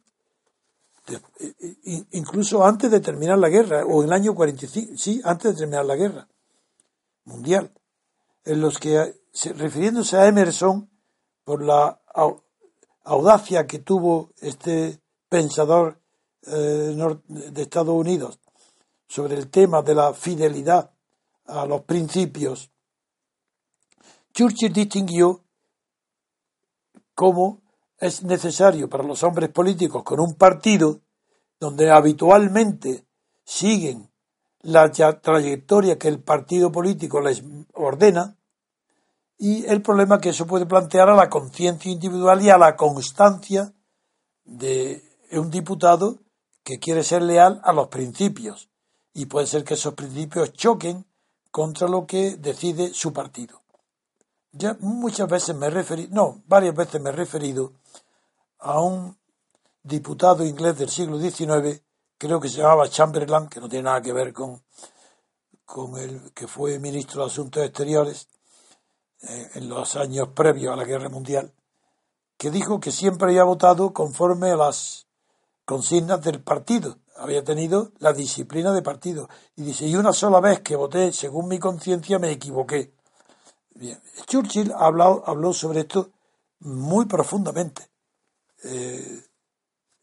eh, 1.08 2.04
incluso 2.12 2.64
antes 2.64 2.90
de 2.90 3.00
terminar 3.00 3.38
la 3.38 3.48
guerra, 3.48 3.84
o 3.84 4.02
en 4.02 4.08
el 4.08 4.12
año 4.12 4.34
45, 4.34 4.92
sí, 4.96 5.20
antes 5.24 5.52
de 5.52 5.58
terminar 5.58 5.84
la 5.84 5.96
guerra 5.96 6.28
mundial, 7.24 7.72
en 8.44 8.60
los 8.60 8.78
que, 8.78 9.20
refiriéndose 9.54 10.16
a 10.16 10.26
Emerson, 10.26 10.89
por 11.50 11.64
la 11.64 12.00
audacia 13.02 13.66
que 13.66 13.80
tuvo 13.80 14.30
este 14.40 15.00
pensador 15.28 16.00
eh, 16.46 16.94
de 17.26 17.62
Estados 17.62 17.92
Unidos 17.92 18.38
sobre 19.08 19.34
el 19.34 19.50
tema 19.50 19.82
de 19.82 19.96
la 19.96 20.14
fidelidad 20.14 20.92
a 21.46 21.66
los 21.66 21.80
principios, 21.80 22.70
Churchill 24.32 24.72
distinguió 24.72 25.42
cómo 27.16 27.62
es 27.98 28.22
necesario 28.22 28.88
para 28.88 29.02
los 29.02 29.24
hombres 29.24 29.50
políticos 29.50 30.04
con 30.04 30.20
un 30.20 30.36
partido 30.36 31.00
donde 31.58 31.90
habitualmente 31.90 33.08
siguen 33.44 34.08
la 34.60 34.88
trayectoria 34.92 35.98
que 35.98 36.06
el 36.06 36.22
partido 36.22 36.70
político 36.70 37.20
les 37.20 37.42
ordena, 37.74 38.36
y 39.42 39.64
el 39.64 39.80
problema 39.80 40.20
que 40.20 40.28
eso 40.28 40.46
puede 40.46 40.66
plantear 40.66 41.08
a 41.08 41.16
la 41.16 41.30
conciencia 41.30 41.90
individual 41.90 42.42
y 42.42 42.50
a 42.50 42.58
la 42.58 42.76
constancia 42.76 43.72
de 44.44 45.02
un 45.32 45.50
diputado 45.50 46.18
que 46.62 46.78
quiere 46.78 47.02
ser 47.02 47.22
leal 47.22 47.58
a 47.64 47.72
los 47.72 47.88
principios 47.88 48.68
y 49.14 49.26
puede 49.26 49.46
ser 49.46 49.64
que 49.64 49.74
esos 49.74 49.94
principios 49.94 50.52
choquen 50.52 51.06
contra 51.50 51.88
lo 51.88 52.06
que 52.06 52.36
decide 52.36 52.92
su 52.92 53.14
partido. 53.14 53.62
Ya 54.52 54.76
muchas 54.80 55.26
veces 55.26 55.56
me 55.56 55.68
he 55.68 55.70
referido, 55.70 56.10
no, 56.12 56.42
varias 56.46 56.74
veces 56.74 57.00
me 57.00 57.08
he 57.08 57.14
referido 57.14 57.72
a 58.58 58.78
un 58.82 59.16
diputado 59.82 60.44
inglés 60.44 60.76
del 60.76 60.90
siglo 60.90 61.18
XIX, 61.18 61.80
creo 62.18 62.40
que 62.40 62.50
se 62.50 62.58
llamaba 62.58 62.90
Chamberlain, 62.90 63.48
que 63.48 63.60
no 63.60 63.70
tiene 63.70 63.84
nada 63.84 64.02
que 64.02 64.12
ver 64.12 64.34
con, 64.34 64.62
con 65.64 65.96
el 65.96 66.30
que 66.34 66.46
fue 66.46 66.78
ministro 66.78 67.22
de 67.22 67.28
Asuntos 67.28 67.64
Exteriores, 67.64 68.28
eh, 69.22 69.50
en 69.54 69.68
los 69.68 69.96
años 69.96 70.28
previos 70.34 70.72
a 70.72 70.76
la 70.76 70.84
Guerra 70.84 71.08
Mundial, 71.08 71.52
que 72.36 72.50
dijo 72.50 72.80
que 72.80 72.90
siempre 72.90 73.28
había 73.28 73.44
votado 73.44 73.92
conforme 73.92 74.50
a 74.50 74.56
las 74.56 75.06
consignas 75.64 76.22
del 76.22 76.42
partido, 76.42 76.98
había 77.16 77.44
tenido 77.44 77.92
la 77.98 78.12
disciplina 78.12 78.72
de 78.72 78.82
partido. 78.82 79.28
Y 79.56 79.62
dice, 79.62 79.86
y 79.86 79.94
una 79.94 80.12
sola 80.12 80.40
vez 80.40 80.60
que 80.60 80.74
voté 80.74 81.12
según 81.12 81.48
mi 81.48 81.58
conciencia 81.58 82.18
me 82.18 82.30
equivoqué. 82.30 82.94
Bien. 83.74 84.00
Churchill 84.26 84.72
habló, 84.74 85.22
habló 85.26 85.52
sobre 85.52 85.80
esto 85.80 86.10
muy 86.60 87.06
profundamente, 87.06 87.88
eh, 88.64 89.22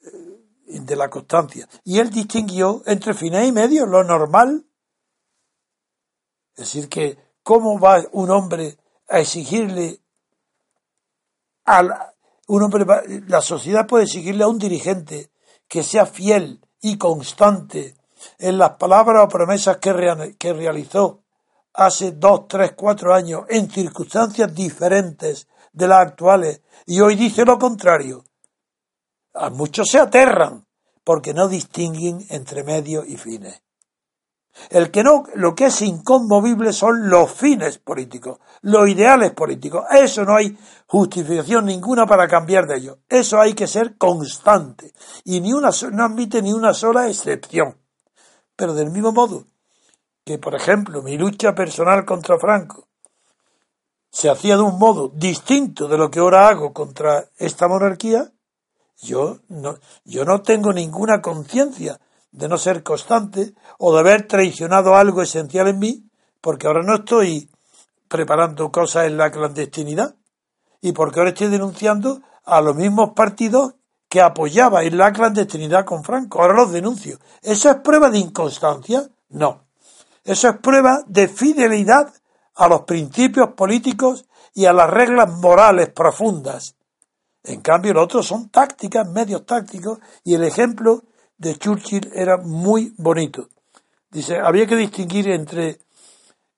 eh, 0.02 0.80
de 0.80 0.96
la 0.96 1.10
constancia. 1.10 1.68
Y 1.84 2.00
él 2.00 2.10
distinguió 2.10 2.84
entre 2.86 3.14
fines 3.14 3.48
y 3.48 3.52
medios, 3.52 3.88
lo 3.88 4.04
normal 4.04 4.66
Es 6.56 6.66
decir, 6.66 6.90
que 6.90 7.18
¿cómo 7.44 7.80
va 7.80 8.04
un 8.12 8.30
hombre 8.30 8.78
a 9.10 9.20
exigirle 9.20 10.00
a 11.66 12.14
un 12.48 12.64
hombre, 12.64 12.86
la 13.28 13.42
sociedad 13.42 13.88
puede 13.88 14.06
exigirle 14.06 14.44
a 14.44 14.48
un 14.48 14.58
dirigente 14.58 15.32
que 15.68 15.84
sea 15.84 16.06
fiel 16.06 16.62
y 16.82 16.98
constante 16.98 17.96
en 18.40 18.58
las 18.58 18.78
palabras 18.78 19.26
o 19.26 19.30
promesas 19.30 19.78
que, 19.78 20.36
que 20.38 20.54
realizó 20.54 21.24
hace 21.74 22.14
dos, 22.14 22.48
tres, 22.48 22.74
cuatro 22.76 23.14
años 23.14 23.44
en 23.50 23.70
circunstancias 23.70 24.54
diferentes 24.54 25.48
de 25.74 25.88
las 25.88 26.08
actuales 26.08 26.62
y 26.86 27.02
hoy 27.02 27.16
dice 27.16 27.46
lo 27.46 27.60
contrario. 27.60 28.24
A 29.34 29.50
muchos 29.50 29.90
se 29.90 30.00
aterran 30.00 30.66
porque 31.04 31.34
no 31.34 31.48
distinguen 31.48 32.26
entre 32.30 32.64
medios 32.64 33.08
y 33.08 33.18
fines. 33.18 33.62
El 34.70 34.92
que 34.92 35.04
no, 35.04 35.24
lo 35.36 35.56
que 35.56 35.66
es 35.66 35.82
inconmovible 35.82 36.74
son 36.74 37.10
los 37.10 37.32
fines 37.32 37.78
políticos, 37.78 38.40
los 38.62 38.90
ideales 38.90 39.32
políticos. 39.32 39.86
Eso 39.92 40.26
no 40.26 40.36
hay 40.36 40.58
justificación 40.88 41.66
ninguna 41.66 42.06
para 42.06 42.28
cambiar 42.28 42.68
de 42.68 42.78
ello. 42.78 43.00
Eso 43.08 43.40
hay 43.40 43.54
que 43.54 43.68
ser 43.68 43.98
constante 43.98 44.94
y 45.24 45.40
ni 45.40 45.54
una, 45.54 45.70
no 45.92 46.04
admite 46.04 46.42
ni 46.42 46.54
una 46.54 46.74
sola 46.74 47.08
excepción. 47.08 47.78
Pero 48.56 48.74
del 48.74 48.92
mismo 48.92 49.12
modo 49.12 49.46
que, 50.26 50.38
por 50.38 50.56
ejemplo, 50.56 51.02
mi 51.02 51.18
lucha 51.18 51.56
personal 51.56 52.04
contra 52.04 52.38
Franco 52.38 52.88
se 54.10 54.30
hacía 54.30 54.56
de 54.56 54.64
un 54.64 54.80
modo 54.80 55.10
distinto 55.10 55.88
de 55.88 55.98
lo 55.98 56.10
que 56.10 56.20
ahora 56.20 56.48
hago 56.48 56.74
contra 56.74 57.30
esta 57.38 57.68
monarquía, 57.68 58.32
yo 59.00 59.40
no, 59.48 59.78
yo 60.06 60.26
no 60.26 60.42
tengo 60.42 60.74
ninguna 60.74 61.22
conciencia 61.22 62.00
de 62.32 62.48
no 62.48 62.58
ser 62.58 62.84
constante 62.84 63.54
o 63.78 63.94
de 63.94 64.00
haber 64.00 64.28
traicionado 64.28 64.96
algo 64.96 65.22
esencial 65.22 65.68
en 65.68 65.80
mí, 65.80 66.04
porque 66.42 66.68
ahora 66.68 66.84
no 66.84 66.96
estoy 66.96 67.50
preparando 68.08 68.72
cosas 68.72 69.08
en 69.08 69.18
la 69.18 69.32
clandestinidad 69.32 70.16
y 70.82 70.92
porque 70.92 71.20
ahora 71.20 71.32
estoy 71.32 71.48
denunciando 71.48 72.22
a 72.46 72.62
los 72.62 72.76
mismos 72.76 73.12
partidos 73.16 73.74
que 74.10 74.22
apoyaba 74.22 74.84
en 74.84 74.98
la 74.98 75.12
clandestinidad 75.12 75.86
con 75.86 76.04
Franco. 76.04 76.42
Ahora 76.42 76.54
los 76.54 76.72
denuncio. 76.72 77.20
¿Eso 77.42 77.70
es 77.70 77.78
prueba 77.78 78.10
de 78.10 78.20
inconstancia? 78.20 79.10
No. 79.30 79.66
Eso 80.24 80.50
es 80.50 80.58
prueba 80.58 81.04
de 81.08 81.28
fidelidad 81.28 82.14
a 82.56 82.68
los 82.68 82.82
principios 82.82 83.50
políticos 83.50 84.26
y 84.54 84.66
a 84.66 84.74
las 84.74 84.90
reglas 84.90 85.30
morales 85.30 85.90
profundas. 85.90 86.76
En 87.44 87.62
cambio, 87.62 87.94
los 87.94 88.06
otros 88.06 88.28
son 88.28 88.50
tácticas, 88.50 89.08
medios 89.08 89.46
tácticos, 89.46 90.00
y 90.24 90.34
el 90.34 90.44
ejemplo 90.44 91.04
de 91.38 91.58
Churchill 91.58 92.10
era 92.14 92.38
muy 92.38 92.94
bonito. 92.98 93.50
Dice, 94.10 94.38
había 94.38 94.66
que 94.66 94.76
distinguir 94.76 95.30
entre 95.30 95.80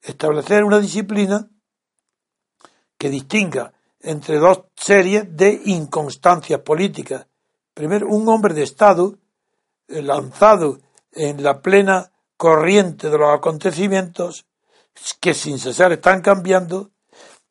establecer 0.02 0.64
una 0.64 0.80
disciplina 0.80 1.50
que 2.98 3.10
distinga 3.10 3.74
entre 4.02 4.38
dos 4.38 4.64
series 4.76 5.36
de 5.36 5.62
inconstancias 5.66 6.62
políticas. 6.62 7.28
Primero, 7.74 8.08
un 8.08 8.28
hombre 8.30 8.54
de 8.54 8.64
Estado 8.64 9.18
eh, 9.88 10.02
lanzado 10.02 10.80
en 11.12 11.44
la 11.44 11.62
plena 11.62 12.12
corriente 12.38 13.10
de 13.10 13.18
los 13.18 13.36
acontecimientos 13.36 14.46
que 15.20 15.34
sin 15.34 15.60
cesar 15.60 15.92
están 15.92 16.22
cambiando, 16.22 16.92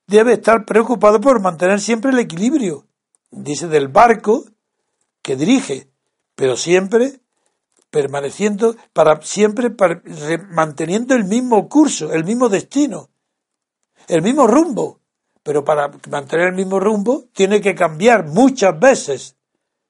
debe 0.06 0.34
estar 0.34 0.64
preocupado 0.64 1.20
por 1.20 1.40
mantener 1.40 1.80
siempre 1.80 2.10
el 2.10 2.18
equilibrio, 2.18 2.86
dice, 3.30 3.68
del 3.68 3.88
barco 3.88 4.44
que 5.22 5.36
dirige, 5.36 5.90
pero 6.38 6.56
siempre 6.56 7.18
permaneciendo 7.90 8.76
para 8.92 9.20
siempre 9.22 9.74
manteniendo 10.50 11.16
el 11.16 11.24
mismo 11.24 11.68
curso, 11.68 12.12
el 12.12 12.22
mismo 12.22 12.48
destino, 12.48 13.10
el 14.06 14.22
mismo 14.22 14.46
rumbo. 14.46 15.00
Pero 15.42 15.64
para 15.64 15.90
mantener 16.08 16.50
el 16.50 16.54
mismo 16.54 16.78
rumbo 16.78 17.24
tiene 17.32 17.60
que 17.60 17.74
cambiar 17.74 18.28
muchas 18.28 18.78
veces 18.78 19.36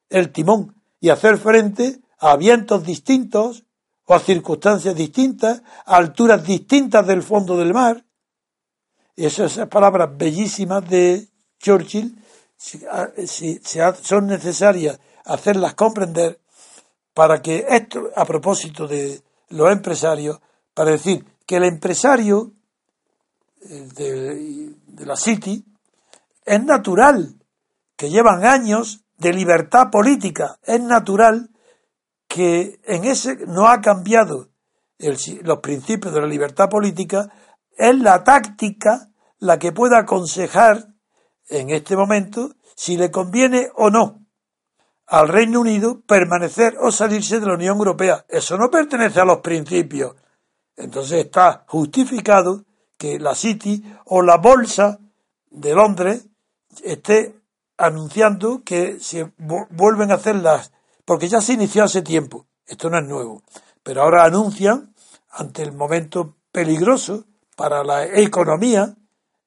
el 0.09 0.32
timón 0.32 0.74
y 1.01 1.11
hacer 1.11 1.36
frente 1.36 2.01
a 2.18 2.34
vientos 2.36 2.82
distintos 2.82 3.64
o 4.07 4.14
a 4.14 4.18
circunstancias 4.18 4.94
distintas, 4.94 5.62
a 5.84 5.96
alturas 5.96 6.42
distintas 6.42 7.07
del 7.07 7.22
fondo 7.22 7.59
del 7.59 7.74
mar. 7.74 8.07
Esas 9.16 9.68
palabras 9.68 10.16
bellísimas 10.16 10.88
de 10.88 11.28
Churchill 11.59 12.16
son 14.03 14.28
necesarias 14.28 14.99
hacerlas 15.29 15.74
comprender 15.74 16.41
para 17.14 17.41
que 17.43 17.66
esto, 17.68 18.11
a 18.16 18.24
propósito 18.24 18.87
de 18.87 19.22
los 19.51 19.70
empresarios, 19.70 20.41
para 20.74 20.93
decir 20.93 21.24
que 21.47 21.57
el 21.57 21.64
empresario 21.64 22.53
de, 23.61 24.74
la 24.99 25.16
City 25.16 25.64
es 26.45 26.64
natural, 26.64 27.35
que 27.97 28.11
llevan 28.11 28.45
años 28.45 29.05
de 29.16 29.33
libertad 29.33 29.91
política, 29.91 30.59
es 30.62 30.81
natural 30.81 31.51
que 32.29 32.81
en 32.85 33.05
ese 33.05 33.37
no 33.47 33.66
ha 33.66 33.81
cambiado 33.81 34.49
los 34.99 35.59
principios 35.59 36.14
de 36.14 36.20
la 36.20 36.26
libertad 36.26 36.68
política, 36.68 37.33
es 37.76 37.99
la 37.99 38.22
táctica 38.22 39.09
la 39.39 39.59
que 39.59 39.72
puede 39.72 39.97
aconsejar 39.97 40.89
en 41.49 41.70
este 41.70 41.97
momento 41.97 42.55
si 42.76 42.97
le 42.97 43.11
conviene 43.11 43.70
o 43.74 43.91
no 43.91 44.18
al 45.09 45.28
Reino 45.28 45.61
Unido 45.61 46.00
permanecer 46.06 46.76
o 46.80 46.92
salirse 46.92 47.40
de 47.40 47.46
la 47.46 47.54
Unión 47.54 47.78
Europea. 47.78 48.24
Eso 48.28 48.56
no 48.59 48.70
pertenece 48.70 49.20
a 49.20 49.24
los 49.24 49.38
principios. 49.38 50.14
Entonces 50.76 51.24
está 51.24 51.64
justificado 51.66 52.64
que 52.96 53.18
la 53.18 53.34
City 53.34 53.82
o 54.04 54.22
la 54.22 54.36
Bolsa 54.36 54.98
de 55.50 55.74
Londres 55.74 56.26
esté 56.84 57.34
anunciando 57.78 58.62
que 58.64 58.98
se 59.00 59.32
vuelven 59.38 60.11
a 60.11 60.16
hacer 60.16 60.36
las... 60.36 60.72
porque 61.04 61.28
ya 61.28 61.40
se 61.40 61.54
inició 61.54 61.84
hace 61.84 62.02
tiempo, 62.02 62.46
esto 62.66 62.90
no 62.90 62.98
es 62.98 63.06
nuevo, 63.06 63.42
pero 63.82 64.02
ahora 64.02 64.24
anuncian 64.24 64.94
ante 65.30 65.62
el 65.62 65.72
momento 65.72 66.36
peligroso 66.52 67.24
para 67.56 67.84
la 67.84 68.04
economía, 68.04 68.96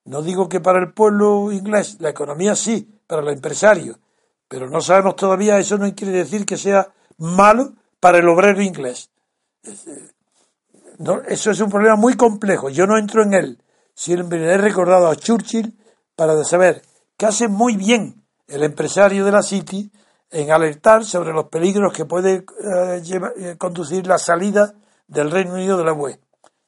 no 0.06 0.22
digo 0.22 0.50
que 0.50 0.60
para 0.60 0.80
el 0.80 0.94
pueblo 0.94 1.52
inglés, 1.52 1.98
la 2.00 2.10
economía 2.10 2.56
sí, 2.56 3.00
para 3.06 3.22
los 3.22 3.34
empresarios, 3.34 3.98
pero 4.52 4.70
no 4.70 4.82
sabemos 4.82 5.16
todavía, 5.16 5.60
eso 5.60 5.78
no 5.78 5.96
quiere 5.96 6.12
decir 6.12 6.46
que 6.46 6.58
sea 6.58 6.90
malo 7.18 7.72
para 8.02 8.18
el 8.18 8.28
obrero 8.28 8.62
inglés. 8.62 9.10
eso 11.30 11.52
es 11.52 11.62
un 11.62 11.70
problema 11.70 11.96
muy 11.96 12.16
complejo, 12.16 12.70
yo 12.70 12.86
no 12.86 12.98
entro 12.98 13.24
en 13.24 13.34
él. 13.34 13.64
Siempre 13.94 14.44
he 14.44 14.58
recordado 14.58 15.08
a 15.08 15.16
Churchill 15.16 15.80
para 16.18 16.44
saber 16.44 16.82
que 17.16 17.28
hace 17.28 17.48
muy 17.48 17.78
bien 17.78 18.26
el 18.46 18.64
empresario 18.64 19.24
de 19.24 19.32
la 19.32 19.42
City 19.42 19.90
en 20.30 20.52
alertar 20.52 21.06
sobre 21.06 21.32
los 21.32 21.46
peligros 21.46 21.94
que 21.94 22.04
puede 22.04 22.44
eh, 22.62 23.02
eh, 23.38 23.56
conducir 23.58 24.06
la 24.06 24.18
salida 24.18 24.74
del 25.08 25.32
Reino 25.32 25.54
Unido 25.54 25.78
de 25.78 25.86
la 25.86 25.94
UE. 25.94 26.20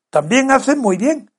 También 0.10 0.52
hace 0.52 0.78
muy 0.78 0.96
bien 0.96 1.30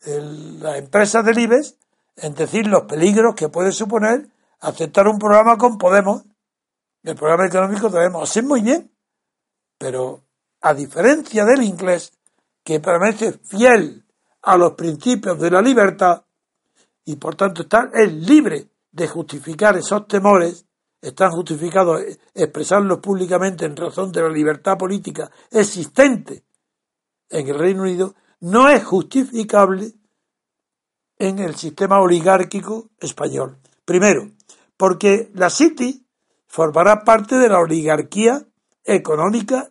las 0.00 0.78
empresas 0.78 1.26
del 1.26 1.40
IBEX 1.40 1.76
en 2.16 2.34
decir 2.34 2.66
los 2.66 2.84
peligros 2.84 3.34
que 3.34 3.50
puede 3.50 3.70
suponer 3.72 4.30
aceptar 4.60 5.08
un 5.08 5.18
programa 5.18 5.56
con 5.56 5.78
Podemos, 5.78 6.24
el 7.02 7.14
programa 7.14 7.46
económico 7.46 7.88
debemos 7.88 8.28
hacer 8.28 8.44
muy 8.44 8.60
bien, 8.60 8.92
pero 9.78 10.24
a 10.60 10.74
diferencia 10.74 11.44
del 11.44 11.62
inglés, 11.62 12.12
que 12.64 12.80
permanece 12.80 13.32
fiel 13.32 14.04
a 14.42 14.56
los 14.56 14.72
principios 14.72 15.38
de 15.40 15.50
la 15.50 15.62
libertad 15.62 16.24
y 17.04 17.16
por 17.16 17.34
tanto 17.34 17.62
está, 17.62 17.90
es 17.94 18.12
libre 18.12 18.68
de 18.90 19.08
justificar 19.08 19.76
esos 19.76 20.06
temores, 20.06 20.66
están 21.00 21.30
justificados 21.30 22.02
expresarlos 22.34 22.98
públicamente 22.98 23.64
en 23.64 23.76
razón 23.76 24.12
de 24.12 24.22
la 24.22 24.28
libertad 24.28 24.76
política 24.76 25.30
existente 25.50 26.44
en 27.30 27.48
el 27.48 27.58
Reino 27.58 27.82
Unido, 27.82 28.14
no 28.40 28.68
es 28.68 28.84
justificable 28.84 29.94
en 31.16 31.38
el 31.38 31.54
sistema 31.54 32.00
oligárquico 32.00 32.90
español. 32.98 33.58
Primero, 33.84 34.30
porque 34.78 35.30
la 35.34 35.50
City 35.50 36.06
formará 36.46 37.04
parte 37.04 37.36
de 37.36 37.50
la 37.50 37.58
oligarquía 37.58 38.46
económica 38.84 39.70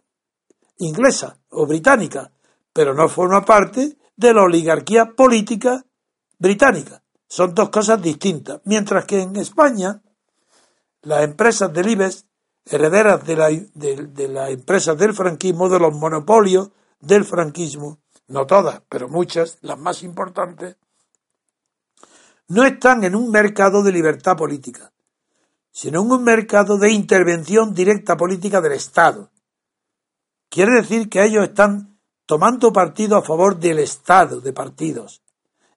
inglesa 0.78 1.40
o 1.50 1.66
británica, 1.66 2.32
pero 2.72 2.94
no 2.94 3.10
forma 3.10 3.44
parte 3.44 3.98
de 4.16 4.34
la 4.34 4.44
oligarquía 4.44 5.14
política 5.16 5.84
británica. 6.38 7.02
Son 7.28 7.56
dos 7.56 7.70
cosas 7.70 8.02
distintas. 8.02 8.62
Mientras 8.66 9.06
que 9.06 9.22
en 9.22 9.36
España, 9.38 10.02
las 11.02 11.24
empresas 11.24 11.74
del 11.74 11.90
IBEX, 11.90 12.26
herederas 12.66 13.26
de, 13.26 13.36
la, 13.36 13.50
de 13.50 14.28
las 14.28 14.50
empresas 14.52 14.98
del 14.98 15.14
franquismo, 15.14 15.70
de 15.70 15.80
los 15.80 15.96
monopolios 15.96 16.70
del 17.00 17.26
franquismo, 17.26 18.00
no 18.28 18.46
todas, 18.46 18.82
pero 18.90 19.08
muchas, 19.08 19.58
las 19.62 19.80
más 19.80 20.04
importantes, 20.04 20.76
no 22.50 22.66
están 22.66 23.04
en 23.04 23.16
un 23.16 23.30
mercado 23.30 23.84
de 23.84 23.92
libertad 23.92 24.36
política, 24.36 24.92
sino 25.78 26.02
en 26.02 26.12
un 26.12 26.24
mercado 26.24 26.80
de 26.80 26.92
intervención 26.92 27.76
directa 27.76 28.18
política 28.18 28.62
del 28.62 28.72
Estado. 28.72 29.30
Quiere 30.50 30.72
decir 30.72 31.08
que 31.08 31.24
ellos 31.24 31.44
están 31.44 32.00
tomando 32.26 32.74
partido 32.74 33.16
a 33.16 33.22
favor 33.22 33.60
del 33.60 33.78
Estado 33.78 34.42
de 34.42 34.54
partidos. 34.54 35.22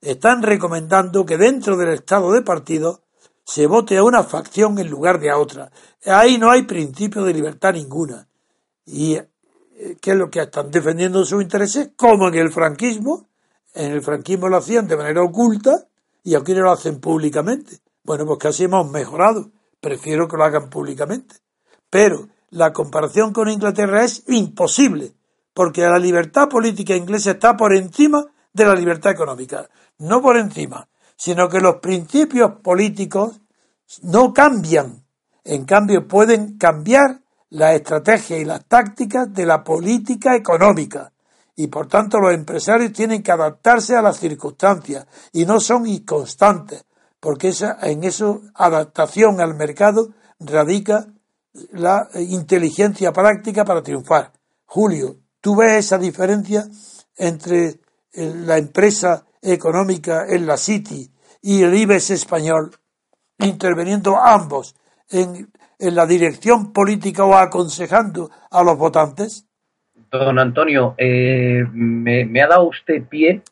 Están 0.01 0.43
recomendando 0.43 1.27
que 1.27 1.37
dentro 1.37 1.77
del 1.77 1.91
Estado 1.91 2.33
de 2.33 2.41
partidos 2.41 3.03
se 3.45 3.67
vote 3.67 3.99
a 3.99 4.03
una 4.03 4.23
facción 4.23 4.79
en 4.79 4.89
lugar 4.89 5.21
de 5.21 5.29
a 5.29 5.37
otra. 5.37 5.71
Ahí 6.07 6.39
no 6.39 6.51
hay 6.51 6.63
principio 6.63 7.23
de 7.23 7.35
libertad 7.35 7.75
ninguna. 7.75 8.27
Y 8.87 9.17
eh, 9.17 9.29
¿qué 10.01 10.13
es 10.13 10.17
lo 10.17 10.31
que 10.31 10.41
están 10.41 10.71
defendiendo 10.71 11.27
sus 11.27 11.43
intereses? 11.43 11.91
Como 11.95 12.29
en 12.29 12.37
el 12.37 12.51
franquismo. 12.51 13.29
En 13.75 13.93
el 13.93 14.01
franquismo 14.01 14.49
lo 14.49 14.57
hacían 14.57 14.89
de 14.89 14.97
manera 14.97 15.23
oculta 15.23 15.89
y 16.25 16.37
aquí 16.37 16.55
lo 16.55 16.71
hacen 16.71 17.01
públicamente. 17.01 17.81
Bueno, 18.03 18.25
pues 18.25 18.39
casi 18.39 18.65
hemos 18.65 18.91
mejorado. 18.91 19.51
Prefiero 19.81 20.29
que 20.29 20.37
lo 20.37 20.45
hagan 20.45 20.69
públicamente. 20.69 21.37
Pero 21.89 22.29
la 22.51 22.73
comparación 22.73 23.33
con 23.33 23.49
Inglaterra 23.49 24.05
es 24.05 24.25
imposible, 24.29 25.15
porque 25.55 25.83
la 25.83 25.99
libertad 25.99 26.49
política 26.49 26.95
inglesa 26.95 27.33
está 27.33 27.57
por 27.57 27.75
encima 27.75 28.25
de 28.53 28.65
la 28.65 28.75
libertad 28.75 29.13
económica. 29.13 29.69
No 29.99 30.21
por 30.21 30.37
encima, 30.37 30.89
sino 31.17 31.49
que 31.49 31.61
los 31.61 31.77
principios 31.77 32.61
políticos 32.63 33.41
no 34.03 34.33
cambian. 34.33 35.05
En 35.45 35.65
cambio, 35.65 36.07
pueden 36.07 36.59
cambiar 36.59 37.21
la 37.51 37.75
estrategia 37.75 38.39
y 38.39 38.45
las 38.45 38.65
tácticas 38.67 39.33
de 39.33 39.45
la 39.47 39.63
política 39.63 40.37
económica. 40.37 41.13
Y 41.57 41.67
por 41.67 41.89
tanto 41.89 42.19
los 42.19 42.33
empresarios 42.33 42.93
tienen 42.93 43.23
que 43.23 43.33
adaptarse 43.33 43.95
a 43.95 44.03
las 44.03 44.19
circunstancias 44.19 45.07
y 45.33 45.45
no 45.45 45.61
son 45.61 45.87
inconstantes, 45.87 46.85
porque 47.21 47.49
esa, 47.49 47.79
en 47.83 48.03
eso 48.05 48.41
adaptación 48.55 49.41
al 49.41 49.55
mercado 49.55 50.09
radica 50.41 51.07
la 51.73 52.09
inteligencia 52.15 53.13
práctica 53.13 53.65
para 53.65 53.83
triunfar. 53.83 54.33
Julio, 54.65 55.17
¿tú 55.41 55.57
ves 55.57 55.77
esa 55.77 55.99
diferencia 55.99 56.65
entre 57.17 57.67
eh, 58.13 58.33
la 58.47 58.57
empresa 58.57 59.27
económica 59.43 60.27
en 60.29 60.47
la 60.47 60.57
City 60.57 61.11
y 61.43 61.63
el 61.63 61.75
IBEX 61.75 62.11
español, 62.11 62.71
interviniendo 63.39 64.17
ambos 64.17 64.77
en, 65.11 65.51
en 65.79 65.95
la 65.95 66.07
dirección 66.07 66.73
política 66.73 67.25
o 67.25 67.35
aconsejando 67.35 68.31
a 68.51 68.63
los 68.63 68.79
votantes? 68.79 69.47
Don 70.11 70.39
Antonio, 70.39 70.95
eh, 70.99 71.65
me, 71.73 72.25
me, 72.25 72.43
ha 72.43 72.49
dado 72.49 72.69
usted 72.69 73.05
pie 73.05 73.43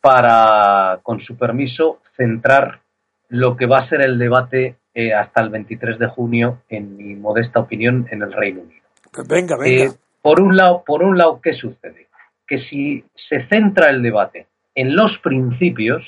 para, 0.00 1.00
con 1.02 1.20
su 1.20 1.36
permiso, 1.36 2.00
centrar 2.16 2.83
lo 3.34 3.56
que 3.56 3.66
va 3.66 3.78
a 3.78 3.88
ser 3.88 4.00
el 4.00 4.16
debate 4.18 4.76
eh, 4.94 5.12
hasta 5.12 5.42
el 5.42 5.50
23 5.50 5.98
de 5.98 6.06
junio, 6.06 6.62
en 6.68 6.96
mi 6.96 7.16
modesta 7.16 7.58
opinión, 7.58 8.06
en 8.12 8.22
el 8.22 8.32
Reino 8.32 8.62
Unido. 8.62 8.84
Pues 9.12 9.26
venga, 9.26 9.56
venga. 9.56 9.84
Eh, 9.86 9.92
por 10.22 10.40
un 10.40 10.56
lado, 10.56 10.84
por 10.86 11.02
un 11.02 11.18
lado, 11.18 11.40
¿qué 11.42 11.52
sucede? 11.54 12.06
Que 12.46 12.60
si 12.60 13.04
se 13.28 13.44
centra 13.48 13.90
el 13.90 14.02
debate 14.02 14.46
en 14.76 14.94
los 14.94 15.18
principios, 15.18 16.04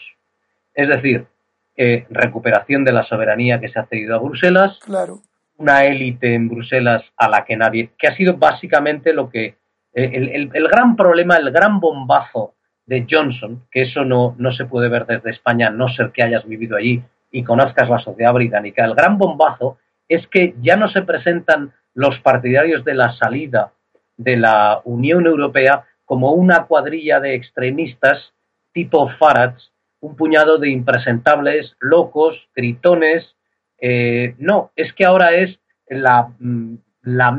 es 0.73 0.89
decir, 0.89 1.27
eh, 1.77 2.07
recuperación 2.11 2.85
de 2.85 2.93
la 2.93 3.03
soberanía 3.03 3.59
que 3.59 3.71
se 3.71 3.81
ha 3.81 3.87
cedido 3.87 4.15
a 4.15 4.21
Bruselas, 4.21 4.79
claro. 4.85 5.21
una 5.57 5.85
élite 5.85 6.33
en 6.33 6.49
Bruselas 6.49 7.03
a 7.17 7.29
la 7.29 7.45
que 7.45 7.57
nadie, 7.57 7.91
que 7.99 8.07
ha 8.07 8.17
sido 8.17 8.37
básicamente 8.37 9.13
lo 9.13 9.29
que 9.29 9.57
el, 9.93 10.29
el, 10.29 10.51
el, 10.53 10.69
gran 10.69 10.95
problema, 10.95 11.37
el 11.37 11.51
gran 11.51 11.81
bombazo 11.81 12.55
de 12.85 13.05
Johnson, 13.11 13.65
que 13.71 13.83
eso 13.83 14.05
no, 14.05 14.37
no 14.39 14.53
se 14.53 14.67
puede 14.67 14.89
ver 14.89 15.07
desde 15.07 15.31
España, 15.31 15.71
no 15.71 15.89
ser 15.89 16.13
que 16.13 16.23
hayas 16.23 16.47
vivido 16.47 16.77
allí, 16.77 17.03
y 17.31 17.45
conozcas 17.45 17.89
la 17.89 17.99
sociedad 17.99 18.33
británica. 18.33 18.85
El 18.85 18.95
gran 18.95 19.19
bombazo 19.19 19.79
es 20.09 20.27
que 20.29 20.55
ya 20.61 20.77
no 20.77 20.89
se 20.89 21.03
presentan 21.03 21.73
los 21.95 22.19
partidarios 22.21 22.85
de 22.85 22.95
la 22.95 23.13
salida 23.17 23.73
de 24.17 24.37
la 24.37 24.81
Unión 24.85 25.27
Europea 25.27 25.85
como 26.05 26.33
una 26.33 26.67
cuadrilla 26.67 27.21
de 27.21 27.35
extremistas 27.35 28.33
tipo 28.73 29.09
Farage, 29.19 29.71
un 30.01 30.17
puñado 30.17 30.59
de 30.59 30.71
impresentables, 30.71 31.75
locos, 31.81 32.49
gritones. 32.55 33.35
Eh, 33.79 34.35
no, 34.39 34.71
es 34.77 34.93
que 34.93 35.07
ahora 35.07 35.33
es 35.33 35.59
la, 35.89 36.29
mm, 36.39 36.75
la 37.03 37.37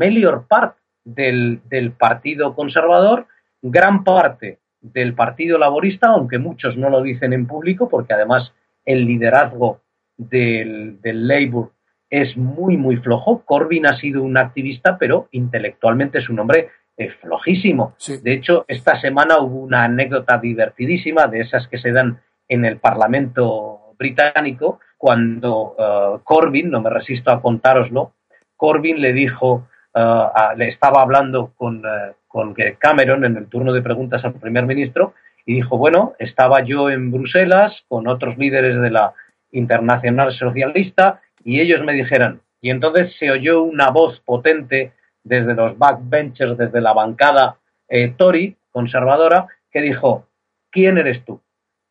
parte 0.48 0.80
del, 1.04 1.60
del 1.68 1.92
Partido 1.92 2.54
Conservador, 2.54 3.26
gran 3.62 4.04
parte 4.04 4.58
del 4.80 5.14
Partido 5.14 5.58
Laborista, 5.58 6.08
aunque 6.08 6.38
muchos 6.38 6.76
no 6.76 6.90
lo 6.90 7.02
dicen 7.02 7.32
en 7.32 7.46
público, 7.46 7.88
porque 7.88 8.14
además 8.14 8.52
el 8.88 9.04
liderazgo 9.04 9.82
del, 10.16 10.98
del, 11.02 11.28
Labour 11.28 11.72
es 12.08 12.36
muy, 12.38 12.78
muy 12.78 12.96
flojo. 12.96 13.42
Corbyn 13.44 13.86
ha 13.86 13.98
sido 13.98 14.22
un 14.22 14.38
activista, 14.38 14.96
pero 14.96 15.28
intelectualmente 15.32 16.18
es 16.18 16.30
un 16.30 16.40
hombre 16.40 16.70
eh, 16.96 17.10
flojísimo. 17.20 17.94
Sí. 17.98 18.16
De 18.22 18.32
hecho, 18.32 18.64
esta 18.66 18.98
semana 18.98 19.40
hubo 19.40 19.60
una 19.60 19.84
anécdota 19.84 20.38
divertidísima 20.38 21.26
de 21.26 21.40
esas 21.40 21.68
que 21.68 21.76
se 21.76 21.92
dan 21.92 22.18
en 22.48 22.64
el 22.64 22.78
Parlamento 22.78 23.94
británico, 23.98 24.80
cuando 24.96 25.76
uh, 25.76 26.20
Corbyn, 26.24 26.70
no 26.70 26.80
me 26.80 26.88
resisto 26.88 27.30
a 27.30 27.42
contároslo, 27.42 28.14
Corbyn 28.56 29.02
le 29.02 29.12
dijo, 29.12 29.68
uh, 29.94 29.98
a, 29.98 30.54
le 30.56 30.68
estaba 30.68 31.02
hablando 31.02 31.52
con, 31.56 31.84
uh, 31.84 32.14
con 32.26 32.54
Cameron 32.78 33.26
en 33.26 33.36
el 33.36 33.48
turno 33.48 33.74
de 33.74 33.82
preguntas 33.82 34.24
al 34.24 34.32
primer 34.32 34.64
ministro, 34.64 35.12
y 35.48 35.54
dijo, 35.54 35.78
bueno, 35.78 36.12
estaba 36.18 36.60
yo 36.60 36.90
en 36.90 37.10
Bruselas 37.10 37.82
con 37.88 38.06
otros 38.06 38.36
líderes 38.36 38.78
de 38.82 38.90
la 38.90 39.14
Internacional 39.50 40.30
Socialista 40.34 41.22
y 41.42 41.60
ellos 41.60 41.82
me 41.82 41.94
dijeran, 41.94 42.42
y 42.60 42.68
entonces 42.68 43.16
se 43.18 43.30
oyó 43.30 43.62
una 43.62 43.88
voz 43.88 44.20
potente 44.20 44.92
desde 45.24 45.54
los 45.54 45.78
backbenchers, 45.78 46.58
desde 46.58 46.82
la 46.82 46.92
bancada 46.92 47.56
eh, 47.88 48.12
Tory, 48.14 48.58
conservadora, 48.70 49.46
que 49.70 49.80
dijo, 49.80 50.28
¿quién 50.70 50.98
eres 50.98 51.24
tú? 51.24 51.40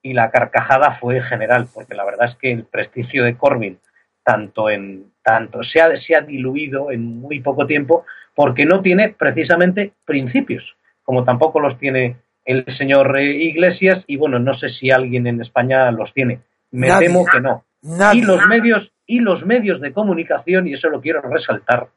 Y 0.03 0.14
la 0.14 0.30
carcajada 0.30 0.99
fue 0.99 1.24
general, 1.24 1.68
porque 1.74 1.95
la 1.95 2.05
verdad 2.05 2.30
es 2.30 2.36
que 2.36 2.51
el 2.51 2.64
prestigio 2.64 3.24
de 3.24 3.38
Corbyn, 3.38 3.80
tanto 4.24 4.70
en 4.70 5.14
tanto 5.24 5.64
se 5.64 5.82
ha, 5.82 5.99
se 5.99 6.16
ha 6.16 6.22
diluido 6.22 6.91
en 6.91 7.22
muy 7.22 7.39
poco 7.39 7.66
tiempo, 7.66 8.05
porque 8.36 8.68
no 8.68 8.84
tiene 8.84 9.16
precisamente 9.18 9.93
principios, 10.05 10.78
como 11.01 11.24
tampoco 11.24 11.60
los 11.60 11.80
tiene 11.80 12.18
el 12.48 12.66
señor 12.78 13.16
eh, 13.20 13.43
Iglesias 13.43 14.04
y 14.08 14.18
bueno, 14.18 14.39
no 14.39 14.58
sé 14.58 14.70
si 14.70 14.89
alguien 14.89 15.28
en 15.28 15.41
España 15.41 15.91
los 15.91 16.12
tiene. 16.14 16.39
Me 16.72 16.88
Nadie. 16.88 17.08
temo 17.08 17.26
que 17.26 17.39
no. 17.41 17.64
Nadie. 17.84 18.22
Y 18.22 18.24
los 18.26 18.45
medios 18.48 18.91
y 19.06 19.20
los 19.20 19.45
medios 19.45 19.80
de 19.82 19.93
comunicación 19.93 20.68
y 20.68 20.74
eso 20.74 20.89
lo 20.89 21.00
quiero 21.02 21.22
resaltar. 21.22 21.89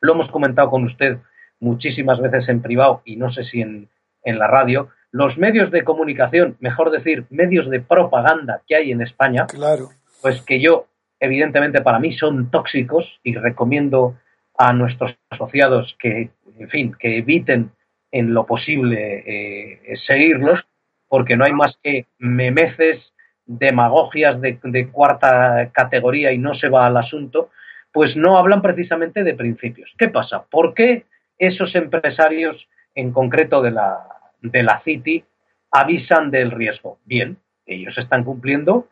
Lo 0.00 0.14
hemos 0.14 0.30
comentado 0.30 0.70
con 0.70 0.84
usted 0.84 1.18
muchísimas 1.60 2.20
veces 2.20 2.48
en 2.48 2.62
privado 2.62 3.02
y 3.04 3.16
no 3.16 3.30
sé 3.32 3.44
si 3.44 3.60
en, 3.60 3.88
en 4.24 4.38
la 4.38 4.46
radio. 4.46 4.88
Los 5.12 5.36
medios 5.36 5.70
de 5.72 5.82
comunicación, 5.84 6.56
mejor 6.60 6.90
decir, 6.90 7.24
medios 7.30 7.68
de 7.68 7.80
propaganda 7.80 8.62
que 8.66 8.76
hay 8.76 8.92
en 8.92 9.02
España, 9.02 9.46
Claro. 9.46 9.88
pues 10.22 10.40
que 10.42 10.60
yo, 10.60 10.86
evidentemente, 11.18 11.80
para 11.82 11.98
mí 11.98 12.16
son 12.16 12.50
tóxicos 12.50 13.18
y 13.24 13.34
recomiendo 13.34 14.16
a 14.56 14.72
nuestros 14.72 15.16
asociados 15.30 15.96
que, 15.98 16.30
en 16.58 16.68
fin, 16.68 16.94
que 16.98 17.18
eviten 17.18 17.72
en 18.12 18.34
lo 18.34 18.46
posible 18.46 19.22
eh, 19.26 19.96
seguirlos, 20.06 20.60
porque 21.08 21.36
no 21.36 21.44
hay 21.44 21.52
más 21.52 21.76
que 21.82 22.06
memeces, 22.18 23.12
demagogias 23.46 24.40
de, 24.40 24.88
cuarta 24.92 25.70
categoría 25.72 26.32
y 26.32 26.38
no 26.38 26.54
se 26.54 26.68
va 26.68 26.86
al 26.86 26.96
asunto, 26.96 27.50
pues 27.92 28.16
no 28.16 28.38
hablan 28.38 28.62
precisamente 28.62 29.24
de 29.24 29.34
principios. 29.34 29.92
¿Qué 29.98 30.08
pasa? 30.08 30.44
¿Por 30.48 30.74
qué 30.74 31.06
esos 31.38 31.74
empresarios, 31.74 32.68
en 32.94 33.12
concreto 33.12 33.60
de 33.60 33.72
la, 33.72 33.98
de 34.40 34.62
la 34.62 34.80
City, 34.84 35.24
avisan 35.72 36.30
del 36.30 36.52
riesgo? 36.52 36.98
Bien, 37.04 37.38
ellos 37.66 37.98
están 37.98 38.22
cumpliendo, 38.22 38.88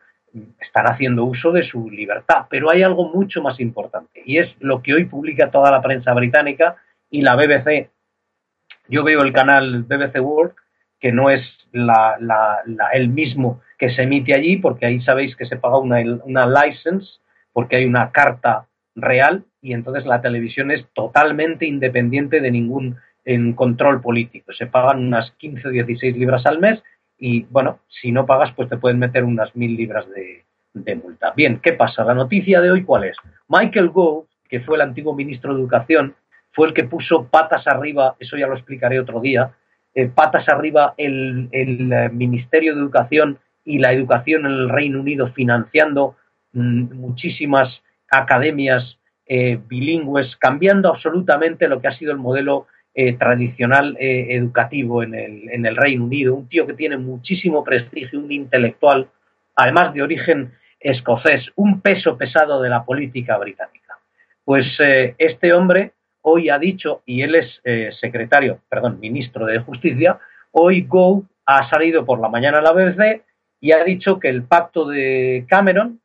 están 0.59 0.87
haciendo 0.87 1.23
uso 1.23 1.51
de 1.53 1.63
su 1.63 1.89
libertad, 1.89 2.47
pero 2.49 2.69
hay 2.69 2.83
algo 2.83 3.09
mucho 3.09 3.41
más 3.41 3.59
importante 3.61 4.21
y 4.25 4.39
es 4.39 4.53
lo 4.59 4.81
que 4.81 4.93
hoy 4.93 5.05
publica 5.05 5.51
toda 5.51 5.71
la 5.71 5.81
prensa 5.81 6.13
británica 6.13 6.75
y 7.09 7.21
la 7.21 7.35
BBC 7.35 7.89
yo 8.89 9.03
veo 9.03 9.21
el 9.21 9.33
canal 9.33 9.83
BBC 9.83 10.19
World, 10.19 10.53
que 10.99 11.11
no 11.11 11.29
es 11.29 11.41
la, 11.71 12.17
el 12.93 13.09
mismo 13.09 13.61
que 13.77 13.89
se 13.91 14.03
emite 14.03 14.33
allí, 14.33 14.57
porque 14.57 14.85
ahí 14.85 15.01
sabéis 15.01 15.35
que 15.35 15.45
se 15.45 15.55
paga 15.55 15.77
una, 15.77 15.97
una 16.23 16.45
license, 16.47 17.19
porque 17.53 17.77
hay 17.77 17.85
una 17.85 18.11
carta 18.11 18.67
real, 18.95 19.45
y 19.61 19.73
entonces 19.73 20.05
la 20.05 20.21
televisión 20.21 20.71
es 20.71 20.85
totalmente 20.93 21.65
independiente 21.65 22.41
de 22.41 22.51
ningún 22.51 22.97
control 23.55 24.01
político. 24.01 24.51
Se 24.53 24.65
pagan 24.65 25.05
unas 25.05 25.31
15 25.31 25.67
o 25.67 25.71
16 25.71 26.17
libras 26.17 26.45
al 26.45 26.59
mes, 26.59 26.81
y 27.17 27.43
bueno, 27.45 27.79
si 27.87 28.11
no 28.11 28.25
pagas, 28.25 28.51
pues 28.53 28.69
te 28.69 28.77
pueden 28.77 28.97
meter 28.97 29.23
unas 29.23 29.55
mil 29.55 29.75
libras 29.75 30.09
de, 30.09 30.45
de 30.73 30.95
multa. 30.95 31.33
Bien, 31.35 31.59
¿qué 31.61 31.73
pasa? 31.73 32.03
La 32.03 32.13
noticia 32.13 32.61
de 32.61 32.71
hoy, 32.71 32.83
¿cuál 32.83 33.05
es? 33.05 33.17
Michael 33.47 33.89
Gove, 33.89 34.25
que 34.49 34.61
fue 34.61 34.77
el 34.77 34.81
antiguo 34.81 35.13
ministro 35.13 35.53
de 35.53 35.59
Educación, 35.59 36.15
fue 36.59 36.67
el 36.67 36.73
que 36.73 36.83
puso 36.83 37.29
patas 37.29 37.65
arriba, 37.67 38.17
eso 38.19 38.35
ya 38.35 38.45
lo 38.45 38.53
explicaré 38.53 38.99
otro 38.99 39.21
día, 39.21 39.53
eh, 39.95 40.09
patas 40.13 40.49
arriba 40.49 40.93
el, 40.97 41.47
eh, 41.53 42.09
Ministerio 42.11 42.75
de 42.75 42.81
Educación 42.81 43.39
y 43.63 43.77
la 43.77 43.93
educación 43.93 44.45
en 44.45 44.51
el 44.51 44.69
Reino 44.69 44.99
Unido 44.99 45.31
financiando 45.31 46.17
mmm, 46.51 46.93
muchísimas 46.95 47.81
academias 48.11 48.97
eh, 49.25 49.57
bilingües, 49.69 50.35
cambiando 50.35 50.89
absolutamente 50.89 51.69
lo 51.69 51.79
que 51.79 51.87
ha 51.87 51.97
sido 51.97 52.11
el 52.11 52.17
modelo 52.17 52.67
tradicional 53.17 53.95
educativo 53.97 55.01
en 55.03 55.13
el, 55.13 55.75
Reino 55.77 56.03
Unido, 56.03 56.35
un 56.35 56.49
tío 56.49 56.67
que 56.67 56.73
tiene 56.73 56.97
muchísimo 56.97 57.63
prestigio, 57.63 58.19
un 58.19 58.29
intelectual, 58.29 59.07
además 59.55 59.93
de 59.93 60.01
origen 60.01 60.51
escocés, 60.81 61.49
un 61.55 61.79
peso 61.79 62.17
pesado 62.17 62.61
de 62.61 62.67
la 62.67 62.83
política 62.83 63.37
británica. 63.37 63.97
Pues 64.43 64.65
este 65.17 65.53
hombre 65.53 65.93
hoy 66.29 66.49
ha 66.49 66.59
dicho, 66.59 67.01
y 67.05 67.21
él 67.21 67.35
es 67.35 67.61
secretario, 67.99 68.59
perdón, 68.69 68.99
ministro 68.99 69.45
de 69.45 69.59
Justicia, 69.59 70.19
hoy 70.51 70.83
Go 70.83 71.23
ha 71.45 71.69
salido 71.69 72.05
por 72.05 72.19
la 72.19 72.29
mañana 72.29 72.59
a 72.59 72.61
la 72.61 72.73
BBC 72.73 73.23
y 73.59 73.71
ha 73.71 73.83
dicho 73.83 74.19
que 74.19 74.29
el 74.29 74.43
pacto 74.43 74.87
de 74.87 75.45
Cameron, 75.49 75.99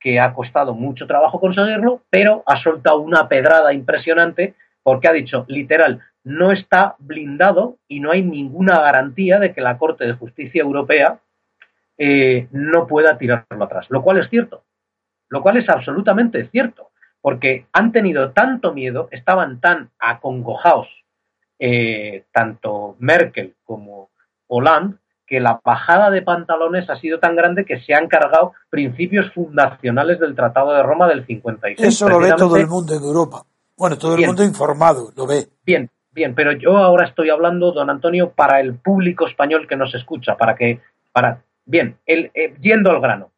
que 0.00 0.20
ha 0.20 0.32
costado 0.32 0.74
mucho 0.74 1.06
trabajo 1.06 1.40
conseguirlo, 1.40 2.02
pero 2.10 2.42
ha 2.46 2.62
soltado 2.62 3.00
una 3.00 3.28
pedrada 3.28 3.72
impresionante 3.72 4.54
porque 4.82 5.08
ha 5.08 5.12
dicho, 5.12 5.44
literal, 5.48 6.00
no 6.22 6.52
está 6.52 6.96
blindado 6.98 7.76
y 7.88 8.00
no 8.00 8.10
hay 8.10 8.22
ninguna 8.22 8.80
garantía 8.80 9.38
de 9.38 9.52
que 9.52 9.60
la 9.60 9.78
Corte 9.78 10.06
de 10.06 10.12
Justicia 10.12 10.62
Europea 10.62 11.18
eh, 11.98 12.46
no 12.52 12.86
pueda 12.86 13.18
tirarlo 13.18 13.64
atrás, 13.64 13.86
lo 13.90 14.02
cual 14.02 14.18
es 14.18 14.28
cierto, 14.28 14.62
lo 15.28 15.42
cual 15.42 15.56
es 15.56 15.68
absolutamente 15.68 16.46
cierto, 16.48 16.90
porque 17.26 17.66
han 17.72 17.90
tenido 17.90 18.30
tanto 18.30 18.72
miedo, 18.72 19.08
estaban 19.10 19.60
tan 19.60 19.90
acongojados, 19.98 20.86
eh, 21.58 22.22
tanto 22.30 22.94
Merkel 23.00 23.56
como 23.64 24.10
Hollande, 24.46 24.98
que 25.26 25.40
la 25.40 25.60
bajada 25.64 26.10
de 26.10 26.22
pantalones 26.22 26.88
ha 26.88 26.94
sido 26.94 27.18
tan 27.18 27.34
grande 27.34 27.64
que 27.64 27.80
se 27.80 27.94
han 27.94 28.06
cargado 28.06 28.52
principios 28.70 29.32
fundacionales 29.32 30.20
del 30.20 30.36
Tratado 30.36 30.72
de 30.72 30.84
Roma 30.84 31.08
del 31.08 31.26
56. 31.26 31.88
Eso 31.88 32.08
lo 32.08 32.20
ve 32.20 32.32
todo 32.36 32.56
el 32.58 32.68
mundo 32.68 32.94
en 32.94 33.02
Europa. 33.02 33.42
Bueno, 33.76 33.98
todo 33.98 34.14
el 34.14 34.24
mundo 34.24 34.44
informado 34.44 35.10
lo 35.16 35.26
ve. 35.26 35.48
Bien, 35.64 35.90
Bien, 36.12 36.32
pero 36.32 36.52
yo 36.52 36.76
ahora 36.76 37.08
estoy 37.08 37.30
hablando, 37.30 37.72
don 37.72 37.90
Antonio, 37.90 38.30
para 38.30 38.60
el 38.60 38.76
público 38.76 39.26
español 39.26 39.66
que 39.66 39.74
nos 39.74 39.92
escucha, 39.96 40.36
para 40.36 40.54
que, 40.54 40.80
para, 41.10 41.42
bien, 41.64 41.98
el, 42.06 42.30
eh, 42.34 42.54
yendo 42.60 42.92
al 42.92 43.00
grano. 43.00 43.32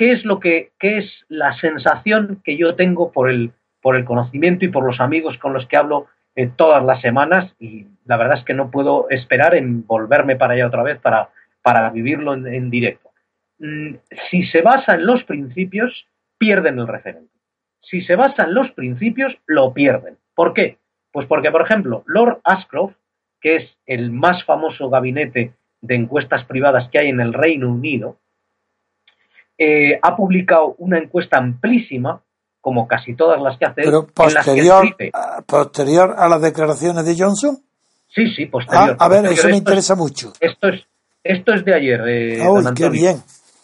¿Qué 0.00 0.12
es 0.12 0.24
lo 0.24 0.40
que, 0.40 0.72
qué 0.78 0.96
es 0.96 1.26
la 1.28 1.52
sensación 1.58 2.40
que 2.42 2.56
yo 2.56 2.74
tengo 2.74 3.12
por 3.12 3.28
el, 3.28 3.52
por 3.82 3.96
el 3.96 4.06
conocimiento 4.06 4.64
y 4.64 4.68
por 4.68 4.82
los 4.82 4.98
amigos 4.98 5.36
con 5.36 5.52
los 5.52 5.66
que 5.66 5.76
hablo 5.76 6.06
eh, 6.36 6.50
todas 6.56 6.82
las 6.82 7.02
semanas? 7.02 7.52
Y 7.60 7.86
la 8.06 8.16
verdad 8.16 8.38
es 8.38 8.44
que 8.46 8.54
no 8.54 8.70
puedo 8.70 9.10
esperar 9.10 9.54
en 9.54 9.86
volverme 9.86 10.36
para 10.36 10.54
allá 10.54 10.68
otra 10.68 10.82
vez 10.82 10.98
para, 11.00 11.28
para 11.60 11.90
vivirlo 11.90 12.32
en, 12.32 12.70
directo. 12.70 13.10
Mm, 13.58 13.96
si 14.30 14.46
se 14.46 14.62
basa 14.62 14.94
en 14.94 15.04
los 15.04 15.22
principios, 15.24 16.06
pierden 16.38 16.78
el 16.78 16.88
referente. 16.88 17.34
Si 17.82 18.00
se 18.00 18.16
basa 18.16 18.44
en 18.44 18.54
los 18.54 18.70
principios, 18.70 19.36
lo 19.44 19.74
pierden. 19.74 20.16
¿Por 20.34 20.54
qué? 20.54 20.78
Pues 21.12 21.26
porque, 21.26 21.50
por 21.50 21.60
ejemplo, 21.60 22.04
Lord 22.06 22.40
Ashcroft, 22.44 22.96
que 23.38 23.56
es 23.56 23.76
el 23.84 24.12
más 24.12 24.44
famoso 24.44 24.88
gabinete 24.88 25.52
de 25.82 25.94
encuestas 25.94 26.46
privadas 26.46 26.88
que 26.88 27.00
hay 27.00 27.08
en 27.10 27.20
el 27.20 27.34
Reino 27.34 27.68
Unido, 27.68 28.16
eh, 29.62 29.98
ha 30.00 30.16
publicado 30.16 30.74
una 30.78 30.96
encuesta 30.96 31.36
amplísima, 31.36 32.22
como 32.62 32.88
casi 32.88 33.14
todas 33.14 33.42
las 33.42 33.58
que 33.58 33.66
hace. 33.66 33.82
Pero 33.82 34.06
posterior, 34.06 34.96
posterior 35.46 36.14
a 36.16 36.28
las 36.30 36.40
declaraciones 36.40 37.04
de 37.04 37.14
Johnson. 37.14 37.58
Sí, 38.08 38.30
sí, 38.34 38.46
posterior. 38.46 38.96
Ah, 38.98 39.04
a 39.04 39.08
ver, 39.10 39.26
eso 39.26 39.48
me 39.48 39.58
interesa 39.58 39.94
mucho. 39.94 40.32
Esto 40.40 40.68
es, 40.68 40.80
esto 41.22 41.52
es 41.52 41.62
de 41.66 41.74
ayer. 41.74 42.00
Eh, 42.08 42.40
qué 42.74 42.88
bien. 42.88 43.18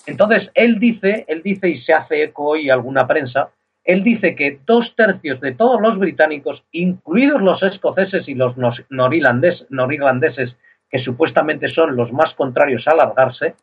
Entonces, 0.05 0.51
él 0.53 0.79
dice, 0.79 1.25
él 1.29 1.43
dice 1.43 1.71
y 1.71 1.81
se 1.81 1.95
hace 1.95 2.25
eco 2.25 2.45
hoy 2.45 2.69
alguna 2.69 3.07
prensa, 3.07 3.49
él 3.83 4.05
dice 4.05 4.37
que 4.37 4.61
dos 4.67 4.93
tercios 4.97 5.41
de 5.41 5.55
todos 5.55 5.81
los 5.81 5.99
británicos, 5.99 6.63
incluidos 6.73 7.41
los 7.41 7.63
escoceses 7.63 8.29
y 8.29 8.35
los 8.35 8.55
norirlandeses, 8.91 10.57
que 10.91 10.99
supuestamente 10.99 11.69
son 11.69 11.97
los 11.97 12.13
más 12.13 12.35
contrarios 12.35 12.87
a 12.87 12.91
alargarse, 12.91 13.55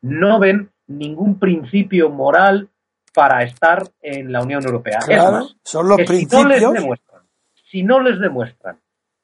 no 0.00 0.38
ven 0.38 0.70
ningún 0.86 1.38
principio 1.38 2.10
moral 2.10 2.68
para 3.14 3.42
estar 3.42 3.84
en 4.02 4.32
la 4.32 4.42
Unión 4.42 4.64
Europea. 4.64 4.98
es 5.08 5.22
más, 5.22 5.56
son 5.62 5.88
los 5.88 5.98
principios. 5.98 6.42
Si 6.42 6.42
no, 6.42 6.48
les 6.48 6.60
demuestran, 6.60 7.22
si 7.70 7.82
no 7.82 8.00
les 8.00 8.20
demuestran 8.20 8.80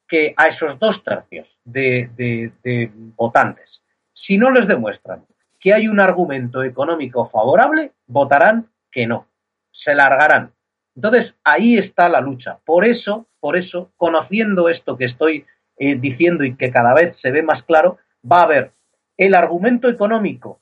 que 0.08 0.34
a 0.36 0.48
esos 0.48 0.78
dos 0.78 1.02
tercios 1.04 1.48
de 1.64 2.90
votantes, 3.16 3.80
si 4.14 4.38
no 4.38 4.50
les 4.50 4.66
demuestran 4.66 5.24
que 5.58 5.74
hay 5.74 5.88
un 5.88 6.00
argumento 6.00 6.62
económico 6.62 7.28
favorable, 7.28 7.92
votarán 8.06 8.68
que 8.90 9.06
no 9.06 9.26
se 9.72 9.94
largarán. 9.94 10.52
Entonces, 10.96 11.34
ahí 11.44 11.78
está 11.78 12.08
la 12.08 12.20
lucha. 12.20 12.58
Por 12.64 12.84
eso, 12.84 13.26
por 13.38 13.56
eso, 13.56 13.90
conociendo 13.96 14.68
esto 14.68 14.96
que 14.96 15.04
estoy 15.04 15.46
eh, 15.78 15.96
diciendo 15.96 16.44
y 16.44 16.56
que 16.56 16.70
cada 16.70 16.94
vez 16.94 17.16
se 17.20 17.30
ve 17.30 17.42
más 17.42 17.62
claro, 17.64 17.98
va 18.30 18.40
a 18.40 18.44
haber 18.44 18.72
el 19.16 19.34
argumento 19.34 19.88
económico 19.88 20.60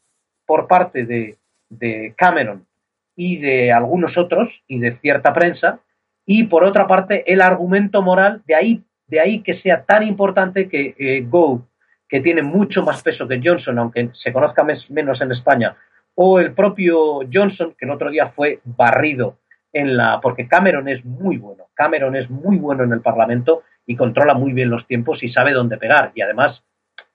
por 0.48 0.66
parte 0.66 1.04
de, 1.04 2.14
Cameron 2.16 2.66
y 3.14 3.36
de 3.36 3.70
algunos 3.70 4.16
otros 4.16 4.48
y 4.66 4.78
de 4.78 4.96
cierta 5.00 5.34
prensa, 5.34 5.80
y 6.24 6.44
por 6.44 6.64
otra 6.64 6.86
parte 6.86 7.30
el 7.30 7.42
argumento 7.42 8.00
moral, 8.00 8.42
de 8.46 8.54
ahí, 8.54 8.82
de 9.06 9.20
ahí 9.20 9.42
que 9.42 9.60
sea 9.60 9.84
tan 9.84 10.02
importante 10.02 10.68
que 10.70 10.94
eh, 10.98 11.28
que 12.08 12.20
tiene 12.20 12.40
mucho 12.40 12.82
más 12.82 13.02
peso 13.02 13.28
que 13.28 13.42
Johnson, 13.44 13.78
aunque 13.78 14.08
se 14.14 14.32
conozca 14.32 14.66
menos 14.88 15.20
en 15.20 15.32
España, 15.32 15.76
o 16.14 16.40
el 16.40 16.54
propio 16.54 17.20
Johnson, 17.30 17.74
que 17.78 17.84
el 17.84 17.90
otro 17.90 18.10
día 18.10 18.28
fue 18.28 18.60
barrido 18.64 19.36
en 19.74 19.94
la. 19.98 20.18
porque 20.22 20.48
Cameron 20.48 20.88
es 20.88 21.04
muy 21.04 21.36
bueno. 21.36 21.64
Cameron 21.74 22.16
es 22.16 22.30
muy 22.30 22.56
bueno 22.56 22.84
en 22.84 22.92
el 22.94 23.02
Parlamento 23.02 23.64
y 23.84 23.94
controla 23.96 24.32
muy 24.32 24.54
bien 24.54 24.70
los 24.70 24.86
tiempos 24.86 25.22
y 25.22 25.28
sabe 25.28 25.52
dónde 25.52 25.76
pegar. 25.76 26.12
Y 26.14 26.22
además, 26.22 26.62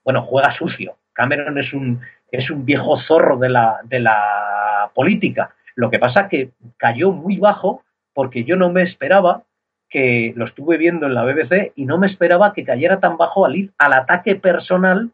bueno, 0.04 0.22
juega 0.22 0.56
sucio. 0.56 0.98
Cameron 1.14 1.58
es 1.58 1.74
un, 1.74 2.02
es 2.32 2.50
un 2.50 2.66
viejo 2.66 3.00
zorro 3.02 3.38
de 3.38 3.50
la, 3.50 3.80
de 3.84 4.00
la 4.00 4.92
política. 4.94 5.54
Lo 5.76 5.90
que 5.90 6.00
pasa 6.00 6.28
que 6.28 6.52
cayó 6.78 7.12
muy 7.12 7.38
bajo 7.38 7.84
porque 8.14 8.44
yo 8.44 8.56
no 8.56 8.70
me 8.70 8.84
esperaba 8.84 9.44
que 9.90 10.34
lo 10.36 10.46
estuve 10.46 10.78
viendo 10.78 11.06
en 11.06 11.14
la 11.14 11.24
BBC 11.24 11.72
y 11.76 11.86
no 11.86 11.98
me 11.98 12.08
esperaba 12.08 12.54
que 12.54 12.64
cayera 12.64 13.00
tan 13.00 13.18
bajo 13.18 13.46
al 13.46 13.72
al 13.78 13.94
ataque 13.94 14.36
personal 14.36 15.12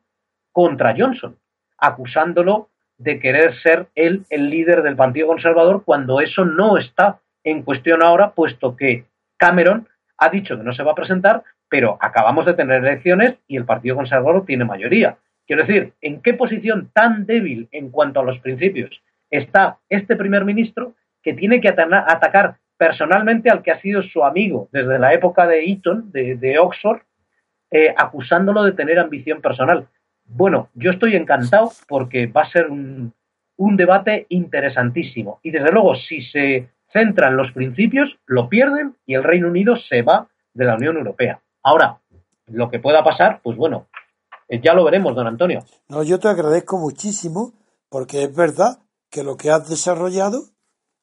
contra 0.52 0.96
Johnson, 0.98 1.38
acusándolo 1.78 2.70
de 2.98 3.20
querer 3.20 3.56
ser 3.62 3.88
él 3.96 4.26
el 4.30 4.50
líder 4.50 4.84
del 4.84 4.96
Partido 4.96 5.28
Conservador 5.28 5.84
cuando 5.84 6.22
eso 6.22 6.46
no 6.46 6.78
está 6.78 7.20
en 7.44 7.64
cuestión 7.64 8.04
ahora, 8.04 8.32
puesto 8.32 8.76
que 8.76 9.06
Cameron 9.38 9.88
ha 10.18 10.30
dicho 10.30 10.58
que 10.58 10.64
no 10.64 10.74
se 10.74 10.84
va 10.84 10.92
a 10.92 10.96
presentar, 10.96 11.44
pero 11.70 11.98
acabamos 12.02 12.46
de 12.46 12.54
tener 12.54 12.84
elecciones 12.84 13.36
y 13.48 13.58
el 13.58 13.66
Partido 13.66 13.96
Conservador 13.96 14.46
tiene 14.46 14.66
mayoría. 14.66 15.18
Quiero 15.50 15.66
decir, 15.66 15.94
¿en 16.02 16.22
qué 16.22 16.36
posición 16.36 16.92
tan 16.94 17.26
débil 17.26 17.70
en 17.72 17.90
cuanto 17.90 18.20
a 18.20 18.24
los 18.24 18.38
principios 18.38 19.02
está 19.32 19.80
este 19.90 20.16
primer 20.16 20.46
ministro 20.46 20.94
que 21.24 21.34
tiene 21.34 21.60
que 21.60 21.70
atacar 21.70 22.58
personalmente 22.78 23.50
al 23.50 23.64
que 23.64 23.72
ha 23.72 23.82
sido 23.82 24.04
su 24.04 24.24
amigo 24.24 24.70
desde 24.72 25.00
la 25.00 25.12
época 25.12 25.48
de 25.48 25.66
Eton, 25.66 26.12
de, 26.12 26.60
Oxford, 26.60 27.00
eh, 27.72 27.92
acusándolo 27.98 28.64
de 28.64 28.74
tener 28.74 29.00
ambición 29.00 29.42
personal? 29.42 29.88
Bueno, 30.24 30.70
yo 30.76 30.92
estoy 30.92 31.16
encantado 31.16 31.72
porque 31.88 32.28
va 32.28 32.44
a 32.44 32.52
ser 32.52 32.68
un, 32.70 33.12
debate 33.58 34.28
interesantísimo. 34.30 35.40
Y 35.42 35.50
desde 35.50 35.72
luego, 35.72 35.96
si 35.96 36.22
se 36.22 36.70
centran 36.94 37.36
los 37.36 37.52
principios, 37.54 38.20
lo 38.28 38.50
pierden 38.50 38.94
y 39.08 39.16
el 39.16 39.24
Reino 39.24 39.48
Unido 39.48 39.78
se 39.78 40.04
va 40.04 40.28
de 40.54 40.66
la 40.66 40.76
Unión 40.76 40.98
Europea. 40.98 41.40
Ahora, 41.64 41.98
lo 42.46 42.70
que 42.70 42.78
pueda 42.78 43.04
pasar, 43.04 43.40
pues 43.42 43.58
bueno, 43.58 43.88
ya 44.50 44.74
lo 44.74 44.84
veremos, 44.84 45.16
don 45.16 45.28
Antonio. 45.28 45.66
No, 45.88 46.04
yo 46.04 46.20
te 46.20 46.28
agradezco 46.28 46.78
muchísimo 46.78 47.54
porque 47.90 48.24
es 48.24 48.36
verdad 48.36 48.80
que 49.10 49.24
lo 49.24 49.38
que 49.38 49.52
has 49.52 49.70
desarrollado 49.70 50.50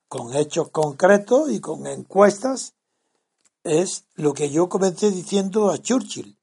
con 0.09 0.35
hechos 0.35 0.71
concretos 0.71 1.51
y 1.51 1.61
con 1.61 1.87
encuestas 1.87 2.75
es 3.65 4.05
lo 4.15 4.33
que 4.33 4.51
yo 4.51 4.69
comencé 4.69 5.11
diciendo 5.11 5.71
a 5.71 5.79
Churchill, 5.79 6.37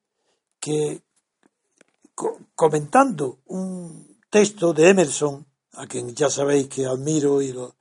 que 0.60 1.00
comentando 2.54 3.38
un 3.46 4.18
texto 4.30 4.72
de 4.72 4.90
Emerson, 4.90 5.46
a 5.72 5.86
quien 5.86 6.14
ya 6.14 6.30
sabéis 6.30 6.68
que 6.68 6.86
admiro 6.86 7.42
y 7.42 7.52
lo, 7.52 7.74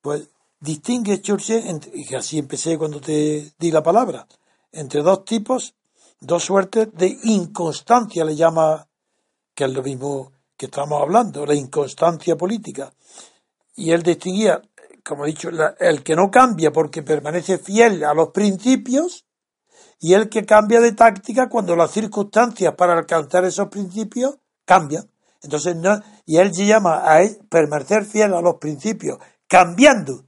pues 0.00 0.28
distingue 0.58 1.20
Churchill, 1.20 1.80
y 1.92 2.14
así 2.14 2.38
empecé 2.38 2.78
cuando 2.78 3.00
te 3.00 3.52
di 3.58 3.70
la 3.70 3.82
palabra, 3.82 4.26
entre 4.72 5.02
dos 5.02 5.24
tipos, 5.24 5.74
dos 6.22 6.44
suertes 6.44 6.88
de 6.94 7.18
inconstancia, 7.24 8.24
le 8.24 8.36
llama, 8.36 8.86
que 9.54 9.64
es 9.64 9.72
lo 9.72 9.82
mismo 9.82 10.32
que 10.56 10.66
estamos 10.66 11.02
hablando, 11.02 11.44
la 11.44 11.54
inconstancia 11.54 12.36
política. 12.36 12.92
Y 13.74 13.90
él 13.90 14.02
distinguía, 14.02 14.62
como 15.04 15.24
he 15.24 15.28
dicho, 15.28 15.50
el 15.78 16.02
que 16.02 16.14
no 16.14 16.30
cambia 16.30 16.70
porque 16.70 17.02
permanece 17.02 17.58
fiel 17.58 18.04
a 18.04 18.14
los 18.14 18.28
principios 18.28 19.24
y 19.98 20.14
el 20.14 20.28
que 20.28 20.46
cambia 20.46 20.80
de 20.80 20.92
táctica 20.92 21.48
cuando 21.48 21.74
las 21.74 21.90
circunstancias 21.90 22.74
para 22.76 22.94
alcanzar 22.94 23.44
esos 23.44 23.68
principios 23.68 24.36
cambian. 24.64 25.10
Entonces, 25.42 25.74
no, 25.74 26.00
y 26.24 26.36
él 26.36 26.54
se 26.54 26.66
llama 26.66 27.02
a 27.04 27.20
permanecer 27.48 28.04
fiel 28.04 28.32
a 28.34 28.40
los 28.40 28.58
principios, 28.58 29.18
cambiando 29.48 30.24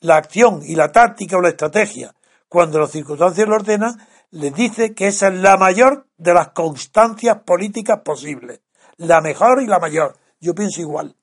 la 0.00 0.16
acción 0.16 0.60
y 0.62 0.74
la 0.74 0.92
táctica 0.92 1.38
o 1.38 1.40
la 1.40 1.48
estrategia 1.48 2.14
cuando 2.50 2.80
las 2.80 2.90
circunstancias 2.90 3.46
lo 3.46 3.54
ordenan, 3.54 3.96
les 4.32 4.54
dice 4.54 4.94
que 4.94 5.08
esa 5.08 5.28
es 5.28 5.34
la 5.34 5.56
mayor 5.56 6.06
de 6.16 6.34
las 6.34 6.48
constancias 6.50 7.38
políticas 7.44 8.00
posibles. 8.04 8.60
La 8.96 9.20
mejor 9.20 9.62
y 9.62 9.66
la 9.66 9.78
mayor. 9.78 10.16
Yo 10.40 10.54
pienso 10.54 10.80
igual. 10.80 11.14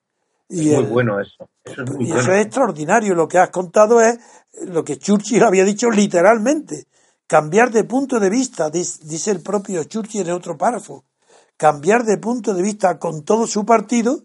Y 0.49 0.71
es 0.71 0.79
muy 0.79 0.85
bueno 0.85 1.19
eso. 1.19 1.49
eso 1.63 1.83
es 1.83 1.89
y 1.99 2.11
eso 2.11 2.31
es 2.31 2.45
extraordinario. 2.45 3.15
Lo 3.15 3.27
que 3.27 3.37
has 3.37 3.49
contado 3.49 4.01
es 4.01 4.17
lo 4.65 4.83
que 4.83 4.97
Churchill 4.97 5.43
había 5.43 5.65
dicho 5.65 5.89
literalmente. 5.89 6.87
Cambiar 7.27 7.71
de 7.71 7.83
punto 7.83 8.19
de 8.19 8.29
vista, 8.29 8.69
dice 8.69 9.31
el 9.31 9.41
propio 9.41 9.83
Churchill 9.83 10.27
en 10.27 10.33
otro 10.33 10.57
párrafo. 10.57 11.03
Cambiar 11.57 12.03
de 12.05 12.17
punto 12.17 12.53
de 12.53 12.61
vista 12.61 12.99
con 12.99 13.23
todo 13.23 13.47
su 13.47 13.65
partido 13.65 14.23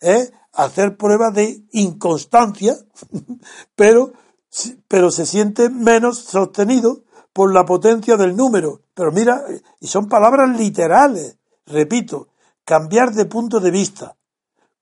es 0.00 0.32
hacer 0.52 0.96
pruebas 0.96 1.34
de 1.34 1.62
inconstancia, 1.72 2.76
pero, 3.76 4.12
pero 4.86 5.10
se 5.10 5.26
siente 5.26 5.68
menos 5.68 6.18
sostenido 6.18 7.02
por 7.38 7.54
la 7.54 7.64
potencia 7.64 8.16
del 8.16 8.34
número. 8.34 8.80
Pero 8.94 9.12
mira, 9.12 9.44
y 9.78 9.86
son 9.86 10.08
palabras 10.08 10.58
literales. 10.58 11.38
Repito, 11.66 12.30
cambiar 12.64 13.12
de 13.12 13.26
punto 13.26 13.60
de 13.60 13.70
vista 13.70 14.16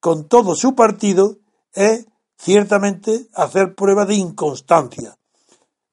con 0.01 0.27
todo 0.27 0.55
su 0.55 0.75
partido 0.75 1.37
es 1.75 2.07
ciertamente 2.39 3.27
hacer 3.35 3.75
prueba 3.75 4.07
de 4.07 4.15
inconstancia. 4.15 5.19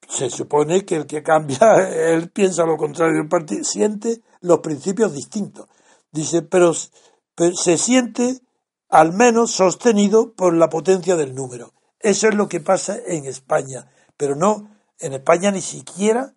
Se 0.07 0.29
supone 0.29 0.85
que 0.85 0.95
el 0.95 1.05
que 1.05 1.21
cambia, 1.21 1.59
él 1.91 2.29
piensa 2.29 2.63
lo 2.63 2.77
contrario 2.77 3.17
del 3.17 3.27
partido, 3.27 3.65
siente 3.65 4.21
los 4.39 4.59
principios 4.59 5.11
distintos. 5.11 5.67
Dice, 6.13 6.43
pero, 6.43 6.71
se 6.73 7.77
siente 7.77 8.39
al 8.87 9.11
menos 9.11 9.51
sostenido 9.51 10.31
por 10.31 10.53
la 10.53 10.69
potencia 10.69 11.17
del 11.17 11.35
número. 11.35 11.73
Eso 11.99 12.29
es 12.29 12.35
lo 12.35 12.47
que 12.47 12.61
pasa 12.61 12.95
en 13.05 13.25
España. 13.25 13.91
Pero 14.15 14.37
no, 14.37 14.69
en 14.97 15.11
España 15.11 15.51
ni 15.51 15.59
siquiera 15.59 16.33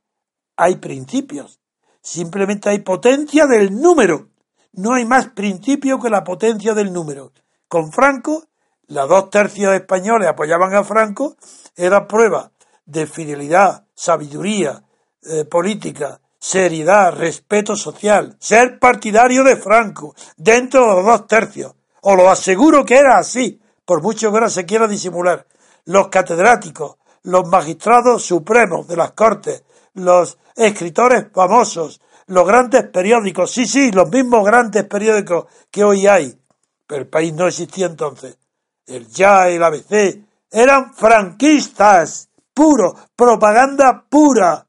hay 0.56 0.76
principios. 0.76 1.60
Simplemente 2.00 2.68
hay 2.68 2.80
potencia 2.80 3.46
del 3.46 3.74
número. 3.74 4.28
No 4.72 4.94
hay 4.94 5.04
más 5.04 5.28
principio 5.28 5.98
que 5.98 6.10
la 6.10 6.24
potencia 6.24 6.74
del 6.74 6.92
número. 6.92 7.32
Con 7.68 7.92
Franco 7.92 8.44
las 8.88 9.08
dos 9.08 9.30
tercios 9.30 9.74
españoles 9.74 10.28
apoyaban 10.28 10.74
a 10.74 10.84
Franco, 10.84 11.36
era 11.74 12.06
prueba 12.06 12.52
de 12.84 13.06
fidelidad, 13.06 13.84
sabiduría 13.94 14.84
eh, 15.22 15.44
política, 15.44 16.20
seriedad, 16.38 17.12
respeto 17.12 17.74
social, 17.74 18.36
ser 18.38 18.78
partidario 18.78 19.42
de 19.42 19.56
Franco, 19.56 20.14
dentro 20.36 20.82
de 20.82 20.94
los 20.94 21.04
dos 21.04 21.26
tercios. 21.26 21.74
Os 22.00 22.16
lo 22.16 22.30
aseguro 22.30 22.84
que 22.84 22.96
era 22.96 23.18
así, 23.18 23.60
por 23.84 24.02
mucho 24.02 24.30
que 24.30 24.36
ahora 24.36 24.50
se 24.50 24.64
quiera 24.64 24.86
disimular. 24.86 25.46
Los 25.86 26.08
catedráticos, 26.08 26.96
los 27.24 27.48
magistrados 27.48 28.22
supremos 28.22 28.86
de 28.86 28.96
las 28.96 29.12
cortes, 29.12 29.64
los 29.96 30.38
escritores 30.54 31.26
famosos, 31.32 32.00
los 32.26 32.46
grandes 32.46 32.84
periódicos, 32.84 33.50
sí, 33.50 33.66
sí, 33.66 33.90
los 33.90 34.10
mismos 34.10 34.44
grandes 34.44 34.84
periódicos 34.84 35.46
que 35.70 35.84
hoy 35.84 36.06
hay, 36.06 36.38
pero 36.86 37.02
el 37.02 37.08
país 37.08 37.34
no 37.34 37.46
existía 37.46 37.86
entonces 37.86 38.38
el 38.86 39.08
Ya, 39.08 39.48
el 39.48 39.62
ABC, 39.62 40.22
eran 40.50 40.94
franquistas, 40.94 42.30
puro, 42.54 42.94
propaganda 43.14 44.06
pura. 44.08 44.66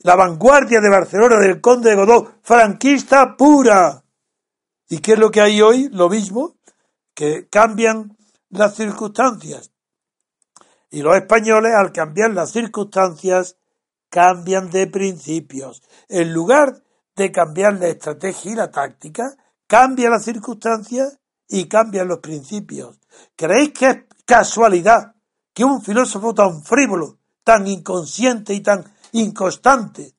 La 0.00 0.16
vanguardia 0.16 0.80
de 0.80 0.90
Barcelona 0.90 1.38
del 1.38 1.60
Conde 1.60 1.90
de 1.90 1.96
Godó, 1.96 2.32
franquista 2.42 3.36
pura. 3.36 4.04
¿Y 4.88 4.98
qué 4.98 5.12
es 5.12 5.18
lo 5.18 5.30
que 5.30 5.40
hay 5.40 5.62
hoy? 5.62 5.88
Lo 5.90 6.10
mismo, 6.10 6.56
que 7.14 7.48
cambian 7.48 8.16
las 8.50 8.74
circunstancias. 8.74 9.70
Y 10.90 11.00
los 11.00 11.16
españoles, 11.16 11.72
al 11.74 11.92
cambiar 11.92 12.32
las 12.32 12.52
circunstancias, 12.52 13.56
cambian 14.14 14.70
de 14.70 14.86
principios. 14.86 15.82
En 16.08 16.32
lugar 16.32 16.84
de 17.16 17.32
cambiar 17.32 17.80
la 17.80 17.88
estrategia 17.88 18.52
y 18.52 18.54
la 18.54 18.70
táctica, 18.70 19.24
cambia 19.66 20.08
las 20.08 20.24
circunstancias 20.24 21.18
y 21.48 21.66
cambian 21.66 22.06
los 22.06 22.20
principios. 22.20 23.00
¿Creéis 23.34 23.72
que 23.72 23.86
es 23.88 23.96
casualidad 24.24 25.16
que 25.52 25.64
un 25.64 25.82
filósofo 25.82 26.32
tan 26.32 26.62
frívolo, 26.62 27.18
tan 27.42 27.66
inconsciente 27.66 28.54
y 28.54 28.60
tan 28.60 28.84
inconstante 29.10 30.14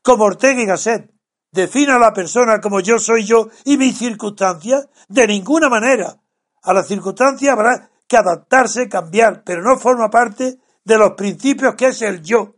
como 0.00 0.22
Ortega 0.22 0.62
y 0.62 0.66
Gasset 0.66 1.12
defina 1.50 1.96
a 1.96 1.98
la 1.98 2.12
persona 2.12 2.60
como 2.60 2.78
yo 2.78 3.00
soy 3.00 3.24
yo 3.24 3.48
y 3.64 3.78
mis 3.78 3.98
circunstancias? 3.98 4.88
De 5.08 5.26
ninguna 5.26 5.68
manera. 5.68 6.20
A 6.62 6.72
las 6.72 6.86
circunstancias 6.86 7.52
habrá 7.52 7.90
que 8.06 8.16
adaptarse, 8.16 8.88
cambiar, 8.88 9.42
pero 9.42 9.60
no 9.60 9.76
forma 9.76 10.08
parte 10.08 10.60
de 10.84 10.98
los 10.98 11.14
principios 11.14 11.74
que 11.74 11.88
es 11.88 12.00
el 12.02 12.22
yo. 12.22 12.55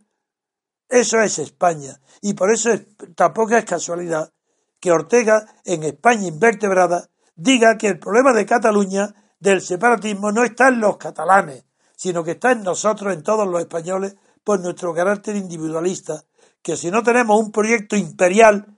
Eso 0.89 1.21
es 1.21 1.37
España. 1.37 1.99
Y 2.21 2.33
por 2.33 2.51
eso 2.51 2.71
tampoco 3.15 3.55
es 3.55 3.63
casualidad 3.63 4.33
que 4.79 4.91
Ortega, 4.91 5.45
en 5.65 5.83
España 5.83 6.27
invertebrada, 6.27 7.09
diga 7.35 7.77
que 7.77 7.87
el 7.87 7.99
problema 7.99 8.33
de 8.33 8.45
Cataluña, 8.45 9.13
del 9.39 9.61
separatismo, 9.61 10.31
no 10.31 10.43
está 10.43 10.69
en 10.69 10.79
los 10.79 10.97
catalanes, 10.97 11.65
sino 11.95 12.23
que 12.23 12.31
está 12.31 12.51
en 12.51 12.63
nosotros, 12.63 13.13
en 13.13 13.23
todos 13.23 13.47
los 13.47 13.61
españoles, 13.61 14.15
por 14.43 14.59
nuestro 14.61 14.93
carácter 14.93 15.35
individualista, 15.35 16.23
que 16.61 16.75
si 16.75 16.89
no 16.89 17.03
tenemos 17.03 17.39
un 17.39 17.51
proyecto 17.51 17.95
imperial, 17.95 18.77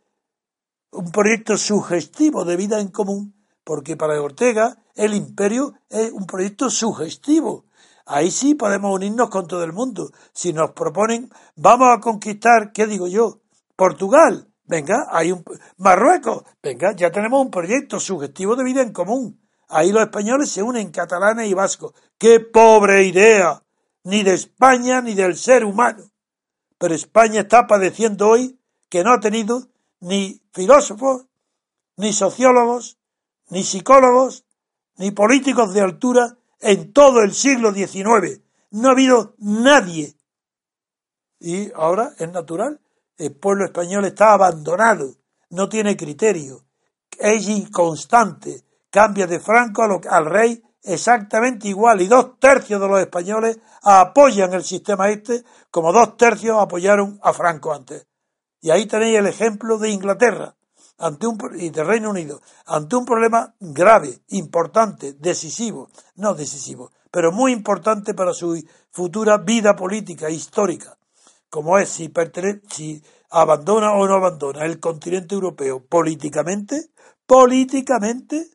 un 0.91 1.11
proyecto 1.11 1.55
sugestivo 1.57 2.43
de 2.43 2.57
vida 2.57 2.79
en 2.79 2.89
común, 2.89 3.33
porque 3.63 3.95
para 3.95 4.21
Ortega 4.21 4.77
el 4.95 5.13
imperio 5.13 5.73
es 5.89 6.11
un 6.11 6.25
proyecto 6.25 6.69
sugestivo. 6.69 7.65
Ahí 8.11 8.29
sí 8.29 8.55
podemos 8.55 8.93
unirnos 8.93 9.29
con 9.29 9.47
todo 9.47 9.63
el 9.63 9.71
mundo. 9.71 10.11
Si 10.33 10.51
nos 10.51 10.71
proponen, 10.71 11.29
vamos 11.55 11.87
a 11.95 12.01
conquistar, 12.01 12.73
¿qué 12.73 12.85
digo 12.85 13.07
yo? 13.07 13.39
Portugal, 13.77 14.51
Venga, 14.71 15.07
hay 15.11 15.33
un 15.33 15.43
Marruecos, 15.77 16.43
venga, 16.63 16.95
ya 16.95 17.11
tenemos 17.11 17.41
un 17.41 17.51
proyecto 17.51 17.99
sugestivo 17.99 18.55
de 18.55 18.63
vida 18.63 18.81
en 18.81 18.93
común. 18.93 19.41
Ahí 19.67 19.91
los 19.91 20.03
españoles 20.03 20.49
se 20.49 20.63
unen 20.63 20.91
catalanes 20.91 21.49
y 21.49 21.53
vascos. 21.53 21.93
¡Qué 22.17 22.39
pobre 22.39 23.03
idea! 23.03 23.63
Ni 24.05 24.23
de 24.23 24.33
España 24.33 25.01
ni 25.01 25.13
del 25.13 25.35
ser 25.35 25.65
humano. 25.65 26.03
Pero 26.77 26.95
España 26.95 27.41
está 27.41 27.67
padeciendo 27.67 28.29
hoy 28.29 28.61
que 28.89 29.03
no 29.03 29.11
ha 29.11 29.19
tenido 29.19 29.67
ni 29.99 30.41
filósofos, 30.53 31.25
ni 31.97 32.13
sociólogos, 32.13 32.97
ni 33.49 33.63
psicólogos, 33.63 34.45
ni 34.95 35.11
políticos 35.11 35.73
de 35.73 35.81
altura 35.81 36.37
en 36.61 36.93
todo 36.93 37.21
el 37.21 37.33
siglo 37.33 37.73
XIX. 37.73 38.41
No 38.71 38.89
ha 38.89 38.91
habido 38.91 39.35
nadie. 39.39 40.15
Y 41.39 41.71
ahora 41.73 42.13
es 42.17 42.31
natural 42.31 42.79
el 43.21 43.35
pueblo 43.35 43.65
español 43.65 44.05
está 44.05 44.33
abandonado, 44.33 45.13
no 45.51 45.69
tiene 45.69 45.95
criterio, 45.95 46.63
es 47.19 47.47
inconstante, 47.47 48.63
cambia 48.89 49.27
de 49.27 49.39
Franco 49.39 49.83
al 50.09 50.25
rey 50.25 50.63
exactamente 50.83 51.67
igual 51.67 52.01
y 52.01 52.07
dos 52.07 52.39
tercios 52.39 52.81
de 52.81 52.87
los 52.87 52.99
españoles 52.99 53.59
apoyan 53.83 54.53
el 54.53 54.63
sistema 54.63 55.09
este 55.09 55.43
como 55.69 55.93
dos 55.93 56.17
tercios 56.17 56.57
apoyaron 56.59 57.19
a 57.21 57.31
Franco 57.33 57.73
antes. 57.73 58.07
Y 58.59 58.71
ahí 58.71 58.87
tenéis 58.87 59.19
el 59.19 59.27
ejemplo 59.27 59.77
de 59.77 59.89
Inglaterra 59.89 60.55
ante 60.97 61.27
un, 61.27 61.37
y 61.57 61.69
de 61.69 61.83
Reino 61.83 62.09
Unido 62.09 62.41
ante 62.65 62.95
un 62.95 63.05
problema 63.05 63.55
grave, 63.59 64.21
importante, 64.29 65.13
decisivo, 65.13 65.89
no 66.15 66.33
decisivo, 66.33 66.91
pero 67.09 67.31
muy 67.31 67.51
importante 67.51 68.13
para 68.13 68.33
su 68.33 68.63
futura 68.91 69.37
vida 69.37 69.75
política 69.75 70.29
histórica 70.29 70.97
como 71.51 71.77
es 71.77 71.89
si, 71.89 72.11
si 72.69 73.03
abandona 73.29 73.91
o 73.91 74.07
no 74.07 74.15
abandona 74.15 74.65
el 74.65 74.79
continente 74.79 75.35
europeo 75.35 75.85
políticamente, 75.85 76.91
políticamente, 77.27 78.47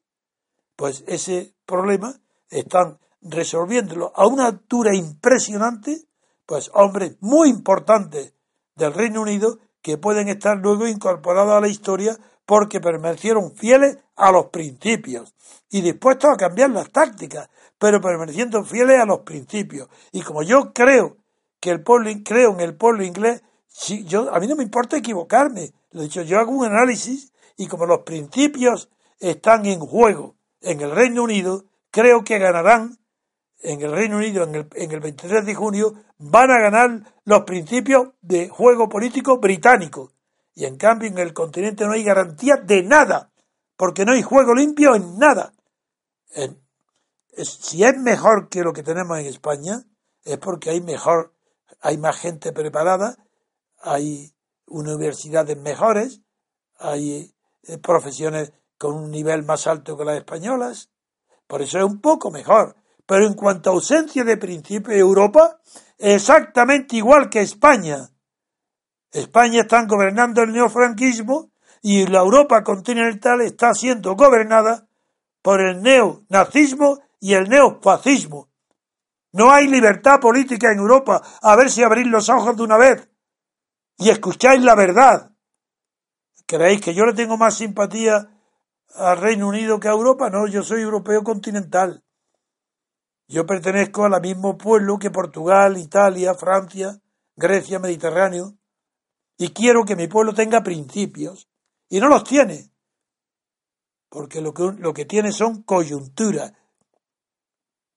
pues 0.75 1.05
ese 1.07 1.55
problema 1.67 2.19
están 2.49 2.99
resolviéndolo 3.21 4.13
a 4.17 4.27
una 4.27 4.47
altura 4.47 4.95
impresionante, 4.95 6.07
pues 6.47 6.71
hombres 6.73 7.19
muy 7.21 7.51
importantes 7.51 8.33
del 8.75 8.95
Reino 8.95 9.21
Unido 9.21 9.59
que 9.87 9.99
pueden 9.99 10.27
estar 10.27 10.57
luego 10.57 10.89
incorporados 10.89 11.53
a 11.53 11.61
la 11.61 11.69
historia 11.69 12.19
porque 12.45 12.81
permanecieron 12.81 13.53
fieles 13.53 13.99
a 14.17 14.33
los 14.33 14.47
principios 14.47 15.33
y 15.71 15.81
dispuestos 15.81 16.29
a 16.29 16.37
cambiar 16.37 16.71
las 16.71 16.91
tácticas, 16.91 17.49
pero 17.79 18.01
permaneciendo 18.01 18.65
fieles 18.65 18.99
a 18.99 19.05
los 19.05 19.21
principios. 19.21 19.89
Y 20.11 20.23
como 20.23 20.43
yo 20.43 20.73
creo 20.73 21.19
que 21.61 21.71
el 21.71 21.85
pueblo, 21.85 22.11
creo 22.25 22.55
en 22.55 22.61
el 22.63 22.75
pueblo 22.75 23.05
inglés, 23.05 23.45
si 23.69 24.03
yo, 24.03 24.35
a 24.35 24.41
mí 24.41 24.49
no 24.49 24.57
me 24.57 24.65
importa 24.65 24.97
equivocarme, 24.97 25.73
lo 25.93 26.03
dicho, 26.03 26.23
yo 26.23 26.41
hago 26.41 26.51
un 26.51 26.67
análisis 26.67 27.33
y 27.57 27.69
como 27.69 27.87
los 27.87 28.01
principios 28.01 28.89
están 29.21 29.67
en 29.67 29.79
juego 29.79 30.35
en 30.63 30.81
el 30.81 30.91
Reino 30.91 31.23
Unido, 31.23 31.65
creo 31.93 32.25
que 32.25 32.41
ganarán 32.41 32.99
en 33.61 33.81
el 33.83 33.93
Reino 33.93 34.17
Unido 34.17 34.45
en 34.45 34.55
el, 34.55 34.69
en 34.75 34.93
el 34.93 35.01
23 35.01 35.45
de 35.45 35.55
junio, 35.55 35.95
van 36.19 36.51
a 36.51 36.61
ganar 36.61 37.15
los 37.25 37.43
principios 37.45 38.09
de 38.21 38.49
juego 38.49 38.89
político 38.89 39.39
británico. 39.39 40.13
Y 40.55 40.65
en 40.65 40.77
cambio 40.77 41.09
en 41.09 41.19
el 41.19 41.33
continente 41.33 41.85
no 41.85 41.93
hay 41.93 42.05
garantía 42.05 42.57
de 42.57 42.83
nada, 42.83 43.31
porque 43.77 44.05
no 44.05 44.13
hay 44.13 44.23
juego 44.23 44.55
limpio 44.55 44.95
en 44.95 45.19
nada. 45.19 45.53
si 47.37 47.85
es 47.85 47.97
mejor 47.99 48.49
que 48.49 48.63
lo 48.63 48.73
que 48.73 48.83
tenemos 48.83 49.19
en 49.19 49.27
España, 49.27 49.83
es 50.25 50.39
porque 50.39 50.71
hay 50.71 50.81
mejor 50.81 51.37
hay 51.81 51.99
más 51.99 52.17
gente 52.17 52.53
preparada, 52.53 53.17
hay 53.79 54.35
universidades 54.67 55.57
mejores, 55.57 56.21
hay 56.79 57.35
eh, 57.63 57.79
profesiones 57.79 58.53
con 58.79 58.95
un 58.95 59.11
nivel 59.11 59.45
más 59.45 59.67
alto 59.67 59.97
que 59.97 60.05
las 60.05 60.17
españolas, 60.17 60.91
por 61.47 61.63
eso 61.63 61.79
es 61.79 61.85
un 61.85 62.01
poco 62.01 62.31
mejor. 62.31 62.77
Pero 63.07 63.27
en 63.27 63.35
cuanto 63.35 63.71
a 63.71 63.73
ausencia 63.75 64.25
de 64.25 64.37
principio, 64.37 64.93
Europa 64.93 65.61
exactamente 65.99 66.97
igual 66.97 67.31
que 67.31 67.41
España. 67.41 68.11
España 69.13 69.63
está 69.63 69.85
gobernando 69.87 70.43
el 70.43 70.53
neofranquismo 70.53 71.53
y 71.83 72.07
la 72.07 72.19
Europa 72.19 72.65
continental 72.65 73.41
está 73.41 73.73
siendo 73.73 74.17
gobernada 74.17 74.89
por 75.41 75.61
el 75.61 75.81
neonazismo 75.81 76.99
y 77.21 77.35
el 77.35 77.49
neofascismo. 77.49 78.51
No 79.33 79.53
hay 79.53 79.69
libertad 79.69 80.19
política 80.19 80.73
en 80.73 80.79
Europa. 80.79 81.23
A 81.43 81.57
ver 81.57 81.71
si 81.71 81.83
abrís 81.83 82.07
los 82.07 82.29
ojos 82.29 82.57
de 82.57 82.63
una 82.63 82.79
vez 82.79 83.09
y 83.99 84.11
escucháis 84.11 84.63
la 84.63 84.75
verdad. 84.75 85.31
¿Creéis 86.47 86.81
que 86.81 86.95
yo 86.95 87.05
le 87.05 87.15
tengo 87.15 87.37
más 87.37 87.57
simpatía 87.57 88.29
al 88.95 89.19
Reino 89.19 89.49
Unido 89.49 89.81
que 89.81 89.89
a 89.89 89.93
Europa? 89.93 90.31
No, 90.31 90.47
yo 90.47 90.63
soy 90.63 90.83
europeo 90.83 91.23
continental. 91.23 92.03
Yo 93.29 93.45
pertenezco 93.45 94.05
al 94.05 94.21
mismo 94.21 94.57
pueblo 94.57 94.99
que 94.99 95.11
Portugal, 95.11 95.77
Italia, 95.77 96.35
Francia, 96.35 97.01
Grecia, 97.35 97.79
Mediterráneo. 97.79 98.57
Y 99.37 99.51
quiero 99.51 99.85
que 99.85 99.97
mi 99.97 100.07
pueblo 100.07 100.33
tenga 100.33 100.63
principios. 100.63 101.49
Y 101.89 102.01
no 102.01 102.09
los 102.09 102.25
tiene. 102.25 102.71
Porque 104.09 104.41
lo 104.41 104.55
que, 104.55 104.73
lo 104.79 104.95
que 104.95 105.05
tiene 105.05 105.33
son 105.33 105.63
coyunturas. 105.63 106.53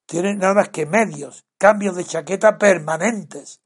Tiene 0.08 0.36
nada 0.36 0.56
más 0.56 0.70
que 0.70 0.88
medios, 0.88 1.46
cambios 1.60 1.96
de 1.96 2.04
chaqueta 2.04 2.58
permanentes. 2.58 3.62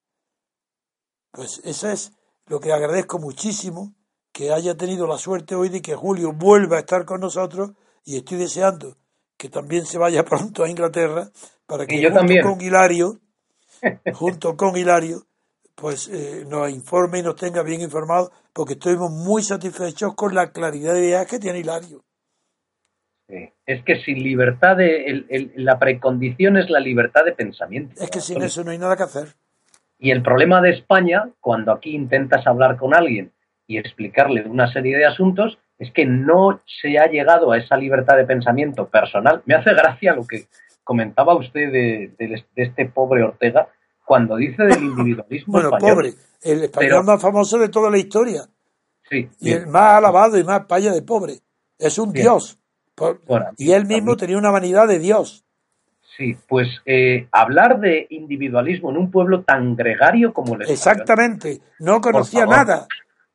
Pues 1.31 1.61
eso 1.63 1.89
es 1.89 2.11
lo 2.45 2.59
que 2.59 2.73
agradezco 2.73 3.17
muchísimo 3.17 3.95
que 4.33 4.51
haya 4.51 4.75
tenido 4.75 5.07
la 5.07 5.17
suerte 5.17 5.55
hoy 5.55 5.69
de 5.69 5.81
que 5.81 5.95
Julio 5.95 6.33
vuelva 6.33 6.77
a 6.77 6.79
estar 6.81 7.05
con 7.05 7.21
nosotros 7.21 7.71
y 8.03 8.17
estoy 8.17 8.39
deseando 8.39 8.97
que 9.37 9.49
también 9.49 9.85
se 9.85 9.97
vaya 9.97 10.23
pronto 10.25 10.63
a 10.63 10.69
Inglaterra 10.69 11.29
para 11.65 11.85
que 11.85 12.01
junto 12.09 12.41
con 12.41 12.61
Hilario, 12.61 13.19
junto 14.13 14.55
con 14.55 14.77
Hilario, 14.77 15.23
pues 15.75 16.07
eh, 16.07 16.45
nos 16.47 16.69
informe 16.69 17.19
y 17.19 17.23
nos 17.23 17.35
tenga 17.35 17.63
bien 17.63 17.81
informados, 17.81 18.31
porque 18.53 18.73
estuvimos 18.73 19.11
muy 19.11 19.41
satisfechos 19.41 20.13
con 20.15 20.35
la 20.35 20.51
claridad 20.51 20.93
de 20.93 21.07
ideas 21.07 21.27
que 21.27 21.39
tiene 21.39 21.59
Hilario. 21.59 22.03
Es 23.65 23.83
que 23.83 24.01
sin 24.03 24.21
libertad 24.21 24.77
de 24.77 25.51
la 25.55 25.79
precondición 25.79 26.57
es 26.57 26.69
la 26.69 26.79
libertad 26.79 27.23
de 27.25 27.31
pensamiento. 27.31 27.95
Es 28.01 28.11
que 28.11 28.19
sin 28.19 28.41
eso 28.43 28.63
no 28.63 28.71
hay 28.71 28.77
nada 28.77 28.95
que 28.95 29.03
hacer. 29.03 29.29
Y 29.97 30.11
el 30.11 30.21
problema 30.21 30.61
de 30.61 30.71
España, 30.71 31.29
cuando 31.39 31.71
aquí 31.71 31.95
intentas 31.95 32.45
hablar 32.45 32.77
con 32.77 32.93
alguien 32.93 33.31
y 33.65 33.77
explicarle 33.77 34.45
una 34.45 34.71
serie 34.71 34.97
de 34.97 35.05
asuntos, 35.05 35.57
es 35.79 35.91
que 35.91 36.05
no 36.05 36.61
se 36.81 36.97
ha 36.97 37.07
llegado 37.07 37.51
a 37.51 37.57
esa 37.57 37.75
libertad 37.77 38.15
de 38.17 38.25
pensamiento 38.25 38.87
personal. 38.87 39.41
Me 39.45 39.55
hace 39.55 39.73
gracia 39.73 40.15
lo 40.15 40.25
que 40.25 40.45
comentaba 40.83 41.35
usted 41.35 41.71
de, 41.71 42.43
este 42.55 42.85
pobre 42.85 43.23
Ortega 43.23 43.67
cuando 44.05 44.35
dice 44.35 44.63
del 44.63 44.83
individualismo 44.83 45.53
bueno, 45.53 45.71
pobre, 45.77 46.13
el 46.41 46.63
español 46.63 47.05
más 47.05 47.21
famoso 47.21 47.57
de 47.57 47.69
toda 47.69 47.89
la 47.89 47.97
historia. 47.97 48.43
Sí. 49.09 49.29
Y 49.39 49.51
el 49.51 49.67
más 49.67 49.97
alabado 49.97 50.37
y 50.37 50.43
más 50.43 50.65
paya 50.65 50.91
de 50.91 51.01
pobre. 51.01 51.39
Es 51.77 51.97
un 51.97 52.13
dios. 52.13 52.59
y 53.57 53.71
él 53.71 53.85
mismo 53.85 54.15
tenía 54.15 54.37
una 54.37 54.51
vanidad 54.51 54.87
de 54.87 54.99
dios. 54.99 55.43
Sí, 56.17 56.37
pues 56.47 56.67
eh, 56.85 57.27
hablar 57.31 57.79
de 57.79 58.05
individualismo 58.11 58.91
en 58.91 58.97
un 58.97 59.09
pueblo 59.09 59.41
tan 59.41 59.75
gregario 59.75 60.31
como 60.31 60.53
el 60.53 60.61
español. 60.61 60.77
Exactamente, 60.77 61.61
no 61.79 62.01
conocía 62.01 62.45
nada. 62.45 62.87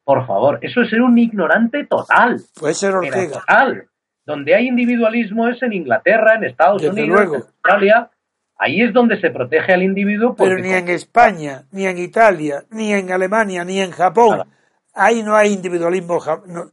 Por 0.09 0.27
favor, 0.27 0.59
eso 0.63 0.81
es 0.81 0.89
ser 0.89 1.03
un 1.03 1.19
ignorante 1.19 1.85
total. 1.85 2.41
Puede 2.59 2.73
ser 2.73 2.95
Ortega. 2.95 3.41
Total. 3.41 3.87
Donde 4.25 4.55
hay 4.55 4.67
individualismo 4.67 5.49
es 5.49 5.63
en 5.63 5.75
Inglaterra, 5.75 6.37
en 6.37 6.45
Estados 6.45 6.83
Unidos, 6.83 7.21
en 7.21 7.35
Australia. 7.35 8.11
Ahí 8.57 8.81
es 8.81 8.95
donde 8.95 9.21
se 9.21 9.29
protege 9.29 9.75
al 9.75 9.83
individuo. 9.83 10.35
Pero 10.35 10.57
ni 10.61 10.73
en 10.73 10.89
España, 10.89 11.65
ni 11.73 11.87
en 11.87 11.99
Italia, 11.99 12.65
ni 12.71 12.95
en 12.95 13.13
Alemania, 13.13 13.67
ni 13.67 13.83
en 13.83 13.91
Japón. 13.91 14.49
Ahí 14.95 15.23
no 15.23 15.37
hay 15.37 15.53
individualismo. 15.53 16.19
No, 16.47 16.71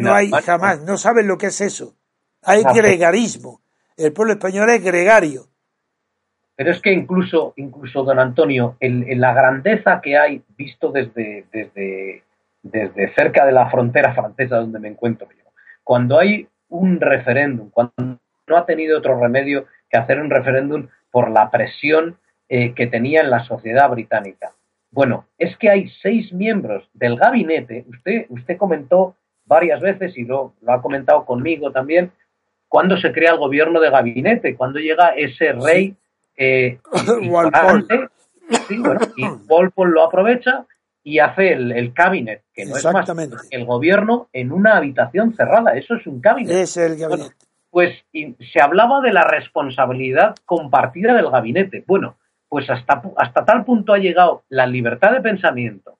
no, 0.00 0.12
hay 0.12 0.32
jamás. 0.44 0.80
No 0.80 0.96
saben 0.96 1.28
lo 1.28 1.38
que 1.38 1.46
es 1.46 1.60
eso. 1.60 1.94
Hay 2.42 2.64
gregarismo. 2.64 3.60
El 3.96 4.12
pueblo 4.12 4.32
español 4.32 4.70
es 4.70 4.82
gregario. 4.82 5.44
Pero 6.56 6.72
es 6.72 6.80
que 6.80 6.92
incluso, 6.92 7.54
incluso 7.58 8.02
don 8.02 8.18
Antonio, 8.18 8.76
en, 8.80 9.20
la 9.20 9.32
grandeza 9.34 10.00
que 10.02 10.18
hay 10.18 10.42
visto 10.56 10.90
desde, 10.90 11.44
desde 11.52 12.24
desde 12.62 13.12
cerca 13.14 13.46
de 13.46 13.52
la 13.52 13.70
frontera 13.70 14.14
francesa 14.14 14.56
donde 14.56 14.78
me 14.78 14.88
encuentro 14.88 15.28
yo. 15.30 15.50
Cuando 15.82 16.18
hay 16.18 16.48
un 16.68 17.00
referéndum, 17.00 17.70
cuando 17.70 17.92
no 18.46 18.56
ha 18.56 18.66
tenido 18.66 18.98
otro 18.98 19.18
remedio 19.18 19.66
que 19.88 19.98
hacer 19.98 20.20
un 20.20 20.30
referéndum 20.30 20.88
por 21.10 21.30
la 21.30 21.50
presión 21.50 22.16
eh, 22.48 22.74
que 22.74 22.86
tenía 22.86 23.20
en 23.20 23.30
la 23.30 23.44
sociedad 23.44 23.88
británica. 23.90 24.52
Bueno, 24.90 25.26
es 25.38 25.56
que 25.56 25.70
hay 25.70 25.88
seis 26.02 26.32
miembros 26.32 26.88
del 26.94 27.16
gabinete, 27.16 27.84
usted, 27.88 28.26
usted 28.28 28.56
comentó 28.56 29.14
varias 29.44 29.80
veces 29.80 30.16
y 30.16 30.24
lo, 30.24 30.54
lo 30.60 30.72
ha 30.72 30.82
comentado 30.82 31.24
conmigo 31.24 31.70
también, 31.70 32.12
cuando 32.68 32.96
se 32.96 33.12
crea 33.12 33.32
el 33.32 33.38
gobierno 33.38 33.80
de 33.80 33.90
gabinete, 33.90 34.56
cuando 34.56 34.78
llega 34.78 35.08
ese 35.10 35.52
rey 35.52 35.96
eh, 36.36 36.78
y 37.20 37.28
Walpole 39.48 39.92
lo 39.92 40.04
aprovecha 40.04 40.66
y 41.02 41.18
hace 41.18 41.52
el, 41.52 41.72
el 41.72 41.92
cabinet, 41.94 42.42
que 42.52 42.66
no 42.66 42.76
es 42.76 42.84
más 42.84 43.10
el 43.50 43.64
gobierno 43.64 44.28
en 44.32 44.52
una 44.52 44.76
habitación 44.76 45.34
cerrada. 45.34 45.76
Eso 45.76 45.94
es 45.94 46.06
un 46.06 46.20
cabinet. 46.20 46.54
Es 46.54 46.76
el 46.76 46.96
gabinete. 46.96 47.34
pues 47.70 48.04
se 48.52 48.60
hablaba 48.60 49.00
de 49.00 49.12
la 49.12 49.24
responsabilidad 49.24 50.34
compartida 50.44 51.14
del 51.14 51.30
gabinete. 51.30 51.84
Bueno, 51.86 52.16
pues 52.48 52.68
hasta, 52.68 53.02
hasta 53.16 53.44
tal 53.44 53.64
punto 53.64 53.92
ha 53.92 53.98
llegado 53.98 54.42
la 54.48 54.66
libertad 54.66 55.12
de 55.12 55.20
pensamiento 55.20 55.98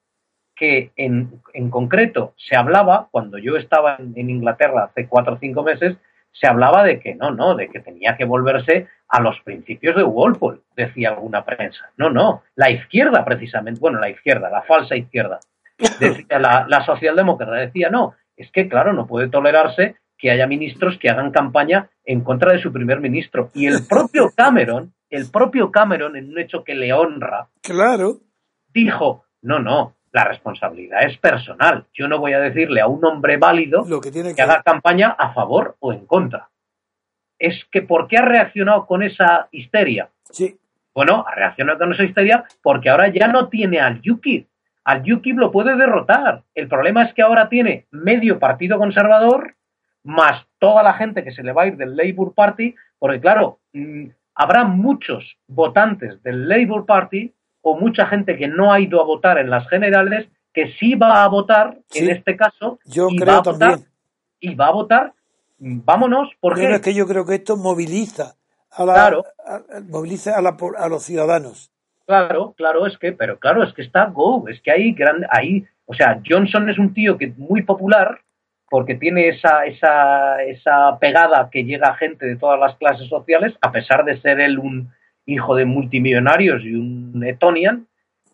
que 0.57 0.92
en, 0.96 1.40
en 1.55 1.70
concreto 1.70 2.34
se 2.36 2.55
hablaba, 2.55 3.09
cuando 3.11 3.38
yo 3.38 3.57
estaba 3.57 3.96
en, 3.98 4.12
en 4.16 4.28
Inglaterra 4.28 4.84
hace 4.84 5.09
cuatro 5.09 5.34
o 5.34 5.38
cinco 5.38 5.62
meses, 5.62 5.96
se 6.33 6.47
hablaba 6.47 6.85
de 6.85 7.01
que 7.01 7.14
no, 7.14 7.31
no, 7.31 7.55
de 7.55 7.68
que 7.68 7.81
tenía 7.81 8.16
que 8.16 8.24
volverse 8.24 8.89
a 9.09 9.20
los 9.20 9.41
principios 9.41 9.97
de 9.97 10.05
Walpole, 10.05 10.61
decía 10.76 11.11
alguna 11.11 11.45
prensa. 11.45 11.91
No, 11.97 12.11
no, 12.11 12.43
la 12.55 12.70
izquierda 12.70 13.24
precisamente, 13.24 13.81
bueno, 13.81 13.99
la 13.99 14.09
izquierda, 14.09 14.49
la 14.51 14.62
falsa 14.62 14.97
izquierda, 14.97 15.41
decía, 15.99 16.39
la, 16.39 16.66
la 16.68 16.85
socialdemócrata 16.85 17.55
decía, 17.55 17.91
no, 17.91 18.14
es 18.37 18.51
que 18.53 18.68
claro, 18.68 18.93
no 18.93 19.07
puede 19.07 19.28
tolerarse 19.28 19.97
que 20.16 20.31
haya 20.31 20.47
ministros 20.47 20.99
que 20.99 21.09
hagan 21.09 21.31
campaña 21.31 21.89
en 22.05 22.20
contra 22.20 22.53
de 22.53 22.61
su 22.61 22.72
primer 22.72 23.01
ministro. 23.01 23.51
Y 23.55 23.66
el 23.66 23.87
propio 23.89 24.31
Cameron, 24.37 24.93
el 25.09 25.31
propio 25.31 25.70
Cameron, 25.70 26.14
en 26.16 26.31
un 26.31 26.39
hecho 26.39 26.62
que 26.62 26.74
le 26.74 26.93
honra, 26.93 27.49
claro. 27.62 28.18
dijo, 28.72 29.24
no, 29.43 29.59
no, 29.59 29.97
la 30.13 30.25
responsabilidad 30.25 31.05
es 31.05 31.17
personal. 31.19 31.87
Yo 31.93 32.09
no 32.09 32.19
voy 32.19 32.33
a 32.33 32.41
decirle 32.41 32.81
a 32.81 32.87
un 32.87 33.05
hombre 33.05 33.37
válido 33.37 33.85
que, 34.01 34.43
haga 34.43 34.63
campaña 34.63 35.11
a 35.11 35.33
favor 35.33 35.77
o 35.81 35.93
en 35.93 36.07
contra. 36.07 36.51
Es 37.39 37.65
que 37.71 37.83
¿por 37.83 38.09
qué 38.09 38.19
ha 38.19 38.25
reaccionado 38.25 38.87
con 38.87 39.03
esa 39.03 39.49
histeria? 39.51 40.11
Sí. 40.31 40.59
Bueno, 40.95 41.25
ha 41.27 41.35
reaccionado 41.35 41.79
con 41.79 41.93
esa 41.93 42.05
histeria 42.05 42.45
porque 42.63 42.91
ahora 42.91 43.09
ya 43.09 43.29
no 43.29 43.49
tiene 43.49 43.81
al 43.81 44.01
UKIP. 44.05 44.49
Al 44.85 45.13
UKIP 45.13 45.39
lo 45.39 45.53
puede 45.53 45.77
derrotar. 45.77 46.43
El 46.55 46.69
problema 46.69 47.05
es 47.05 47.15
que 47.15 47.23
ahora 47.23 47.49
tiene 47.49 47.87
medio 47.91 48.39
partido 48.39 48.79
conservador 48.79 49.55
más 50.03 50.47
toda 50.59 50.83
la 50.83 50.95
gente 50.95 51.23
que 51.23 51.33
se 51.33 51.43
le 51.43 51.53
va 51.53 51.63
a 51.63 51.67
ir 51.67 51.77
del 51.77 51.97
Labour 51.97 52.35
Party, 52.35 52.75
porque 52.99 53.21
claro, 53.21 53.61
mm, 53.73 54.07
habrá 54.35 54.65
muchos 54.65 55.37
votantes 55.47 56.23
del 56.23 56.49
Labour 56.49 56.87
Party 56.87 57.33
o 57.63 57.79
mucha 57.79 58.07
gente 58.07 58.37
que 58.37 58.49
no 58.49 58.73
ha 58.73 58.81
ido 58.81 59.01
a 59.01 59.05
votar 59.05 59.39
en 59.39 59.51
las 59.51 59.69
generales 59.69 60.29
que 60.53 60.73
sí 60.79 60.95
va 60.95 61.23
a 61.23 61.29
votar 61.29 61.79
en 61.95 62.11
este 62.11 62.37
caso 62.37 62.79
yo 62.85 63.09
y 63.11 63.19
creo 63.19 63.35
va 63.35 63.39
a 63.39 63.43
votar, 63.43 63.79
y 64.41 64.55
va 64.55 64.67
a 64.67 64.73
votar 64.73 65.13
vámonos 65.59 66.31
porque 66.41 66.73
es 66.73 66.81
que 66.81 66.95
yo 66.95 67.07
creo 67.07 67.25
que 67.25 67.37
esto 67.37 67.57
moviliza 67.57 68.35
a 68.73 68.85
la, 68.85 69.23
moviliza 69.89 70.39
a, 70.39 70.43
la, 70.43 70.57
a, 70.79 70.89
los 70.89 71.03
ciudadanos. 71.03 71.73
Claro 72.07 72.55
claro 72.57 72.87
es 72.87 72.97
que 72.99 73.13
pero 73.13 73.39
claro 73.39 73.63
es 73.63 73.73
que 73.75 73.83
está 73.83 74.07
Go 74.07 74.49
es 74.49 74.61
que 74.63 74.73
hay 74.73 74.93
gran 74.93 75.27
ahí 75.31 75.65
o 75.87 75.95
sea 75.95 76.21
Johnson 76.29 76.69
es 76.69 76.79
un 76.79 76.95
tío 76.95 77.19
que 77.19 77.27
es 77.27 77.39
muy 77.39 77.63
popular 77.63 78.21
porque 78.71 78.95
tiene 78.95 79.29
esa, 79.29 79.67
esa, 79.67 80.43
esa 80.45 80.97
pegada 81.01 81.51
que 81.51 81.65
llega 81.65 81.89
a 81.89 81.97
gente 81.97 82.25
de 82.25 82.37
todas 82.37 82.59
las 82.59 82.77
clases 82.77 83.09
sociales, 83.09 83.53
a 83.61 83.73
pesar 83.73 84.05
de 84.05 84.21
ser 84.21 84.41
él 84.41 84.61
un, 84.61 84.93
hijo 85.27 85.55
de 85.55 85.64
multimillonarios 85.64 86.62
y 86.62 86.75
un 86.75 87.23
Etonian, 87.25 87.87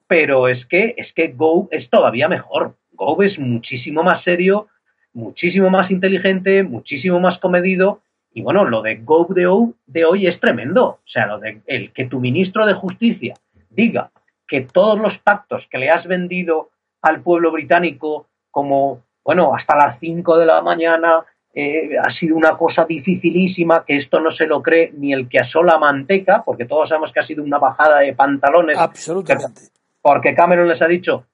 pero 0.06 0.48
es 0.48 0.64
que, 0.66 0.94
es 0.96 1.12
que 1.12 1.28
Go 1.28 1.68
es 1.70 1.90
todavía 1.90 2.28
mejor. 2.28 2.76
Go 2.92 3.22
es 3.22 3.38
muchísimo 3.38 4.02
más 4.02 4.22
serio, 4.22 4.68
muchísimo 5.12 5.70
más 5.70 5.90
inteligente, 5.90 6.62
muchísimo 6.62 7.20
más 7.20 7.38
comedido. 7.38 8.00
Y 8.32 8.42
bueno, 8.42 8.64
lo 8.64 8.82
de 8.82 8.96
Go 8.96 9.26
de 9.30 9.46
hoy, 9.46 9.74
de 9.86 10.04
hoy 10.04 10.26
es 10.26 10.38
tremendo. 10.40 10.84
O 10.84 11.00
sea, 11.06 11.26
lo 11.26 11.38
de 11.38 11.60
el 11.66 11.92
que 11.92 12.06
tu 12.06 12.20
ministro 12.20 12.66
de 12.66 12.74
Justicia 12.74 13.34
diga 13.70 14.10
que 14.46 14.60
todos 14.60 14.98
los 14.98 15.18
pactos 15.18 15.66
que 15.70 15.78
le 15.78 15.90
has 15.90 16.06
vendido 16.06 16.70
al 17.02 17.22
pueblo 17.22 17.50
británico 17.52 18.28
como, 18.50 19.02
bueno, 19.24 19.54
hasta 19.54 19.76
las 19.76 19.98
5 20.00 20.38
de 20.38 20.46
la 20.46 20.62
mañana 20.62 21.24
eh, 21.58 21.96
ha 21.98 22.12
sido 22.12 22.36
una 22.36 22.58
cosa 22.58 22.84
dificilísima, 22.84 23.82
que 23.86 23.96
esto 23.96 24.20
no 24.20 24.30
se 24.30 24.46
lo 24.46 24.62
cree 24.62 24.92
ni 24.94 25.14
el 25.14 25.26
que 25.26 25.38
asola 25.38 25.78
manteca, 25.78 26.42
porque 26.44 26.66
todos 26.66 26.90
sabemos 26.90 27.12
que 27.12 27.20
ha 27.20 27.26
sido 27.26 27.42
una 27.42 27.58
bajada 27.58 28.00
de 28.00 28.12
pantalones. 28.12 28.76
Absolutamente. 28.76 29.62
Porque 30.02 30.34
Cameron 30.34 30.68
les 30.68 30.82
ha 30.82 30.86
dicho, 30.86 31.24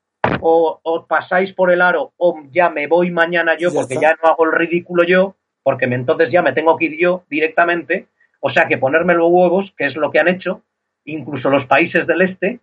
o 0.41 1.07
pasáis 1.09 1.53
por 1.55 1.73
el 1.73 1.83
aro 1.83 2.13
o 2.17 2.41
ya 2.53 2.71
me 2.71 2.87
voy 2.87 3.11
mañana 3.11 3.57
yo 3.59 3.73
porque 3.75 3.99
ya 4.01 4.17
no 4.23 4.31
hago 4.31 4.45
el 4.45 4.53
ridículo 4.53 5.03
yo, 5.03 5.35
porque 5.65 5.87
entonces 5.87 6.31
ya 6.31 6.41
me 6.41 6.53
tengo 6.53 6.77
que 6.77 6.85
ir 6.85 7.01
yo 7.01 7.25
directamente. 7.29 8.07
O 8.39 8.51
sea 8.51 8.69
que 8.69 8.79
ponerme 8.79 9.15
los 9.15 9.29
huevos, 9.29 9.73
que 9.77 9.87
es 9.87 9.97
lo 9.97 10.13
que 10.13 10.21
han 10.21 10.29
hecho, 10.29 10.63
incluso 11.05 11.51
los 11.51 11.67
países 11.67 12.07
del 12.07 12.23
este. 12.23 12.61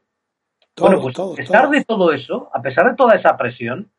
bueno, 0.77 1.01
pues 1.01 1.19
a 1.19 1.35
pesar 1.35 1.69
de 1.69 1.83
todo 1.83 2.13
eso, 2.13 2.49
a 2.53 2.61
pesar 2.61 2.89
de 2.89 2.95
toda 2.95 3.15
esa 3.15 3.35
presión, 3.37 3.89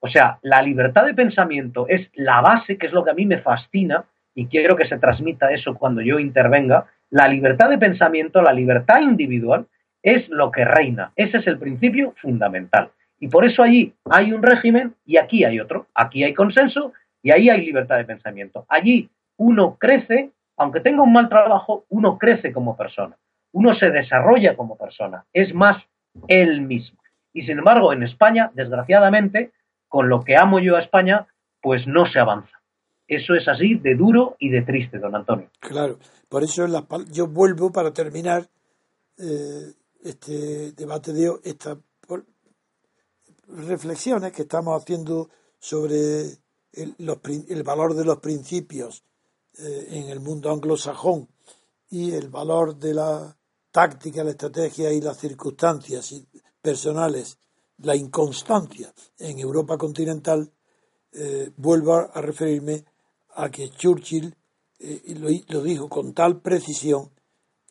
o 0.00 0.08
sea, 0.08 0.38
la 0.42 0.62
libertad 0.62 1.04
de 1.04 1.14
pensamiento 1.14 1.86
es 1.88 2.08
la 2.14 2.40
base, 2.40 2.78
que 2.78 2.86
es 2.86 2.92
lo 2.92 3.04
que 3.04 3.10
a 3.10 3.14
mí 3.14 3.26
me 3.26 3.38
fascina, 3.38 4.04
y 4.34 4.46
quiero 4.46 4.76
que 4.76 4.88
se 4.88 4.98
transmita 4.98 5.52
eso 5.52 5.74
cuando 5.74 6.00
yo 6.00 6.18
intervenga. 6.18 6.86
La 7.10 7.28
libertad 7.28 7.68
de 7.68 7.78
pensamiento, 7.78 8.40
la 8.40 8.52
libertad 8.52 9.00
individual, 9.00 9.66
es 10.02 10.28
lo 10.28 10.50
que 10.50 10.64
reina. 10.64 11.12
Ese 11.16 11.38
es 11.38 11.46
el 11.46 11.58
principio 11.58 12.14
fundamental. 12.20 12.90
Y 13.18 13.28
por 13.28 13.44
eso 13.44 13.62
allí 13.62 13.92
hay 14.10 14.32
un 14.32 14.42
régimen 14.42 14.94
y 15.04 15.18
aquí 15.18 15.44
hay 15.44 15.60
otro. 15.60 15.86
Aquí 15.94 16.24
hay 16.24 16.32
consenso 16.32 16.92
y 17.22 17.32
ahí 17.32 17.50
hay 17.50 17.64
libertad 17.66 17.98
de 17.98 18.04
pensamiento. 18.04 18.64
Allí 18.68 19.10
uno 19.36 19.76
crece, 19.78 20.30
aunque 20.56 20.80
tenga 20.80 21.02
un 21.02 21.12
mal 21.12 21.28
trabajo, 21.28 21.84
uno 21.90 22.16
crece 22.16 22.52
como 22.52 22.76
persona. 22.76 23.16
Uno 23.52 23.74
se 23.74 23.90
desarrolla 23.90 24.56
como 24.56 24.78
persona. 24.78 25.24
Es 25.34 25.52
más 25.52 25.82
él 26.28 26.62
mismo. 26.62 26.98
Y 27.34 27.42
sin 27.42 27.58
embargo, 27.58 27.92
en 27.92 28.02
España, 28.02 28.50
desgraciadamente, 28.54 29.50
con 29.90 30.08
lo 30.08 30.24
que 30.24 30.36
amo 30.36 30.58
yo 30.60 30.76
a 30.76 30.80
España, 30.80 31.26
pues 31.60 31.86
no 31.86 32.10
se 32.10 32.18
avanza. 32.18 32.62
Eso 33.06 33.34
es 33.34 33.46
así 33.48 33.74
de 33.74 33.96
duro 33.96 34.36
y 34.38 34.48
de 34.48 34.62
triste, 34.62 34.98
don 34.98 35.14
Antonio. 35.14 35.50
Claro, 35.58 35.98
por 36.28 36.42
eso 36.42 36.64
yo 37.10 37.26
vuelvo 37.26 37.70
para 37.70 37.92
terminar 37.92 38.46
eh, 39.18 39.72
este 40.02 40.72
debate 40.72 41.12
de 41.12 41.32
esta 41.44 41.76
reflexiones 43.48 44.32
que 44.32 44.42
estamos 44.42 44.80
haciendo 44.80 45.28
sobre 45.58 46.38
el, 46.72 47.62
valor 47.64 47.94
de 47.94 48.04
los 48.04 48.18
principios 48.18 49.04
eh, 49.58 49.88
en 49.90 50.08
el 50.08 50.20
mundo 50.20 50.52
anglosajón 50.52 51.28
y 51.90 52.12
el 52.12 52.28
valor 52.28 52.76
de 52.76 52.94
la 52.94 53.36
táctica, 53.72 54.24
la 54.24 54.30
estrategia 54.30 54.92
y 54.92 55.00
las 55.00 55.18
circunstancias 55.18 56.14
personales, 56.62 57.38
la 57.82 57.96
inconstancia 57.96 58.92
en 59.18 59.38
Europa 59.38 59.76
continental, 59.78 60.50
eh, 61.12 61.50
vuelvo 61.56 61.94
a 61.94 62.20
referirme 62.20 62.84
a 63.34 63.50
que 63.50 63.70
Churchill 63.70 64.34
eh, 64.78 65.02
lo, 65.18 65.28
lo, 65.48 65.62
dijo 65.62 65.88
con 65.88 66.12
tal 66.12 66.40
precisión 66.40 67.10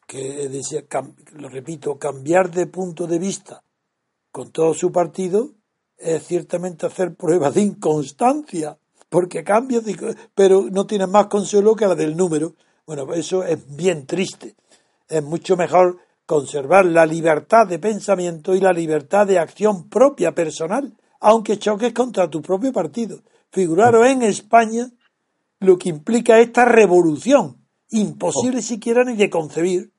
que 0.05 0.49
decía, 0.49 0.85
lo 1.33 1.49
repito, 1.49 1.97
cambiar 1.97 2.51
de 2.51 2.67
punto 2.67 3.07
de 3.07 3.19
vista 3.19 3.63
con 4.31 4.51
todo 4.51 4.73
su 4.73 4.91
partido 4.91 5.51
es 5.99 6.25
ciertamente 6.25 6.85
hacer 6.85 7.15
pruebas 7.15 7.53
de 7.53 7.61
inconstancia, 7.61 8.77
porque 9.09 9.43
cambia, 9.43 9.81
pero 10.33 10.67
no 10.71 10.85
tiene 10.87 11.07
más 11.07 11.27
consuelo 11.27 11.75
que 11.75 11.87
la 11.87 11.95
del 11.95 12.15
número. 12.15 12.55
Bueno, 12.85 13.13
eso 13.13 13.43
es 13.43 13.59
bien 13.75 14.05
triste. 14.05 14.55
Es 15.07 15.23
mucho 15.23 15.57
mejor 15.57 15.97
conservar 16.29 16.85
la 16.85 17.07
libertad 17.07 17.65
de 17.65 17.79
pensamiento 17.79 18.53
y 18.53 18.59
la 18.59 18.71
libertad 18.71 19.25
de 19.25 19.39
acción 19.39 19.89
propia 19.89 20.35
personal, 20.35 20.95
aunque 21.19 21.57
choques 21.57 21.91
contra 21.91 22.29
tu 22.29 22.43
propio 22.43 22.71
partido. 22.71 23.23
Figuraros 23.51 24.05
en 24.05 24.21
España 24.21 24.91
lo 25.59 25.79
que 25.79 25.89
implica 25.89 26.37
esta 26.37 26.65
revolución, 26.65 27.65
imposible 27.89 28.61
siquiera 28.61 29.03
ni 29.03 29.15
de 29.15 29.31
concebir. 29.31 29.91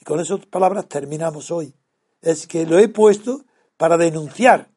Y 0.00 0.06
con 0.06 0.20
esas 0.20 0.46
palabras 0.46 0.88
terminamos 0.88 1.50
hoy. 1.50 1.74
Es 2.22 2.46
que 2.46 2.64
lo 2.64 2.78
he 2.78 2.88
puesto 2.88 3.44
para 3.76 3.98
denunciar 3.98 4.70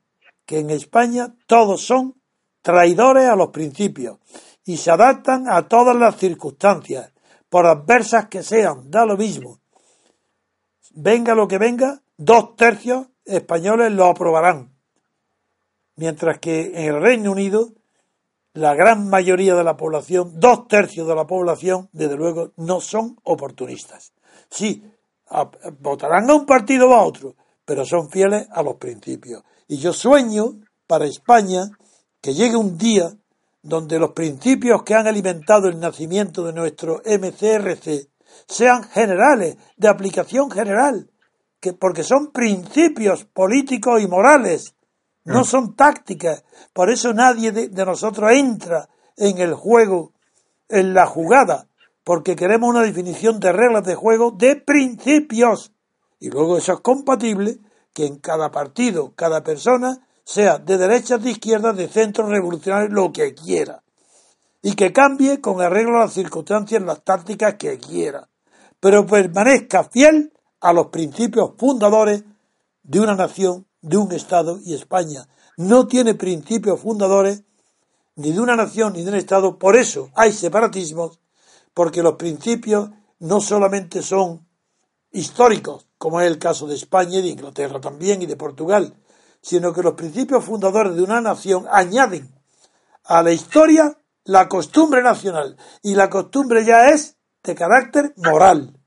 que 0.46 0.60
en 0.60 0.72
España 0.72 1.38
todos 1.48 1.84
son 1.84 2.16
traidores 2.62 3.30
a 3.30 3.38
los 3.38 3.52
principios 3.52 4.18
y 4.66 4.76
se 4.76 4.92
adaptan 4.92 5.48
a 5.48 5.70
todas 5.70 5.96
las 5.96 6.18
circunstancias, 6.18 7.14
por 7.48 7.66
adversas 7.66 8.28
que 8.28 8.44
sean, 8.44 8.92
da 8.92 9.06
lo 9.06 9.16
mismo. 9.16 9.62
Venga 11.00 11.36
lo 11.36 11.48
que 11.48 11.60
venga, 11.60 12.02
dos 12.18 12.56
tercios 12.56 13.06
españoles 13.24 13.92
lo 13.92 14.06
aprobarán. 14.06 14.74
Mientras 15.96 16.40
que 16.40 16.72
en 16.74 16.96
el 16.96 17.00
Reino 17.00 17.32
Unido, 17.32 17.70
la 18.54 18.74
gran 18.74 19.08
mayoría 19.08 19.54
de 19.54 19.64
la 19.64 19.78
población, 19.78 20.40
dos 20.40 20.68
tercios 20.68 21.08
de 21.08 21.14
la 21.14 21.28
población, 21.28 21.88
desde 21.92 22.18
luego, 22.18 22.52
no 22.56 22.82
son 22.82 23.16
oportunistas. 23.26 24.12
Sí, 24.50 24.84
votarán 25.82 26.32
a 26.32 26.34
un 26.34 26.48
partido 26.48 26.90
o 26.90 26.94
a 26.96 27.06
otro, 27.06 27.36
pero 27.64 27.86
son 27.86 28.10
fieles 28.10 28.48
a 28.52 28.64
los 28.64 28.78
principios. 28.78 29.44
Y 29.68 29.78
yo 29.78 29.94
sueño 29.94 30.62
para 30.88 31.06
España 31.06 31.70
que 32.20 32.34
llegue 32.34 32.56
un 32.56 32.76
día 32.76 33.16
donde 33.62 34.00
los 34.00 34.14
principios 34.14 34.82
que 34.82 34.96
han 34.96 35.06
alimentado 35.06 35.68
el 35.68 35.80
nacimiento 35.80 36.44
de 36.44 36.54
nuestro 36.54 37.04
MCRC 37.06 38.10
sean 38.48 38.84
generales, 38.84 39.58
de 39.76 39.88
aplicación 39.88 40.50
general, 40.50 41.10
que 41.60 41.74
porque 41.74 42.04
son 42.04 42.32
principios 42.32 43.26
políticos 43.26 44.02
y 44.02 44.08
morales, 44.08 44.76
no 45.26 45.42
mm. 45.42 45.46
son 45.46 45.76
tácticas. 45.76 46.44
Por 46.74 46.90
eso 46.90 47.14
nadie 47.14 47.52
de, 47.52 47.70
de 47.70 47.86
nosotros 47.86 48.32
entra 48.32 48.90
en 49.18 49.40
el 49.40 49.54
juego, 49.54 50.14
en 50.70 50.94
la 50.94 51.06
jugada, 51.06 51.68
porque 52.04 52.36
queremos 52.36 52.70
una 52.70 52.84
definición 52.84 53.40
de 53.40 53.52
reglas 53.52 53.84
de 53.84 53.96
juego 53.96 54.32
de 54.32 54.56
principios. 54.56 55.74
Y 56.20 56.30
luego 56.30 56.58
eso 56.58 56.74
es 56.74 56.80
compatible 56.80 57.60
que 57.94 58.06
en 58.06 58.20
cada 58.20 58.52
partido, 58.52 59.14
cada 59.16 59.44
persona, 59.44 60.08
sea 60.24 60.58
de 60.58 60.78
derecha, 60.78 61.18
de 61.18 61.32
izquierda, 61.32 61.74
de 61.74 61.88
centro 61.88 62.28
revolucionario, 62.28 62.90
lo 62.90 63.12
que 63.12 63.34
quiera. 63.34 63.82
Y 64.62 64.74
que 64.74 64.92
cambie 64.92 65.40
con 65.40 65.62
arreglo 65.62 65.98
a 65.98 66.06
las 66.06 66.14
circunstancias, 66.14 66.82
las 66.82 67.04
tácticas 67.04 67.56
que 67.56 67.78
quiera. 67.78 68.28
Pero 68.80 69.06
permanezca 69.06 69.84
fiel 69.84 70.34
a 70.60 70.74
los 70.74 70.88
principios 70.88 71.52
fundadores 71.58 72.24
de 72.84 73.00
una 73.00 73.16
nación, 73.16 73.68
de 73.82 73.98
un 73.98 74.12
Estado 74.12 74.60
y 74.64 74.74
España. 74.74 75.28
No 75.58 75.88
tiene 75.88 76.16
principios 76.16 76.80
fundadores 76.80 77.44
ni 78.16 78.32
de 78.32 78.40
una 78.40 78.56
nación 78.56 78.94
ni 78.94 79.04
de 79.04 79.12
un 79.12 79.16
Estado. 79.16 79.58
Por 79.58 79.76
eso 79.76 80.10
hay 80.16 80.32
separatismos, 80.32 81.20
porque 81.74 82.02
los 82.02 82.16
principios 82.16 82.90
no 83.20 83.42
solamente 83.42 84.02
son 84.02 84.48
históricos, 85.12 85.88
como 85.98 86.22
es 86.22 86.28
el 86.28 86.38
caso 86.38 86.68
de 86.68 86.76
España 86.76 87.20
y 87.20 87.22
de 87.24 87.30
Inglaterra 87.30 87.80
también 87.80 88.22
y 88.22 88.26
de 88.26 88.36
Portugal, 88.36 88.96
sino 89.42 89.74
que 89.74 89.84
los 89.84 89.94
principios 89.94 90.44
fundadores 90.44 90.96
de 90.96 91.04
una 91.04 91.22
nación 91.22 91.66
añaden 91.72 92.34
a 93.04 93.24
la 93.24 93.32
historia 93.32 93.97
la 94.28 94.48
costumbre 94.48 95.02
nacional 95.02 95.58
y 95.82 95.96
la 95.96 96.10
costumbre 96.10 96.64
ya 96.64 96.90
es 96.90 97.18
de 97.44 97.56
carácter 97.56 98.14
moral, 98.18 98.78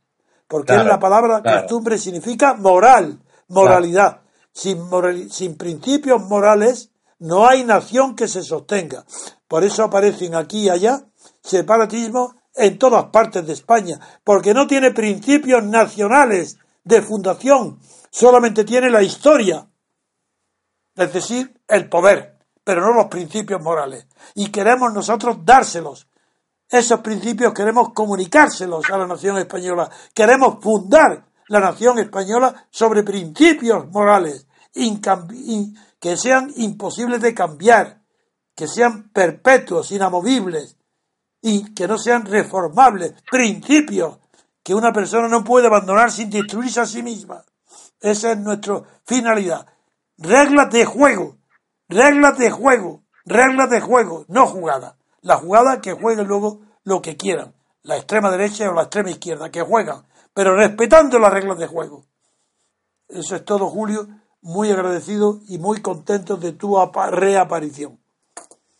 porque 0.46 0.74
la 0.74 0.98
palabra 0.98 1.42
costumbre 1.42 1.98
significa 1.98 2.54
moral, 2.54 3.20
moralidad. 3.48 4.20
Sin, 4.52 4.82
sin 5.30 5.56
principios 5.56 6.22
morales 6.22 6.90
no 7.18 7.46
hay 7.46 7.64
nación 7.64 8.16
que 8.16 8.28
se 8.28 8.42
sostenga. 8.42 9.04
Por 9.48 9.64
eso 9.64 9.84
aparecen 9.84 10.34
aquí 10.34 10.64
y 10.64 10.68
allá 10.68 11.04
separatismos 11.42 12.34
en 12.54 12.78
todas 12.78 13.06
partes 13.06 13.46
de 13.46 13.52
España, 13.52 13.98
porque 14.24 14.52
no 14.52 14.66
tiene 14.66 14.90
principios 14.90 15.62
nacionales 15.64 16.58
de 16.84 17.00
fundación, 17.00 17.78
solamente 18.10 18.64
tiene 18.64 18.90
la 18.90 19.02
historia, 19.02 19.68
es 20.96 21.12
decir, 21.12 21.60
el 21.68 21.88
poder, 21.88 22.30
pero 22.64 22.80
no 22.82 22.92
los 22.92 23.06
principios 23.06 23.62
morales. 23.62 24.06
Y 24.34 24.50
queremos 24.50 24.92
nosotros 24.92 25.38
dárselos. 25.44 26.06
Esos 26.68 27.00
principios 27.00 27.52
queremos 27.52 27.92
comunicárselos 27.92 28.88
a 28.90 28.98
la 28.98 29.06
nación 29.06 29.38
española. 29.38 29.90
Queremos 30.14 30.62
fundar 30.62 31.24
la 31.48 31.60
nación 31.60 31.98
española 31.98 32.66
sobre 32.70 33.02
principios 33.02 33.90
morales 33.90 34.46
que 35.98 36.16
sean 36.16 36.52
imposibles 36.56 37.20
de 37.20 37.34
cambiar, 37.34 38.02
que 38.54 38.68
sean 38.68 39.10
perpetuos, 39.10 39.90
inamovibles 39.90 40.76
y 41.42 41.74
que 41.74 41.88
no 41.88 41.98
sean 41.98 42.24
reformables. 42.24 43.14
Principios 43.28 44.18
que 44.62 44.74
una 44.74 44.92
persona 44.92 45.26
no 45.26 45.42
puede 45.42 45.66
abandonar 45.66 46.12
sin 46.12 46.30
destruirse 46.30 46.80
a 46.80 46.86
sí 46.86 47.02
misma. 47.02 47.44
Esa 48.00 48.32
es 48.32 48.38
nuestra 48.38 48.82
finalidad. 49.04 49.66
Reglas 50.18 50.70
de 50.70 50.84
juego, 50.84 51.36
reglas 51.90 52.38
de 52.38 52.50
juego, 52.50 53.02
reglas 53.26 53.68
de 53.68 53.80
juego, 53.80 54.24
no 54.28 54.46
jugada. 54.46 54.96
La 55.22 55.36
jugada 55.36 55.80
que 55.80 55.92
jueguen 55.92 56.26
luego 56.26 56.60
lo 56.84 57.02
que 57.02 57.16
quieran, 57.16 57.52
la 57.82 57.96
extrema 57.96 58.30
derecha 58.30 58.70
o 58.70 58.74
la 58.74 58.82
extrema 58.82 59.10
izquierda, 59.10 59.50
que 59.50 59.62
juegan, 59.62 60.04
pero 60.32 60.56
respetando 60.56 61.18
las 61.18 61.32
reglas 61.32 61.58
de 61.58 61.66
juego. 61.66 62.04
Eso 63.08 63.36
es 63.36 63.44
todo, 63.44 63.68
Julio. 63.68 64.06
muy 64.40 64.70
agradecidos 64.70 65.40
y 65.48 65.58
muy 65.58 65.82
contentos 65.82 66.40
de 66.40 66.52
tu 66.52 66.78
reaparición. 67.10 67.98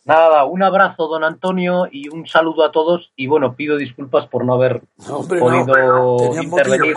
Nada, 0.03 0.45
un 0.45 0.63
abrazo, 0.63 1.07
don 1.07 1.23
Antonio, 1.23 1.87
y 1.91 2.09
un 2.09 2.25
saludo 2.25 2.63
a 2.63 2.71
todos. 2.71 3.11
Y 3.15 3.27
bueno, 3.27 3.53
pido 3.55 3.77
disculpas 3.77 4.27
por 4.27 4.43
no 4.43 4.55
haber 4.55 4.81
podido 5.05 6.41
intervenir, 6.41 6.95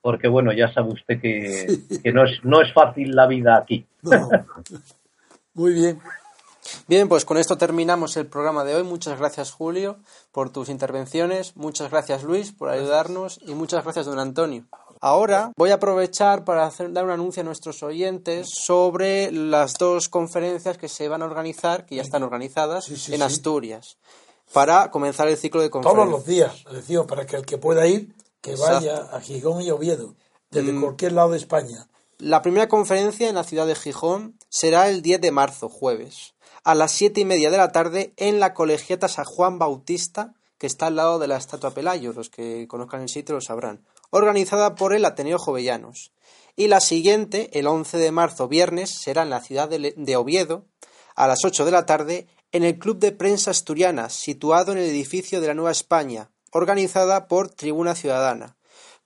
porque 0.00 0.28
bueno, 0.28 0.52
ya 0.54 0.72
sabe 0.72 0.92
usted 0.92 1.20
que, 1.20 2.12
no, 2.14 2.24
es, 2.24 2.42
no 2.44 2.62
es 2.62 2.72
fácil 2.72 3.14
la 3.14 3.26
vida 3.26 3.58
aquí. 3.58 3.84
Muy 5.56 5.72
bien. 5.72 6.02
Bien, 6.86 7.08
pues 7.08 7.24
con 7.24 7.38
esto 7.38 7.56
terminamos 7.56 8.18
el 8.18 8.26
programa 8.26 8.62
de 8.62 8.74
hoy. 8.74 8.82
Muchas 8.82 9.18
gracias, 9.18 9.52
Julio, 9.52 9.96
por 10.30 10.50
tus 10.50 10.68
intervenciones. 10.68 11.56
Muchas 11.56 11.90
gracias, 11.90 12.24
Luis, 12.24 12.52
por 12.52 12.68
ayudarnos. 12.68 13.40
Y 13.40 13.54
muchas 13.54 13.82
gracias, 13.82 14.04
don 14.04 14.18
Antonio. 14.18 14.66
Ahora 15.00 15.52
voy 15.56 15.70
a 15.70 15.76
aprovechar 15.76 16.44
para 16.44 16.66
hacer, 16.66 16.92
dar 16.92 17.06
un 17.06 17.10
anuncio 17.10 17.40
a 17.40 17.44
nuestros 17.44 17.82
oyentes 17.82 18.48
sobre 18.50 19.32
las 19.32 19.78
dos 19.78 20.10
conferencias 20.10 20.76
que 20.76 20.88
se 20.88 21.08
van 21.08 21.22
a 21.22 21.24
organizar, 21.24 21.86
que 21.86 21.96
ya 21.96 22.02
están 22.02 22.22
organizadas, 22.22 23.08
en 23.08 23.22
Asturias, 23.22 23.96
para 24.52 24.90
comenzar 24.90 25.28
el 25.28 25.38
ciclo 25.38 25.62
de 25.62 25.70
conferencias. 25.70 26.06
Todos 26.06 26.18
los 26.18 26.26
días, 26.26 26.64
decimos, 26.70 27.06
para 27.06 27.24
que 27.24 27.36
el 27.36 27.46
que 27.46 27.56
pueda 27.56 27.86
ir, 27.86 28.14
que 28.42 28.56
vaya 28.56 29.08
a 29.10 29.22
Gijón 29.22 29.62
y 29.62 29.70
Oviedo, 29.70 30.16
desde 30.50 30.72
mm. 30.72 30.82
cualquier 30.82 31.12
lado 31.12 31.30
de 31.30 31.38
España. 31.38 31.88
La 32.18 32.40
primera 32.40 32.66
conferencia 32.66 33.28
en 33.28 33.34
la 33.34 33.44
ciudad 33.44 33.66
de 33.66 33.74
Gijón 33.74 34.38
será 34.48 34.88
el 34.88 35.02
10 35.02 35.20
de 35.20 35.32
marzo, 35.32 35.68
jueves, 35.68 36.34
a 36.64 36.74
las 36.74 36.92
siete 36.92 37.20
y 37.20 37.24
media 37.26 37.50
de 37.50 37.58
la 37.58 37.72
tarde 37.72 38.14
en 38.16 38.40
la 38.40 38.54
colegiata 38.54 39.06
San 39.06 39.26
Juan 39.26 39.58
Bautista, 39.58 40.32
que 40.56 40.66
está 40.66 40.86
al 40.86 40.96
lado 40.96 41.18
de 41.18 41.28
la 41.28 41.36
estatua 41.36 41.72
Pelayo. 41.72 42.14
Los 42.14 42.30
que 42.30 42.66
conozcan 42.68 43.02
el 43.02 43.10
sitio 43.10 43.34
lo 43.34 43.42
sabrán 43.42 43.84
organizada 44.08 44.76
por 44.76 44.94
el 44.94 45.04
Ateneo 45.04 45.38
Jovellanos. 45.38 46.12
Y 46.56 46.68
la 46.68 46.80
siguiente, 46.80 47.50
el 47.58 47.66
11 47.66 47.98
de 47.98 48.12
marzo, 48.12 48.48
viernes, 48.48 48.88
será 48.88 49.22
en 49.22 49.30
la 49.30 49.42
ciudad 49.42 49.68
de 49.68 50.16
Oviedo, 50.16 50.64
a 51.16 51.26
las 51.26 51.44
8 51.44 51.66
de 51.66 51.70
la 51.70 51.84
tarde, 51.84 52.28
en 52.50 52.64
el 52.64 52.78
Club 52.78 52.98
de 52.98 53.12
Prensa 53.12 53.50
Asturiana, 53.50 54.08
situado 54.08 54.72
en 54.72 54.78
el 54.78 54.84
edificio 54.84 55.42
de 55.42 55.48
la 55.48 55.54
Nueva 55.54 55.72
España, 55.72 56.30
organizada 56.50 57.28
por 57.28 57.50
Tribuna 57.50 57.94
Ciudadana. 57.94 58.55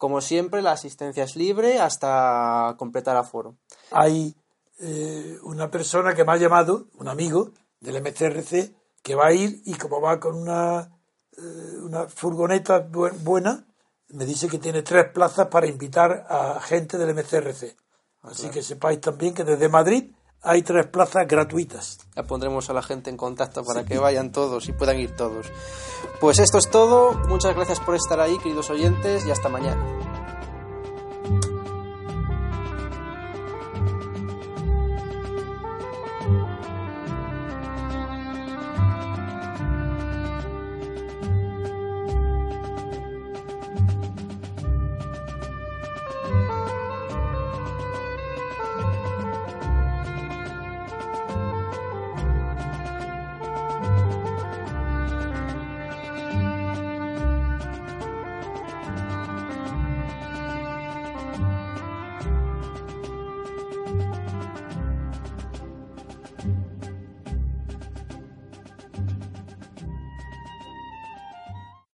Como 0.00 0.22
siempre, 0.22 0.62
la 0.62 0.72
asistencia 0.72 1.24
es 1.24 1.36
libre 1.36 1.78
hasta 1.78 2.74
completar 2.78 3.18
aforo. 3.18 3.58
Hay 3.90 4.34
eh, 4.78 5.36
una 5.42 5.70
persona 5.70 6.14
que 6.14 6.24
me 6.24 6.32
ha 6.32 6.38
llamado, 6.38 6.86
un 6.96 7.06
amigo 7.06 7.50
del 7.80 8.00
MCRC, 8.00 8.74
que 9.02 9.14
va 9.14 9.26
a 9.26 9.34
ir 9.34 9.60
y 9.66 9.74
como 9.74 10.00
va 10.00 10.18
con 10.18 10.36
una, 10.36 10.98
eh, 11.36 11.76
una 11.82 12.08
furgoneta 12.08 12.78
buena, 12.78 13.66
me 14.08 14.24
dice 14.24 14.48
que 14.48 14.56
tiene 14.56 14.80
tres 14.80 15.04
plazas 15.12 15.48
para 15.48 15.66
invitar 15.66 16.26
a 16.30 16.58
gente 16.62 16.96
del 16.96 17.14
MCRC. 17.14 17.76
Así 18.22 18.48
que 18.48 18.62
sepáis 18.62 19.02
también 19.02 19.34
que 19.34 19.44
desde 19.44 19.68
Madrid 19.68 20.14
hay 20.42 20.62
tres 20.62 20.86
plazas 20.86 21.26
gratuitas. 21.26 21.98
Ya 22.16 22.22
pondremos 22.22 22.70
a 22.70 22.72
la 22.72 22.82
gente 22.82 23.10
en 23.10 23.16
contacto 23.16 23.64
para 23.64 23.84
que 23.84 23.98
vayan 23.98 24.32
todos 24.32 24.68
y 24.68 24.72
puedan 24.72 24.98
ir 24.98 25.14
todos. 25.16 25.46
Pues 26.20 26.38
esto 26.38 26.58
es 26.58 26.70
todo. 26.70 27.12
Muchas 27.28 27.54
gracias 27.54 27.80
por 27.80 27.94
estar 27.94 28.20
ahí, 28.20 28.38
queridos 28.38 28.70
oyentes, 28.70 29.26
y 29.26 29.30
hasta 29.30 29.48
mañana. 29.48 30.39